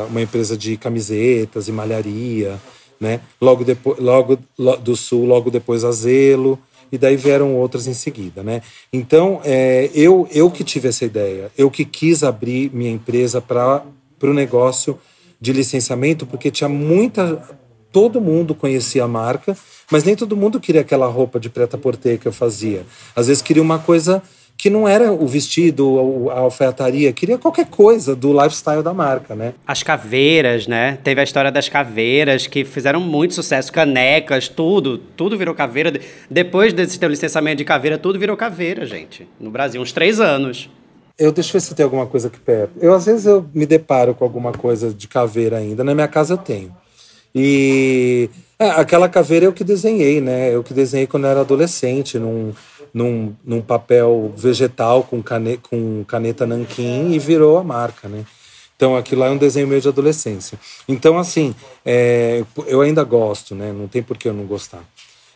uma 0.09 0.21
empresa 0.21 0.55
de 0.57 0.77
camisetas 0.77 1.67
e 1.67 1.71
malharia, 1.71 2.59
né? 2.99 3.21
Logo 3.41 3.63
depois, 3.63 3.97
logo 3.99 4.37
do 4.83 4.95
sul, 4.95 5.25
logo 5.25 5.49
depois 5.49 5.83
a 5.83 5.91
Zelo, 5.91 6.59
e 6.91 6.97
daí 6.97 7.15
vieram 7.15 7.55
outras 7.55 7.87
em 7.87 7.93
seguida, 7.93 8.43
né? 8.43 8.61
Então, 8.91 9.41
é, 9.43 9.89
eu, 9.93 10.27
eu 10.31 10.49
que 10.49 10.63
tive 10.63 10.87
essa 10.87 11.05
ideia, 11.05 11.51
eu 11.57 11.69
que 11.69 11.85
quis 11.85 12.23
abrir 12.23 12.71
minha 12.73 12.91
empresa 12.91 13.41
para 13.41 13.83
o 14.21 14.33
negócio 14.33 14.99
de 15.39 15.53
licenciamento, 15.53 16.25
porque 16.25 16.51
tinha 16.51 16.69
muita. 16.69 17.57
Todo 17.91 18.21
mundo 18.21 18.53
conhecia 18.53 19.03
a 19.03 19.07
marca, 19.07 19.57
mas 19.89 20.03
nem 20.03 20.15
todo 20.15 20.37
mundo 20.37 20.59
queria 20.59 20.81
aquela 20.81 21.07
roupa 21.07 21.39
de 21.39 21.49
preta-porter 21.49 22.19
que 22.19 22.27
eu 22.27 22.31
fazia. 22.31 22.85
Às 23.15 23.27
vezes 23.27 23.41
queria 23.41 23.63
uma 23.63 23.79
coisa 23.79 24.21
que 24.59 24.69
não 24.69 24.85
era 24.85 25.09
o 25.09 25.25
vestido, 25.25 26.29
a 26.29 26.39
alfaiataria, 26.39 27.13
queria 27.13 27.37
qualquer 27.37 27.67
coisa 27.67 28.13
do 28.13 28.33
lifestyle 28.33 28.83
da 28.83 28.93
marca, 28.93 29.33
né? 29.33 29.53
As 29.65 29.83
caveiras, 29.83 30.67
né? 30.67 30.99
Teve 31.01 31.21
a 31.21 31.23
história 31.23 31.49
das 31.49 31.69
caveiras 31.69 32.45
que 32.45 32.65
fizeram 32.65 32.99
muito 32.99 33.33
sucesso, 33.33 33.71
canecas, 33.71 34.49
tudo, 34.49 34.97
tudo 34.97 35.37
virou 35.37 35.55
caveira. 35.55 35.97
Depois 36.29 36.73
desse 36.73 36.99
teu 36.99 37.07
licenciamento 37.07 37.59
de 37.59 37.63
caveira, 37.63 37.97
tudo 37.97 38.19
virou 38.19 38.35
caveira, 38.35 38.85
gente, 38.85 39.25
no 39.39 39.49
Brasil, 39.49 39.81
uns 39.81 39.93
três 39.93 40.19
anos. 40.19 40.69
Eu 41.17 41.31
deixa 41.31 41.51
eu 41.51 41.53
ver 41.53 41.61
se 41.61 41.73
tem 41.73 41.85
alguma 41.85 42.05
coisa 42.05 42.27
aqui 42.27 42.39
perto. 42.39 42.73
Eu 42.81 42.93
às 42.93 43.05
vezes 43.05 43.25
eu 43.25 43.45
me 43.53 43.65
deparo 43.65 44.13
com 44.13 44.25
alguma 44.25 44.51
coisa 44.51 44.93
de 44.93 45.07
caveira 45.07 45.57
ainda. 45.57 45.85
Na 45.85 45.95
minha 45.95 46.07
casa 46.09 46.33
eu 46.33 46.37
tenho. 46.37 46.75
E 47.33 48.29
é, 48.57 48.71
aquela 48.71 49.07
caveira 49.07 49.45
eu 49.45 49.53
que 49.53 49.63
desenhei, 49.63 50.19
né? 50.19 50.53
Eu 50.53 50.61
que 50.63 50.73
desenhei 50.73 51.07
quando 51.07 51.23
eu 51.23 51.29
era 51.29 51.41
adolescente, 51.41 52.19
num, 52.19 52.51
num, 52.93 53.35
num 53.43 53.61
papel 53.61 54.33
vegetal 54.35 55.03
com, 55.03 55.21
cane, 55.21 55.57
com 55.57 56.03
caneta 56.05 56.45
nanquim 56.45 57.11
e 57.11 57.19
virou 57.19 57.57
a 57.57 57.63
marca, 57.63 58.07
né? 58.07 58.25
Então 58.75 58.95
aquilo 58.95 59.21
lá 59.21 59.27
é 59.27 59.31
um 59.31 59.37
desenho 59.37 59.67
meio 59.67 59.81
de 59.81 59.89
adolescência. 59.89 60.57
Então, 60.87 61.17
assim, 61.17 61.53
é, 61.85 62.45
eu 62.65 62.79
ainda 62.79 63.03
gosto, 63.03 63.53
né? 63.53 63.73
Não 63.73 63.89
tem 63.89 64.01
por 64.01 64.17
que 64.17 64.29
eu 64.29 64.33
não 64.33 64.45
gostar. 64.45 64.81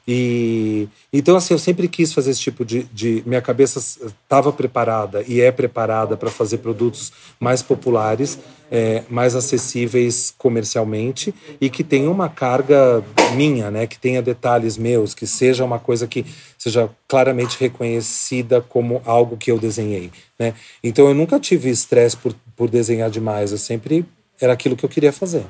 E 0.07 0.89
então 1.13 1.37
assim 1.37 1.53
eu 1.53 1.57
sempre 1.57 1.87
quis 1.87 2.11
fazer 2.11 2.31
esse 2.31 2.41
tipo 2.41 2.65
de, 2.65 2.83
de 2.83 3.23
minha 3.25 3.41
cabeça 3.41 3.79
estava 3.79 4.51
preparada 4.51 5.23
e 5.25 5.39
é 5.39 5.49
preparada 5.49 6.17
para 6.17 6.29
fazer 6.29 6.57
produtos 6.57 7.13
mais 7.39 7.61
populares, 7.61 8.37
é, 8.69 9.03
mais 9.09 9.33
acessíveis 9.33 10.33
comercialmente 10.37 11.33
e 11.61 11.69
que 11.69 11.85
tenha 11.85 12.09
uma 12.09 12.27
carga 12.27 13.01
minha, 13.35 13.71
né? 13.71 13.87
Que 13.87 13.97
tenha 13.97 14.21
detalhes 14.21 14.77
meus, 14.77 15.13
que 15.13 15.25
seja 15.25 15.63
uma 15.63 15.79
coisa 15.79 16.05
que 16.05 16.25
seja 16.57 16.89
claramente 17.07 17.57
reconhecida 17.57 18.59
como 18.59 19.01
algo 19.05 19.37
que 19.37 19.51
eu 19.51 19.57
desenhei, 19.57 20.11
né? 20.37 20.53
Então 20.83 21.07
eu 21.07 21.13
nunca 21.13 21.39
tive 21.39 21.69
estresse 21.69 22.17
por, 22.17 22.35
por 22.57 22.69
desenhar 22.69 23.09
demais. 23.09 23.53
Eu 23.53 23.57
sempre 23.57 24.05
era 24.41 24.51
aquilo 24.51 24.75
que 24.75 24.83
eu 24.83 24.89
queria 24.89 25.13
fazer. 25.13 25.45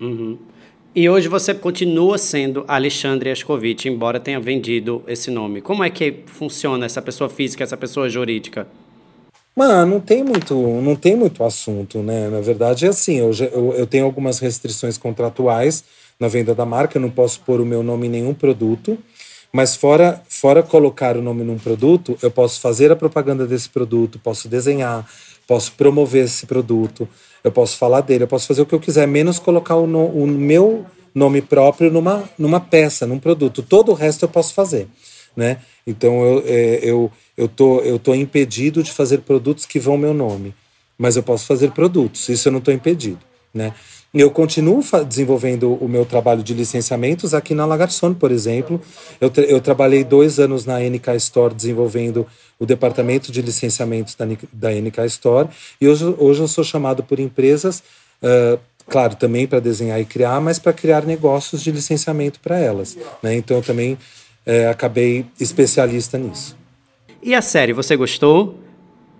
Uhum. 0.00 0.38
E 0.96 1.08
hoje 1.08 1.26
você 1.26 1.52
continua 1.52 2.16
sendo 2.16 2.64
Alexandre 2.68 3.28
Escovitch, 3.32 3.86
embora 3.86 4.20
tenha 4.20 4.38
vendido 4.38 5.02
esse 5.08 5.28
nome. 5.28 5.60
Como 5.60 5.82
é 5.82 5.90
que 5.90 6.20
funciona 6.26 6.86
essa 6.86 7.02
pessoa 7.02 7.28
física, 7.28 7.64
essa 7.64 7.76
pessoa 7.76 8.08
jurídica? 8.08 8.68
Mano, 9.56 9.94
não 9.94 10.00
tem 10.00 10.22
muito, 10.22 10.54
não 10.54 10.94
tem 10.94 11.16
muito 11.16 11.42
assunto, 11.42 11.98
né? 11.98 12.28
Na 12.28 12.40
verdade 12.40 12.86
é 12.86 12.90
assim, 12.90 13.18
eu, 13.18 13.32
eu, 13.52 13.74
eu 13.74 13.86
tenho 13.88 14.04
algumas 14.04 14.38
restrições 14.38 14.96
contratuais 14.96 15.82
na 16.18 16.28
venda 16.28 16.54
da 16.54 16.64
marca, 16.64 16.96
eu 16.96 17.02
não 17.02 17.10
posso 17.10 17.40
pôr 17.40 17.60
o 17.60 17.66
meu 17.66 17.82
nome 17.82 18.06
em 18.06 18.10
nenhum 18.10 18.32
produto, 18.32 18.96
mas 19.52 19.74
fora, 19.74 20.22
fora 20.28 20.62
colocar 20.62 21.16
o 21.16 21.22
nome 21.22 21.42
num 21.42 21.58
produto, 21.58 22.16
eu 22.22 22.30
posso 22.30 22.60
fazer 22.60 22.92
a 22.92 22.96
propaganda 22.96 23.48
desse 23.48 23.68
produto, 23.68 24.20
posso 24.22 24.48
desenhar, 24.48 25.04
posso 25.46 25.72
promover 25.72 26.24
esse 26.24 26.46
produto, 26.46 27.08
eu 27.42 27.52
posso 27.52 27.76
falar 27.76 28.00
dele, 28.00 28.24
eu 28.24 28.28
posso 28.28 28.46
fazer 28.46 28.62
o 28.62 28.66
que 28.66 28.74
eu 28.74 28.80
quiser, 28.80 29.06
menos 29.06 29.38
colocar 29.38 29.76
o, 29.76 29.86
no, 29.86 30.06
o 30.06 30.26
meu 30.26 30.86
nome 31.14 31.40
próprio 31.40 31.90
numa, 31.90 32.28
numa 32.38 32.58
peça, 32.58 33.06
num 33.06 33.18
produto. 33.18 33.62
Todo 33.62 33.92
o 33.92 33.94
resto 33.94 34.24
eu 34.24 34.28
posso 34.28 34.54
fazer, 34.54 34.88
né? 35.36 35.58
Então 35.86 36.24
eu, 36.24 36.44
é, 36.46 36.80
eu, 36.82 37.12
eu, 37.36 37.46
tô, 37.46 37.80
eu 37.80 37.98
tô 37.98 38.14
impedido 38.14 38.82
de 38.82 38.90
fazer 38.90 39.18
produtos 39.18 39.66
que 39.66 39.78
vão 39.78 39.98
meu 39.98 40.14
nome, 40.14 40.54
mas 40.98 41.16
eu 41.16 41.22
posso 41.22 41.46
fazer 41.46 41.70
produtos, 41.72 42.28
isso 42.28 42.48
eu 42.48 42.52
não 42.52 42.58
estou 42.58 42.72
impedido, 42.72 43.20
né? 43.52 43.74
Eu 44.14 44.30
continuo 44.30 44.80
desenvolvendo 45.08 45.74
o 45.74 45.88
meu 45.88 46.04
trabalho 46.04 46.40
de 46.40 46.54
licenciamentos 46.54 47.34
aqui 47.34 47.52
na 47.52 47.66
Lagarson, 47.66 48.14
por 48.14 48.30
exemplo. 48.30 48.80
Eu, 49.20 49.32
eu 49.48 49.60
trabalhei 49.60 50.04
dois 50.04 50.38
anos 50.38 50.64
na 50.64 50.78
NK 50.78 51.16
Store 51.16 51.52
desenvolvendo 51.52 52.24
o 52.56 52.64
departamento 52.64 53.32
de 53.32 53.42
licenciamentos 53.42 54.14
da, 54.14 54.24
da 54.52 54.70
NK 54.70 54.98
Store. 55.06 55.48
E 55.80 55.88
hoje, 55.88 56.14
hoje 56.16 56.40
eu 56.42 56.46
sou 56.46 56.62
chamado 56.62 57.02
por 57.02 57.18
empresas, 57.18 57.82
uh, 58.22 58.56
claro, 58.86 59.16
também 59.16 59.48
para 59.48 59.58
desenhar 59.58 60.00
e 60.00 60.04
criar, 60.04 60.40
mas 60.40 60.60
para 60.60 60.72
criar 60.72 61.04
negócios 61.04 61.60
de 61.60 61.72
licenciamento 61.72 62.38
para 62.38 62.56
elas. 62.56 62.96
Né? 63.20 63.34
Então 63.34 63.56
eu 63.56 63.64
também 63.64 63.94
uh, 63.94 64.70
acabei 64.70 65.26
especialista 65.40 66.16
nisso. 66.18 66.56
E 67.20 67.34
a 67.34 67.42
série, 67.42 67.72
você 67.72 67.96
gostou? 67.96 68.63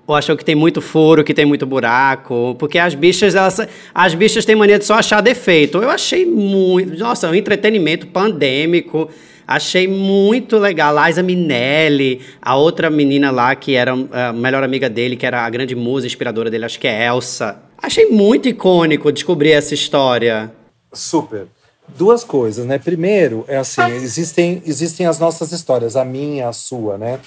Ou 0.06 0.14
achou 0.14 0.36
que 0.36 0.44
tem 0.44 0.54
muito 0.54 0.82
furo, 0.82 1.24
que 1.24 1.32
tem 1.32 1.46
muito 1.46 1.64
buraco? 1.64 2.54
Porque 2.58 2.78
as 2.78 2.94
bichas, 2.94 3.34
elas, 3.34 3.58
as 3.94 4.14
bichas 4.14 4.44
têm 4.44 4.54
mania 4.54 4.78
de 4.78 4.84
só 4.84 4.94
achar 4.94 5.22
defeito. 5.22 5.78
Eu 5.78 5.88
achei 5.88 6.26
muito. 6.26 6.98
Nossa, 6.98 7.28
um 7.28 7.34
entretenimento 7.34 8.06
pandêmico. 8.08 9.08
Achei 9.46 9.86
muito 9.88 10.58
legal. 10.58 10.94
Liza 11.06 11.22
Minelli, 11.22 12.20
a 12.40 12.56
outra 12.56 12.90
menina 12.90 13.30
lá 13.30 13.54
que 13.54 13.74
era 13.74 13.92
a 13.92 14.32
melhor 14.32 14.62
amiga 14.62 14.88
dele, 14.88 15.16
que 15.16 15.26
era 15.26 15.44
a 15.44 15.50
grande 15.50 15.74
musa 15.74 16.06
inspiradora 16.06 16.50
dele, 16.50 16.64
acho 16.64 16.78
que 16.78 16.86
é 16.86 17.06
Elsa. 17.06 17.62
Achei 17.76 18.06
muito 18.06 18.48
icônico 18.48 19.12
descobrir 19.12 19.52
essa 19.52 19.74
história. 19.74 20.50
Super. 20.92 21.46
Duas 21.86 22.24
coisas, 22.24 22.64
né? 22.64 22.78
Primeiro, 22.78 23.44
é 23.46 23.58
assim, 23.58 23.82
existem, 23.96 24.62
existem 24.66 25.06
as 25.06 25.18
nossas 25.18 25.52
histórias, 25.52 25.96
a 25.96 26.04
minha, 26.04 26.48
a 26.48 26.52
sua, 26.52 26.96
né? 26.96 27.20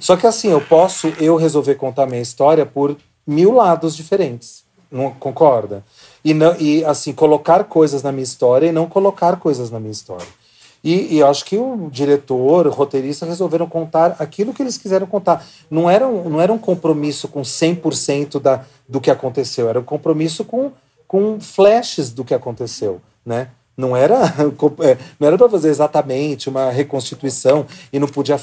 Só 0.00 0.16
que 0.16 0.26
assim, 0.26 0.48
eu 0.48 0.60
posso 0.60 1.08
eu 1.20 1.36
resolver 1.36 1.74
contar 1.74 2.06
minha 2.06 2.22
história 2.22 2.64
por 2.64 2.96
mil 3.26 3.52
lados 3.52 3.96
diferentes. 3.96 4.64
Não 4.90 5.10
concorda? 5.10 5.84
E, 6.24 6.32
não, 6.32 6.56
e 6.58 6.84
assim, 6.84 7.12
colocar 7.12 7.64
coisas 7.64 8.02
na 8.02 8.10
minha 8.10 8.24
história 8.24 8.66
e 8.66 8.72
não 8.72 8.86
colocar 8.86 9.36
coisas 9.36 9.70
na 9.70 9.78
minha 9.78 9.92
história. 9.92 10.26
E, 10.82 11.16
e 11.16 11.22
acho 11.22 11.44
que 11.44 11.56
o 11.56 11.88
diretor, 11.90 12.66
o 12.66 12.70
roteirista 12.70 13.26
resolveram 13.26 13.68
contar 13.68 14.16
aquilo 14.18 14.54
que 14.54 14.62
eles 14.62 14.78
quiseram 14.78 15.06
contar. 15.06 15.44
Não 15.70 15.90
era 15.90 16.06
um, 16.06 16.28
não 16.28 16.40
era 16.40 16.52
um 16.52 16.58
compromisso 16.58 17.28
com 17.28 17.42
100% 17.42 18.40
da, 18.40 18.64
do 18.88 19.00
que 19.00 19.10
aconteceu, 19.10 19.68
era 19.68 19.80
um 19.80 19.84
compromisso 19.84 20.44
com, 20.44 20.72
com 21.06 21.40
flashes 21.40 22.12
do 22.12 22.24
que 22.24 22.34
aconteceu, 22.34 23.00
né? 23.26 23.48
Não 23.78 23.96
era, 23.96 24.16
é, 24.82 24.98
não 25.20 25.28
era 25.28 25.38
para 25.38 25.48
fazer 25.48 25.68
exatamente 25.68 26.48
uma 26.48 26.68
reconstituição 26.68 27.64
e 27.92 28.00
não 28.00 28.08
podia 28.08 28.36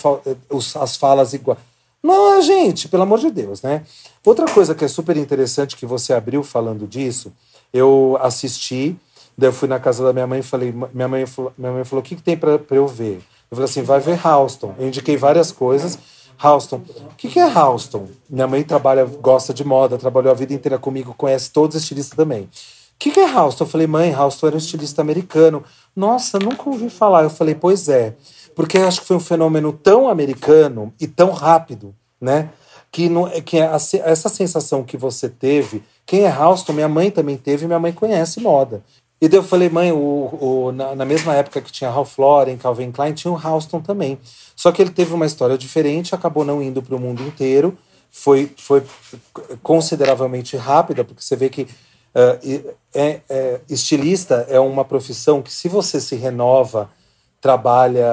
as 0.79 0.95
falas 0.95 1.33
iguais. 1.33 1.59
Não, 2.01 2.41
gente, 2.41 2.88
pelo 2.88 3.03
amor 3.03 3.19
de 3.19 3.29
Deus, 3.29 3.61
né? 3.61 3.83
Outra 4.23 4.45
coisa 4.45 4.73
que 4.73 4.86
é 4.86 4.88
super 4.88 5.17
interessante 5.17 5.75
que 5.75 5.86
você 5.86 6.13
abriu 6.13 6.41
falando 6.41 6.88
disso, 6.88 7.33
eu 7.73 8.17
assisti, 8.21 8.95
daí 9.38 9.49
eu 9.49 9.53
fui 9.53 9.67
na 9.67 9.79
casa 9.79 10.03
da 10.05 10.13
minha 10.13 10.27
mãe 10.27 10.39
e 10.39 10.43
falei, 10.43 10.73
minha 10.93 11.07
mãe 11.07 11.25
falou, 11.25 11.51
minha 11.57 11.71
mãe 11.71 11.83
falou, 11.83 12.01
o 12.01 12.05
que, 12.05 12.15
que 12.15 12.21
tem 12.21 12.38
para 12.38 12.61
eu 12.71 12.88
ver? 12.88 13.17
Eu 13.49 13.57
falei 13.57 13.65
assim, 13.65 13.81
vai 13.81 13.99
ver 13.99 14.19
Houston. 14.25 14.73
Eu 14.79 14.88
indiquei 14.88 15.17
várias 15.17 15.51
coisas. 15.51 15.97
Houston. 16.41 16.81
O 17.11 17.15
que, 17.17 17.27
que 17.27 17.39
é 17.39 17.45
Houston? 17.45 18.07
Minha 18.29 18.47
mãe 18.47 18.63
trabalha, 18.63 19.03
gosta 19.05 19.53
de 19.53 19.63
moda, 19.63 19.97
trabalhou 19.97 20.31
a 20.31 20.36
vida 20.36 20.53
inteira 20.53 20.77
comigo, 20.77 21.13
conhece 21.17 21.51
todos 21.51 21.75
os 21.75 21.81
estilistas 21.81 22.15
também. 22.15 22.49
Que, 22.98 23.12
que 23.12 23.20
é 23.20 23.30
Halston? 23.30 23.64
Eu 23.64 23.70
falei, 23.70 23.88
mãe, 23.88 24.14
Halston 24.14 24.48
era 24.48 24.56
um 24.56 24.60
estilista 24.60 25.02
americano. 25.02 25.64
Nossa, 25.96 26.39
nunca 26.39 26.70
ouvi 26.70 26.89
falar. 26.89 27.24
Eu 27.24 27.30
falei, 27.30 27.56
pois 27.56 27.89
é. 27.89 28.16
Porque 28.56 28.78
acho 28.78 29.02
que 29.02 29.08
foi 29.08 29.18
um 29.18 29.22
fenômeno 29.22 29.74
tão 29.74 30.08
americano 30.08 30.93
e 31.00 31.08
tão 31.08 31.32
rápido, 31.32 31.93
né? 32.20 32.50
Que, 32.91 33.10
não, 33.10 33.30
que 33.41 33.58
essa 33.58 34.30
sensação 34.30 34.82
que 34.82 34.96
você 34.96 35.28
teve, 35.28 35.84
quem 36.06 36.22
é 36.22 36.30
Halston, 36.30 36.72
minha 36.72 36.88
mãe 36.88 37.12
também 37.12 37.36
teve, 37.36 37.68
minha 37.68 37.80
mãe 37.80 37.91
conhece 37.91 38.39
moda. 38.39 38.82
E 39.20 39.28
daí 39.28 39.39
eu 39.39 39.43
falei, 39.43 39.70
mãe, 39.70 39.91
o, 39.91 39.98
o, 39.98 40.72
na, 40.72 40.96
na, 40.96 41.06
mesma 41.06 41.34
época 41.34 41.62
que 41.62 41.72
tinha 41.72 41.89
Ralph 41.89 42.18
Lauren, 42.18 42.58
Calvin 42.58 42.91
Klein, 42.91 43.14
tinha 43.14 43.32
o 43.32 43.38
Halston 43.38 43.82
também. 43.82 44.20
Só 44.56 44.72
que 44.72 44.82
ele 44.82 44.91
teve 44.91 45.14
uma 45.14 45.26
história 45.26 45.58
diferente, 45.58 46.14
acabou 46.14 46.46
não 46.46 46.62
indo 46.62 46.82
para 46.82 46.96
o 46.96 47.00
mundo 47.00 47.24
inteiro, 47.24 47.78
foi, 48.12 48.52
foi 48.58 48.84
consideravelmente 49.64 50.56
rápida, 50.56 51.04
porque 51.04 51.22
você 51.22 51.36
vê 51.36 51.50
que 51.50 51.68
é, 52.93 53.20
é, 53.30 53.59
estilista 53.70 54.45
é 54.49 54.59
uma 54.59 54.86
profissão 54.86 55.41
que, 55.41 55.51
se 55.51 55.68
você 55.68 55.99
se 55.99 56.16
renova, 56.16 56.89
trabalha, 57.41 58.07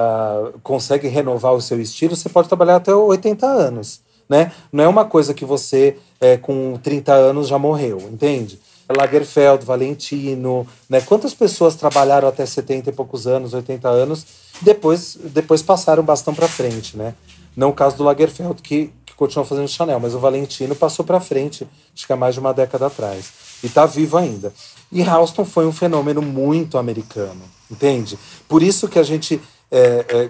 consegue 0.61 1.07
renovar 1.07 1.53
o 1.53 1.61
seu 1.61 1.81
estilo, 1.81 2.15
você 2.15 2.29
pode 2.29 2.47
trabalhar 2.47 2.75
até 2.75 2.93
80 2.93 3.47
anos. 3.47 4.01
Né? 4.29 4.51
Não 4.71 4.83
é 4.83 4.87
uma 4.87 5.05
coisa 5.05 5.33
que 5.33 5.45
você, 5.45 5.97
é, 6.19 6.37
com 6.37 6.77
30 6.81 7.13
anos, 7.13 7.47
já 7.47 7.57
morreu, 7.57 7.97
entende? 8.11 8.59
Lagerfeld, 8.95 9.65
Valentino, 9.65 10.67
né? 10.89 11.01
Quantas 11.01 11.33
pessoas 11.33 11.75
trabalharam 11.75 12.27
até 12.27 12.45
70 12.45 12.89
e 12.89 12.93
poucos 12.93 13.25
anos, 13.25 13.53
80 13.53 13.87
anos, 13.87 14.25
depois, 14.61 15.17
depois 15.23 15.61
passaram 15.61 16.03
bastão 16.03 16.33
para 16.33 16.47
frente, 16.47 16.97
né? 16.97 17.15
Não 17.55 17.69
o 17.69 17.73
caso 17.73 17.97
do 17.97 18.03
Lagerfeld, 18.03 18.61
que, 18.61 18.91
que 19.05 19.43
fazendo 19.45 19.67
Chanel, 19.67 19.99
mas 19.99 20.13
o 20.13 20.19
Valentino 20.19 20.75
passou 20.75 21.05
para 21.05 21.19
frente, 21.19 21.67
acho 21.95 22.05
que 22.05 22.13
há 22.13 22.15
mais 22.15 22.33
de 22.33 22.39
uma 22.39 22.53
década 22.53 22.87
atrás. 22.87 23.52
E 23.63 23.67
está 23.67 23.85
vivo 23.85 24.17
ainda. 24.17 24.53
E 24.91 25.01
Halston 25.01 25.45
foi 25.45 25.65
um 25.65 25.71
fenômeno 25.71 26.21
muito 26.21 26.77
americano, 26.77 27.41
entende? 27.71 28.19
Por 28.47 28.61
isso 28.61 28.87
que 28.87 28.99
a 28.99 29.03
gente, 29.03 29.41
é, 29.71 30.29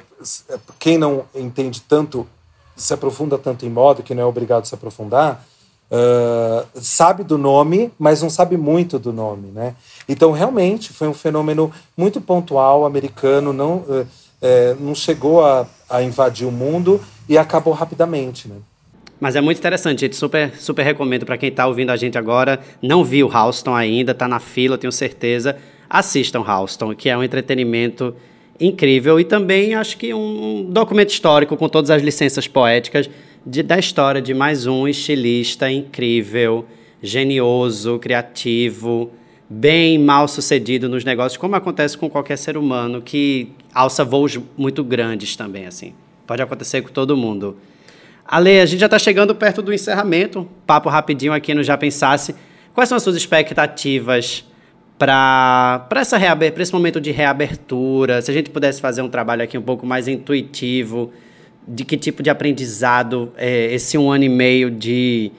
é, 0.49 0.59
quem 0.79 0.97
não 0.97 1.25
entende 1.35 1.81
tanto, 1.81 2.27
se 2.75 2.93
aprofunda 2.93 3.37
tanto 3.37 3.65
em 3.65 3.69
moda, 3.69 4.03
que 4.03 4.13
não 4.13 4.23
é 4.23 4.25
obrigado 4.25 4.61
a 4.61 4.65
se 4.65 4.75
aprofundar, 4.75 5.45
uh, 5.91 6.67
sabe 6.81 7.23
do 7.23 7.37
nome, 7.37 7.91
mas 7.99 8.21
não 8.21 8.29
sabe 8.29 8.57
muito 8.57 8.97
do 8.97 9.13
nome, 9.13 9.51
né? 9.51 9.75
Então, 10.07 10.31
realmente, 10.31 10.91
foi 10.91 11.07
um 11.07 11.13
fenômeno 11.13 11.71
muito 11.95 12.19
pontual, 12.19 12.85
americano, 12.85 13.53
não, 13.53 13.77
uh, 13.77 14.01
uh, 14.01 14.07
não 14.79 14.95
chegou 14.95 15.45
a, 15.45 15.67
a 15.89 16.01
invadir 16.01 16.47
o 16.47 16.51
mundo 16.51 16.99
e 17.27 17.37
acabou 17.37 17.73
rapidamente, 17.73 18.47
né? 18.47 18.55
Mas 19.23 19.37
é 19.37 19.39
muito 19.39 19.57
interessante, 19.57 20.01
gente. 20.01 20.17
Super, 20.17 20.51
super 20.59 20.83
recomendo 20.83 21.25
para 21.25 21.37
quem 21.37 21.47
está 21.47 21.65
ouvindo 21.65 21.91
a 21.91 21.95
gente 21.95 22.17
agora. 22.17 22.59
Não 22.81 23.05
viu 23.05 23.31
Houston 23.33 23.73
ainda, 23.73 24.11
está 24.11 24.27
na 24.27 24.37
fila, 24.37 24.77
tenho 24.77 24.91
certeza. 24.91 25.55
Assistam 25.89 26.41
Houston, 26.41 26.93
que 26.93 27.07
é 27.07 27.17
um 27.17 27.23
entretenimento 27.23 28.13
incrível 28.59 29.21
e 29.21 29.23
também 29.23 29.75
acho 29.75 29.95
que 29.95 30.13
um 30.13 30.65
documento 30.69 31.11
histórico 31.11 31.55
com 31.55 31.69
todas 31.69 31.89
as 31.89 32.01
licenças 32.01 32.49
poéticas 32.49 33.09
de, 33.47 33.63
da 33.63 33.79
história 33.79 34.21
de 34.21 34.33
mais 34.33 34.67
um 34.67 34.89
estilista 34.89 35.71
incrível, 35.71 36.65
genioso, 37.01 37.99
criativo, 37.99 39.09
bem 39.49 39.97
mal 39.97 40.27
sucedido 40.27 40.89
nos 40.89 41.05
negócios, 41.05 41.37
como 41.37 41.55
acontece 41.55 41.97
com 41.97 42.09
qualquer 42.09 42.37
ser 42.37 42.57
humano 42.57 43.01
que 43.01 43.53
alça 43.73 44.03
voos 44.03 44.37
muito 44.57 44.83
grandes 44.83 45.37
também, 45.37 45.65
assim. 45.65 45.93
Pode 46.27 46.41
acontecer 46.41 46.81
com 46.81 46.89
todo 46.89 47.15
mundo. 47.15 47.55
Ale, 48.25 48.59
a 48.59 48.65
gente 48.65 48.79
já 48.79 48.85
está 48.87 48.97
chegando 48.97 49.35
perto 49.35 49.61
do 49.61 49.73
encerramento. 49.73 50.47
Papo 50.65 50.89
rapidinho 50.89 51.33
aqui 51.33 51.53
no 51.53 51.63
Já 51.63 51.77
Pensasse. 51.77 52.35
Quais 52.73 52.89
são 52.89 52.95
as 52.95 53.03
suas 53.03 53.15
expectativas 53.15 54.45
para 54.97 55.87
esse 56.57 56.73
momento 56.73 57.01
de 57.01 57.11
reabertura? 57.11 58.21
Se 58.21 58.31
a 58.31 58.33
gente 58.33 58.49
pudesse 58.49 58.81
fazer 58.81 59.01
um 59.01 59.09
trabalho 59.09 59.43
aqui 59.43 59.57
um 59.57 59.61
pouco 59.61 59.85
mais 59.85 60.07
intuitivo, 60.07 61.11
de 61.67 61.85
que 61.85 61.97
tipo 61.97 62.23
de 62.23 62.29
aprendizado 62.29 63.31
é, 63.37 63.73
esse 63.73 63.97
um 63.97 64.11
ano 64.11 64.23
e 64.23 64.29
meio 64.29 64.71
de 64.71 65.31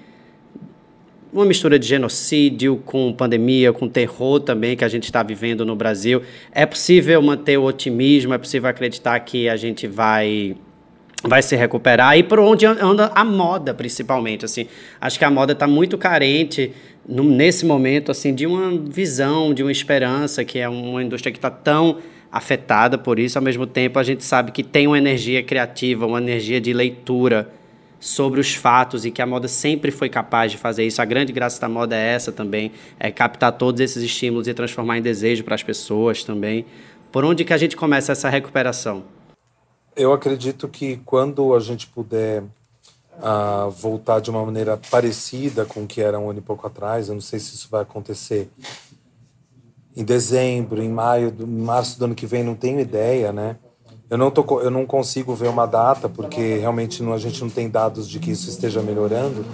uma 1.33 1.45
mistura 1.45 1.79
de 1.79 1.87
genocídio 1.87 2.81
com 2.85 3.13
pandemia, 3.13 3.73
com 3.73 3.89
terror 3.89 4.39
também 4.39 4.77
que 4.77 4.85
a 4.85 4.89
gente 4.89 5.05
está 5.05 5.23
vivendo 5.23 5.65
no 5.67 5.75
Brasil. 5.75 6.23
É 6.53 6.65
possível 6.65 7.21
manter 7.21 7.59
o 7.59 7.65
otimismo? 7.65 8.33
É 8.33 8.39
possível 8.39 8.71
acreditar 8.71 9.19
que 9.21 9.49
a 9.49 9.57
gente 9.57 9.89
vai 9.89 10.57
vai 11.27 11.43
se 11.43 11.57
recuperar 11.57 12.17
e 12.19 12.23
por 12.23 12.39
onde 12.39 12.67
anda 12.67 13.11
a 13.15 13.25
moda 13.25 13.73
principalmente 13.73 14.45
assim. 14.45 14.67
Acho 15.01 15.19
que 15.19 15.25
a 15.25 15.31
moda 15.31 15.53
está 15.53 15.67
muito 15.67 15.97
carente 15.97 16.73
no, 17.09 17.25
nesse 17.25 17.65
momento 17.65 18.11
assim 18.11 18.35
de 18.35 18.47
uma 18.47 18.71
visão 18.79 19.55
de 19.55 19.63
uma 19.63 19.73
esperança 19.73 20.45
que 20.45 20.59
é 20.59 20.69
uma 20.69 21.03
indústria 21.03 21.33
que 21.33 21.39
está 21.39 21.51
tão 21.51 21.99
afetada 22.31 22.99
por 22.99 23.19
isso. 23.19 23.39
Ao 23.39 23.43
mesmo 23.43 23.67
tempo 23.67 23.99
a 23.99 24.03
gente 24.03 24.23
sabe 24.23 24.53
que 24.53 24.63
tem 24.63 24.87
uma 24.87 24.99
energia 24.99 25.43
criativa 25.43 26.07
uma 26.07 26.21
energia 26.21 26.61
de 26.61 26.73
leitura 26.73 27.51
sobre 27.99 28.39
os 28.39 28.55
fatos 28.55 29.07
e 29.07 29.11
que 29.11 29.23
a 29.23 29.27
moda 29.27 29.49
sempre 29.49 29.91
foi 29.91 30.11
capaz 30.11 30.53
de 30.53 30.59
fazer 30.59 30.85
isso. 30.85 31.01
A 31.01 31.07
grande 31.07 31.33
graça 31.33 31.59
da 31.59 31.71
moda 31.71 31.97
é 31.97 32.13
essa 32.15 32.31
também 32.31 32.71
é 33.01 33.11
captar 33.11 33.53
todos 33.53 33.81
esses 33.81 34.03
estímulos 34.03 34.47
e 34.47 34.53
transformar 34.53 34.99
em 34.99 35.03
desejo 35.03 35.43
para 35.43 35.55
as 35.55 35.63
pessoas 35.63 36.23
também. 36.23 36.67
Por 37.11 37.25
onde 37.25 37.45
que 37.45 37.53
a 37.53 37.57
gente 37.57 37.77
começa 37.77 38.13
essa 38.13 38.29
recuperação 38.29 39.05
eu 39.97 40.13
acredito 40.13 40.69
que 40.69 40.97
quando 41.05 41.55
a 41.55 41.61
gente 41.61 41.87
puder 41.87 42.43
uh, 42.43 43.71
voltar 43.71 44.21
de 44.21 44.31
uma 44.31 44.45
maneira 44.45 44.79
parecida 44.91 45.65
com 45.65 45.85
o 45.85 45.87
que 45.87 46.01
era 46.01 46.19
um 46.19 46.31
ano 46.31 46.39
e 46.39 46.43
pouco 46.43 46.67
atrás, 46.67 47.09
eu 47.09 47.15
não 47.15 47.21
sei 47.21 47.39
se 47.39 47.55
isso 47.55 47.69
vai 47.71 47.83
acontecer 47.83 48.49
em 49.97 50.05
dezembro, 50.05 50.83
em 50.83 50.89
maio, 50.89 51.35
em 51.39 51.47
março 51.47 51.99
do 51.99 52.07
ano 52.07 52.15
que 52.15 52.27
vem, 52.27 52.43
não 52.43 52.55
tenho 52.55 52.81
ideia, 52.81 53.33
né? 53.33 53.57
Eu 54.11 54.19
não, 54.19 54.31
tô, 54.31 54.61
eu 54.61 54.71
não 54.71 54.85
consigo 54.85 55.35
ver 55.35 55.49
uma 55.49 55.67
data, 55.67 56.09
porque 56.09 56.59
realmente 56.59 57.03
não, 57.03 57.13
a 57.13 57.19
gente 57.19 57.41
não 57.41 57.49
tem 57.49 57.71
dados 57.71 58.09
de 58.09 58.19
que 58.19 58.31
isso 58.31 58.51
esteja 58.51 58.83
melhorando. 58.83 59.45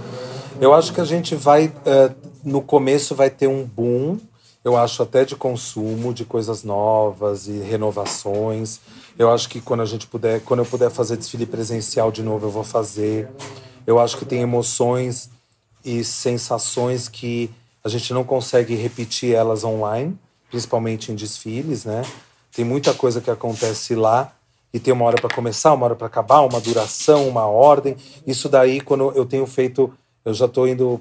Eu 0.60 0.74
acho 0.74 0.92
que 0.92 1.00
a 1.00 1.04
gente 1.04 1.34
vai, 1.34 1.66
uh, 1.66 2.14
no 2.42 2.60
começo, 2.60 3.14
vai 3.14 3.30
ter 3.30 3.46
um 3.46 3.64
boom, 3.64 4.18
eu 4.64 4.76
acho 4.76 5.02
até 5.02 5.24
de 5.24 5.36
consumo, 5.36 6.12
de 6.12 6.24
coisas 6.24 6.64
novas 6.64 7.46
e 7.46 7.58
renovações. 7.58 8.80
Eu 9.18 9.30
acho 9.30 9.48
que 9.48 9.60
quando 9.60 9.80
a 9.80 9.86
gente 9.86 10.06
puder, 10.06 10.40
quando 10.40 10.60
eu 10.60 10.66
puder 10.66 10.90
fazer 10.90 11.16
desfile 11.16 11.46
presencial 11.46 12.10
de 12.10 12.22
novo, 12.22 12.46
eu 12.46 12.50
vou 12.50 12.64
fazer. 12.64 13.28
Eu 13.86 13.98
acho 13.98 14.16
que 14.16 14.24
tem 14.24 14.40
emoções 14.40 15.30
e 15.84 16.04
sensações 16.04 17.08
que 17.08 17.50
a 17.82 17.88
gente 17.88 18.12
não 18.12 18.24
consegue 18.24 18.74
repetir 18.74 19.34
elas 19.34 19.64
online, 19.64 20.18
principalmente 20.50 21.10
em 21.10 21.14
desfiles, 21.14 21.84
né? 21.84 22.02
Tem 22.52 22.64
muita 22.64 22.92
coisa 22.92 23.20
que 23.20 23.30
acontece 23.30 23.94
lá 23.94 24.32
e 24.72 24.78
tem 24.78 24.92
uma 24.92 25.04
hora 25.04 25.20
para 25.20 25.34
começar, 25.34 25.72
uma 25.72 25.86
hora 25.86 25.96
para 25.96 26.06
acabar, 26.06 26.40
uma 26.40 26.60
duração, 26.60 27.28
uma 27.28 27.46
ordem. 27.46 27.96
Isso 28.26 28.48
daí, 28.48 28.80
quando 28.80 29.12
eu 29.12 29.24
tenho 29.24 29.46
feito, 29.46 29.92
eu 30.24 30.34
já 30.34 30.46
estou 30.46 30.68
indo 30.68 31.00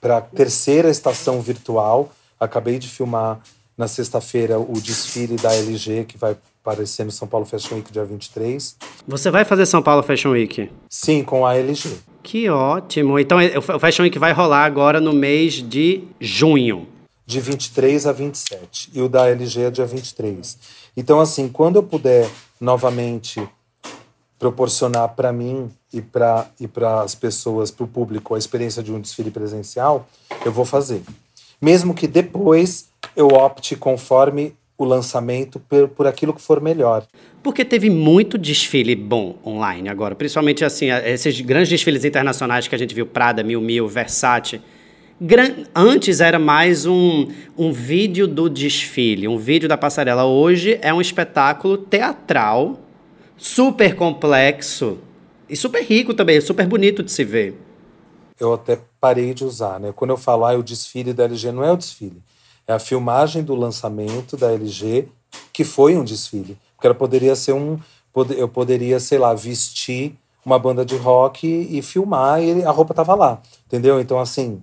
para 0.00 0.18
a 0.18 0.20
terceira 0.20 0.90
estação 0.90 1.40
virtual. 1.40 2.10
Acabei 2.38 2.78
de 2.78 2.88
filmar 2.88 3.40
na 3.76 3.88
sexta-feira 3.88 4.58
o 4.58 4.80
desfile 4.80 5.36
da 5.36 5.54
LG 5.54 6.04
que 6.04 6.16
vai 6.16 6.36
aparecer 6.64 7.04
no 7.04 7.10
São 7.10 7.28
Paulo 7.28 7.44
Fashion 7.44 7.76
Week 7.76 7.92
dia 7.92 8.04
23. 8.04 8.76
Você 9.06 9.30
vai 9.30 9.44
fazer 9.44 9.66
São 9.66 9.82
Paulo 9.82 10.02
Fashion 10.02 10.30
Week? 10.30 10.70
Sim, 10.88 11.22
com 11.22 11.44
a 11.44 11.54
LG. 11.54 11.98
Que 12.22 12.48
ótimo. 12.48 13.18
Então 13.18 13.38
o 13.38 13.78
Fashion 13.78 14.04
Week 14.04 14.18
vai 14.18 14.32
rolar 14.32 14.64
agora 14.64 14.98
no 14.98 15.12
mês 15.12 15.54
de 15.54 16.04
junho. 16.18 16.88
De 17.26 17.38
23 17.38 18.06
a 18.06 18.12
27. 18.12 18.90
E 18.94 19.02
o 19.02 19.08
da 19.10 19.28
LG 19.28 19.60
é 19.60 19.70
dia 19.70 19.84
23. 19.84 20.58
Então, 20.96 21.20
assim, 21.20 21.48
quando 21.48 21.76
eu 21.76 21.82
puder 21.82 22.30
novamente 22.58 23.46
proporcionar 24.38 25.10
para 25.10 25.32
mim 25.32 25.70
e 25.92 26.00
para 26.00 26.48
e 26.58 26.68
as 27.02 27.14
pessoas, 27.14 27.70
para 27.70 27.84
o 27.84 27.88
público, 27.88 28.34
a 28.34 28.38
experiência 28.38 28.82
de 28.82 28.92
um 28.92 29.00
desfile 29.00 29.30
presencial, 29.30 30.06
eu 30.44 30.52
vou 30.52 30.64
fazer. 30.64 31.02
Mesmo 31.60 31.94
que 31.94 32.06
depois 32.06 32.88
eu 33.16 33.28
opte 33.28 33.76
conforme 33.76 34.54
o 34.76 34.84
lançamento 34.84 35.60
por, 35.60 35.88
por 35.88 36.06
aquilo 36.06 36.34
que 36.34 36.40
for 36.40 36.60
melhor. 36.60 37.06
Porque 37.42 37.64
teve 37.64 37.88
muito 37.88 38.36
desfile 38.36 38.96
bom 38.96 39.36
online 39.44 39.88
agora, 39.88 40.14
principalmente 40.14 40.64
assim, 40.64 40.90
esses 40.90 41.40
grandes 41.40 41.68
desfiles 41.68 42.04
internacionais 42.04 42.66
que 42.66 42.74
a 42.74 42.78
gente 42.78 42.94
viu, 42.94 43.06
Prada, 43.06 43.42
Mil 43.42 43.60
Mil, 43.60 43.86
Versace. 43.86 44.60
Gran... 45.20 45.64
Antes 45.74 46.20
era 46.20 46.38
mais 46.38 46.86
um, 46.86 47.28
um 47.56 47.72
vídeo 47.72 48.26
do 48.26 48.50
desfile, 48.50 49.28
um 49.28 49.38
vídeo 49.38 49.68
da 49.68 49.78
passarela. 49.78 50.24
Hoje 50.24 50.78
é 50.82 50.92
um 50.92 51.00
espetáculo 51.00 51.78
teatral, 51.78 52.80
super 53.36 53.94
complexo 53.94 54.98
e 55.48 55.56
super 55.56 55.84
rico 55.84 56.14
também, 56.14 56.40
super 56.40 56.66
bonito 56.66 57.02
de 57.02 57.12
se 57.12 57.22
ver. 57.22 57.60
Eu 58.40 58.54
até 58.54 58.80
parei 59.00 59.32
de 59.32 59.44
usar, 59.44 59.78
né? 59.78 59.92
Quando 59.94 60.10
eu 60.10 60.16
falo, 60.16 60.44
ah, 60.44 60.54
o 60.54 60.62
desfile 60.64 61.12
da 61.12 61.24
LG 61.24 61.52
não 61.52 61.62
é 61.62 61.70
o 61.70 61.76
desfile 61.76 62.20
é 62.66 62.72
a 62.72 62.78
filmagem 62.78 63.42
do 63.42 63.54
lançamento 63.54 64.36
da 64.36 64.52
LG, 64.52 65.08
que 65.52 65.64
foi 65.64 65.96
um 65.96 66.04
desfile. 66.04 66.56
Porque 66.74 66.86
ela 66.86 66.94
poderia 66.94 67.36
ser 67.36 67.52
um. 67.52 67.78
Eu 68.36 68.48
poderia, 68.48 69.00
sei 69.00 69.18
lá, 69.18 69.34
vestir 69.34 70.14
uma 70.44 70.58
banda 70.58 70.84
de 70.84 70.96
rock 70.96 71.46
e 71.46 71.82
filmar 71.82 72.42
e 72.42 72.64
a 72.64 72.70
roupa 72.70 72.94
tava 72.94 73.14
lá. 73.14 73.40
Entendeu? 73.66 74.00
Então, 74.00 74.20
assim, 74.20 74.62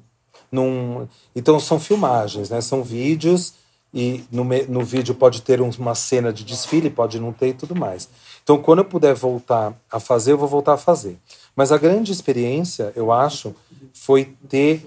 num... 0.51 1.07
Então 1.35 1.59
são 1.59 1.79
filmagens, 1.79 2.49
né? 2.49 2.61
São 2.61 2.83
vídeos 2.83 3.55
e 3.93 4.23
no, 4.31 4.45
no 4.69 4.85
vídeo 4.85 5.13
pode 5.13 5.41
ter 5.41 5.59
uma 5.59 5.95
cena 5.95 6.31
de 6.31 6.45
desfile, 6.45 6.89
pode 6.89 7.19
não 7.19 7.33
ter 7.33 7.49
e 7.49 7.53
tudo 7.53 7.75
mais. 7.75 8.07
Então, 8.43 8.57
quando 8.57 8.79
eu 8.79 8.85
puder 8.85 9.13
voltar 9.13 9.73
a 9.91 9.99
fazer, 9.99 10.31
eu 10.31 10.37
vou 10.37 10.47
voltar 10.47 10.73
a 10.73 10.77
fazer. 10.77 11.17
Mas 11.55 11.71
a 11.71 11.77
grande 11.77 12.11
experiência, 12.11 12.93
eu 12.95 13.11
acho, 13.11 13.53
foi 13.93 14.33
ter 14.47 14.85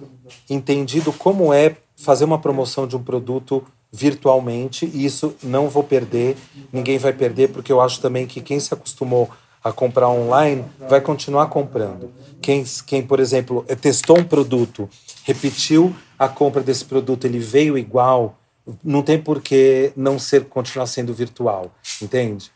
entendido 0.49 1.12
como 1.12 1.53
é 1.53 1.77
fazer 2.05 2.25
uma 2.25 2.39
promoção 2.39 2.87
de 2.87 2.97
um 2.97 3.03
produto 3.03 3.65
virtualmente, 3.91 4.91
e 4.93 5.05
isso 5.05 5.35
não 5.43 5.69
vou 5.69 5.83
perder, 5.83 6.37
ninguém 6.73 6.99
vai 6.99 7.13
perder, 7.13 7.49
porque 7.49 7.73
eu 7.73 7.81
acho 7.81 8.01
também 8.01 8.27
que 8.27 8.41
quem 8.41 8.61
se 8.61 8.75
acostumou 8.75 9.31
a 9.63 9.73
comprar 9.73 10.09
online 10.11 10.65
vai 10.89 11.01
continuar 11.01 11.47
comprando. 11.47 12.11
Quem, 12.43 12.65
quem, 12.87 13.03
por 13.03 13.19
exemplo, 13.19 13.65
testou 13.81 14.19
um 14.19 14.25
produto, 14.25 14.91
repetiu 15.25 15.95
a 16.19 16.29
compra 16.29 16.63
desse 16.63 16.85
produto, 16.85 17.25
ele 17.25 17.39
veio 17.39 17.79
igual, 17.79 18.37
não 18.83 19.01
tem 19.01 19.19
por 19.19 19.41
que 19.41 19.93
não 19.97 20.19
ser 20.19 20.45
continuar 20.45 20.87
sendo 20.87 21.15
virtual, 21.15 21.73
entende? 22.03 22.53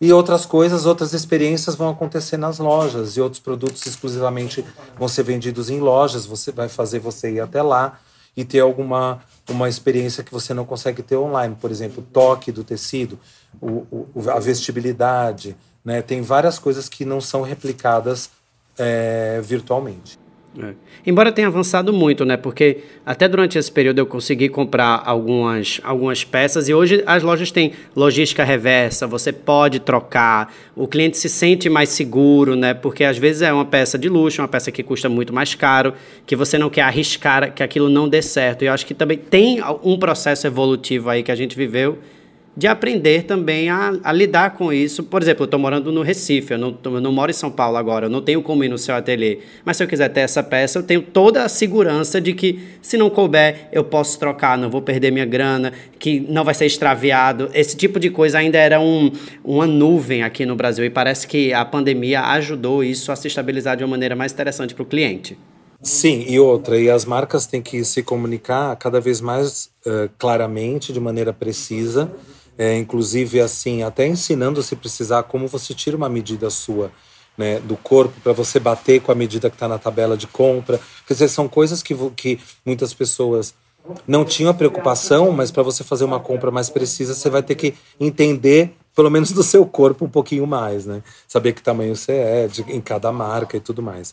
E 0.00 0.12
outras 0.12 0.46
coisas, 0.46 0.86
outras 0.86 1.12
experiências 1.12 1.74
vão 1.74 1.90
acontecer 1.90 2.36
nas 2.36 2.58
lojas 2.58 3.16
e 3.16 3.20
outros 3.20 3.40
produtos 3.40 3.84
exclusivamente 3.84 4.64
vão 4.96 5.08
ser 5.08 5.24
vendidos 5.24 5.70
em 5.70 5.80
lojas. 5.80 6.24
Você 6.24 6.52
vai 6.52 6.68
fazer 6.68 7.00
você 7.00 7.32
ir 7.32 7.40
até 7.40 7.60
lá 7.60 7.98
e 8.38 8.44
ter 8.44 8.60
alguma 8.60 9.20
uma 9.48 9.68
experiência 9.68 10.22
que 10.22 10.30
você 10.30 10.54
não 10.54 10.64
consegue 10.64 11.02
ter 11.02 11.16
online. 11.16 11.56
Por 11.60 11.72
exemplo, 11.72 12.04
o 12.04 12.12
toque 12.12 12.52
do 12.52 12.62
tecido, 12.62 13.18
o, 13.60 14.06
o, 14.14 14.30
a 14.30 14.38
vestibilidade. 14.38 15.56
Né? 15.84 16.02
Tem 16.02 16.22
várias 16.22 16.56
coisas 16.56 16.88
que 16.88 17.04
não 17.04 17.20
são 17.20 17.42
replicadas 17.42 18.30
é, 18.78 19.40
virtualmente. 19.42 20.18
É. 20.60 20.74
Embora 21.06 21.30
tenha 21.30 21.46
avançado 21.46 21.92
muito, 21.92 22.24
né? 22.24 22.36
Porque 22.36 22.78
até 23.06 23.28
durante 23.28 23.56
esse 23.56 23.70
período 23.70 24.00
eu 24.00 24.06
consegui 24.06 24.48
comprar 24.48 25.00
algumas, 25.06 25.80
algumas 25.84 26.24
peças 26.24 26.68
e 26.68 26.74
hoje 26.74 27.02
as 27.06 27.22
lojas 27.22 27.52
têm 27.52 27.72
logística 27.94 28.42
reversa, 28.42 29.06
você 29.06 29.32
pode 29.32 29.78
trocar, 29.78 30.52
o 30.74 30.88
cliente 30.88 31.16
se 31.16 31.28
sente 31.28 31.68
mais 31.68 31.90
seguro, 31.90 32.56
né? 32.56 32.74
Porque 32.74 33.04
às 33.04 33.16
vezes 33.16 33.42
é 33.42 33.52
uma 33.52 33.64
peça 33.64 33.96
de 33.96 34.08
luxo, 34.08 34.42
uma 34.42 34.48
peça 34.48 34.72
que 34.72 34.82
custa 34.82 35.08
muito 35.08 35.32
mais 35.32 35.54
caro, 35.54 35.94
que 36.26 36.34
você 36.34 36.58
não 36.58 36.68
quer 36.68 36.82
arriscar 36.82 37.52
que 37.54 37.62
aquilo 37.62 37.88
não 37.88 38.08
dê 38.08 38.20
certo. 38.20 38.62
E 38.62 38.66
eu 38.66 38.72
acho 38.72 38.84
que 38.84 38.94
também 38.94 39.16
tem 39.16 39.60
um 39.84 39.96
processo 39.96 40.44
evolutivo 40.46 41.08
aí 41.08 41.22
que 41.22 41.30
a 41.30 41.36
gente 41.36 41.56
viveu 41.56 41.98
de 42.58 42.66
aprender 42.66 43.22
também 43.22 43.70
a, 43.70 43.92
a, 44.02 44.12
lidar 44.12 44.54
com 44.54 44.72
isso. 44.72 45.04
Por 45.04 45.22
exemplo, 45.22 45.42
eu 45.42 45.44
estou 45.44 45.60
morando 45.60 45.92
no 45.92 46.02
Recife, 46.02 46.54
eu 46.54 46.58
não, 46.58 46.76
eu 46.86 47.00
não 47.00 47.12
moro 47.12 47.30
em 47.30 47.34
São 47.34 47.52
Paulo 47.52 47.76
agora, 47.76 48.06
eu 48.06 48.10
não 48.10 48.20
tenho 48.20 48.42
como 48.42 48.64
ir 48.64 48.68
no 48.68 48.76
seu 48.76 48.96
ateliê. 48.96 49.38
Mas 49.64 49.76
se 49.76 49.84
eu 49.84 49.86
quiser 49.86 50.08
ter 50.08 50.22
essa 50.22 50.42
peça, 50.42 50.80
eu 50.80 50.82
tenho 50.82 51.00
toda 51.00 51.44
a 51.44 51.48
segurança 51.48 52.20
de 52.20 52.32
que, 52.32 52.58
se 52.82 52.96
não 52.96 53.10
couber, 53.10 53.68
eu 53.70 53.84
posso 53.84 54.18
trocar, 54.18 54.58
não 54.58 54.68
vou 54.68 54.82
perder 54.82 55.12
minha 55.12 55.24
grana, 55.24 55.72
que 56.00 56.18
não 56.18 56.42
vai 56.42 56.52
ser 56.52 56.66
extraviado. 56.66 57.48
Esse 57.54 57.76
tipo 57.76 58.00
de 58.00 58.10
coisa 58.10 58.38
ainda 58.38 58.58
era 58.58 58.80
um, 58.80 59.12
uma 59.44 59.64
nuvem 59.64 60.24
aqui 60.24 60.44
no 60.44 60.56
Brasil 60.56 60.84
e 60.84 60.90
parece 60.90 61.28
que 61.28 61.52
a 61.52 61.64
pandemia 61.64 62.22
ajudou 62.22 62.82
isso 62.82 63.12
a 63.12 63.16
se 63.16 63.28
estabilizar 63.28 63.76
de 63.76 63.84
uma 63.84 63.90
maneira 63.90 64.16
mais 64.16 64.32
interessante 64.32 64.74
para 64.74 64.82
o 64.82 64.86
cliente. 64.86 65.38
Sim, 65.80 66.24
e 66.26 66.40
outra, 66.40 66.76
e 66.76 66.90
as 66.90 67.04
marcas 67.04 67.46
têm 67.46 67.62
que 67.62 67.84
se 67.84 68.02
comunicar 68.02 68.74
cada 68.74 69.00
vez 69.00 69.20
mais 69.20 69.70
uh, 69.86 70.10
claramente, 70.18 70.92
de 70.92 70.98
maneira 70.98 71.32
precisa 71.32 72.10
é, 72.58 72.76
inclusive 72.76 73.40
assim, 73.40 73.84
até 73.84 74.06
ensinando 74.06 74.62
se 74.62 74.74
precisar 74.74 75.22
como 75.22 75.46
você 75.46 75.72
tira 75.72 75.96
uma 75.96 76.08
medida 76.08 76.50
sua 76.50 76.90
né, 77.38 77.60
do 77.60 77.76
corpo 77.76 78.20
para 78.20 78.32
você 78.32 78.58
bater 78.58 79.00
com 79.00 79.12
a 79.12 79.14
medida 79.14 79.48
que 79.48 79.54
está 79.54 79.68
na 79.68 79.78
tabela 79.78 80.16
de 80.16 80.26
compra. 80.26 80.80
Quer 81.06 81.14
dizer, 81.14 81.28
são 81.28 81.48
coisas 81.48 81.84
que, 81.84 81.94
que 82.16 82.40
muitas 82.66 82.92
pessoas 82.92 83.54
não 84.06 84.24
tinham 84.24 84.50
a 84.50 84.54
preocupação, 84.54 85.30
mas 85.30 85.52
para 85.52 85.62
você 85.62 85.84
fazer 85.84 86.04
uma 86.04 86.18
compra 86.18 86.50
mais 86.50 86.68
precisa, 86.68 87.14
você 87.14 87.30
vai 87.30 87.42
ter 87.42 87.54
que 87.54 87.74
entender, 87.98 88.74
pelo 88.94 89.08
menos 89.08 89.30
do 89.30 89.44
seu 89.44 89.64
corpo, 89.64 90.04
um 90.04 90.10
pouquinho 90.10 90.46
mais, 90.46 90.84
né? 90.84 91.00
Saber 91.28 91.52
que 91.52 91.62
tamanho 91.62 91.94
você 91.94 92.12
é, 92.12 92.48
de, 92.48 92.62
em 92.62 92.80
cada 92.80 93.12
marca 93.12 93.56
e 93.56 93.60
tudo 93.60 93.80
mais. 93.80 94.12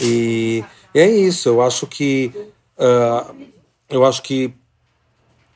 E, 0.00 0.64
e 0.94 1.00
é 1.00 1.10
isso, 1.10 1.48
eu 1.48 1.60
acho 1.60 1.86
que. 1.86 2.32
Uh, 2.78 3.52
eu 3.90 4.06
acho 4.06 4.22
que 4.22 4.54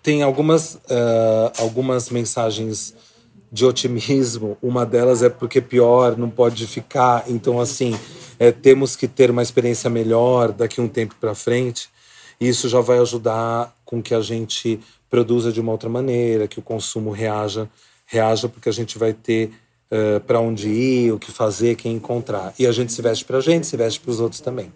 tem 0.07 0.23
algumas, 0.23 0.77
uh, 0.77 1.51
algumas 1.59 2.11
mensagens 2.11 2.95
de 3.51 3.67
otimismo. 3.67 4.57
Uma 4.63 4.87
delas 4.87 5.21
é 5.21 5.29
porque 5.29 5.61
pior 5.61 6.17
não 6.17 6.31
pode 6.31 6.65
ficar. 6.65 7.25
Então, 7.27 7.59
assim, 7.59 7.99
é, 8.39 8.53
temos 8.53 8.95
que 8.95 9.09
ter 9.09 9.33
uma 9.33 9.43
experiência 9.43 9.91
melhor 9.91 10.53
daqui 10.53 10.81
um 10.81 10.87
tempo 10.87 11.17
para 11.21 11.35
frente. 11.35 11.89
E 12.41 12.47
isso 12.47 12.69
já 12.69 12.81
vai 12.81 13.01
ajudar 13.01 13.75
com 13.85 14.01
que 14.01 14.15
a 14.15 14.21
gente 14.21 14.79
produza 15.11 15.51
de 15.51 15.61
uma 15.61 15.73
outra 15.73 15.89
maneira, 15.89 16.47
que 16.47 16.61
o 16.61 16.63
consumo 16.63 17.11
reaja, 17.11 17.69
reaja 18.07 18.49
porque 18.49 18.69
a 18.69 18.73
gente 18.73 18.97
vai 18.97 19.13
ter 19.13 19.51
uh, 19.91 20.21
para 20.21 20.39
onde 20.39 20.69
ir, 20.69 21.11
o 21.11 21.19
que 21.19 21.33
fazer, 21.33 21.75
quem 21.75 21.97
encontrar. 21.97 22.55
E 22.57 22.65
a 22.65 22.71
gente 22.71 22.93
se 22.93 23.03
veste 23.03 23.25
para 23.25 23.39
a 23.39 23.41
gente, 23.41 23.67
se 23.67 23.77
veste 23.77 23.99
para 23.99 24.13
os 24.13 24.21
outros 24.21 24.41
também. 24.41 24.71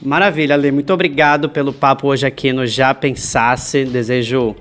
Maravilha, 0.00 0.54
Ale. 0.54 0.70
Muito 0.70 0.92
obrigado 0.92 1.48
pelo 1.48 1.72
papo 1.72 2.08
hoje 2.08 2.26
aqui 2.26 2.52
no 2.52 2.66
Já 2.66 2.94
Pensasse. 2.94 3.84
Desejo 3.84 4.54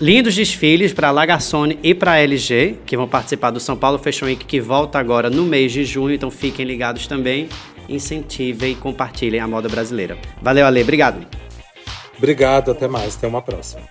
lindos 0.00 0.34
desfiles 0.34 0.92
para 0.92 1.08
a 1.08 1.10
Lagarsone 1.10 1.78
e 1.82 1.94
para 1.94 2.12
a 2.12 2.18
LG, 2.18 2.78
que 2.84 2.96
vão 2.96 3.06
participar 3.06 3.50
do 3.50 3.60
São 3.60 3.76
Paulo 3.76 3.98
Fashion 3.98 4.26
Week, 4.26 4.44
que 4.44 4.60
volta 4.60 4.98
agora 4.98 5.30
no 5.30 5.44
mês 5.44 5.72
de 5.72 5.84
junho. 5.84 6.14
Então 6.14 6.30
fiquem 6.30 6.66
ligados 6.66 7.06
também. 7.06 7.48
Incentivem 7.88 8.72
e 8.72 8.76
compartilhem 8.76 9.40
a 9.40 9.46
moda 9.46 9.68
brasileira. 9.68 10.18
Valeu, 10.42 10.66
Ale. 10.66 10.82
Obrigado. 10.82 11.26
Obrigado. 12.16 12.70
Até 12.70 12.88
mais. 12.88 13.16
Até 13.16 13.26
uma 13.26 13.42
próxima. 13.42 13.82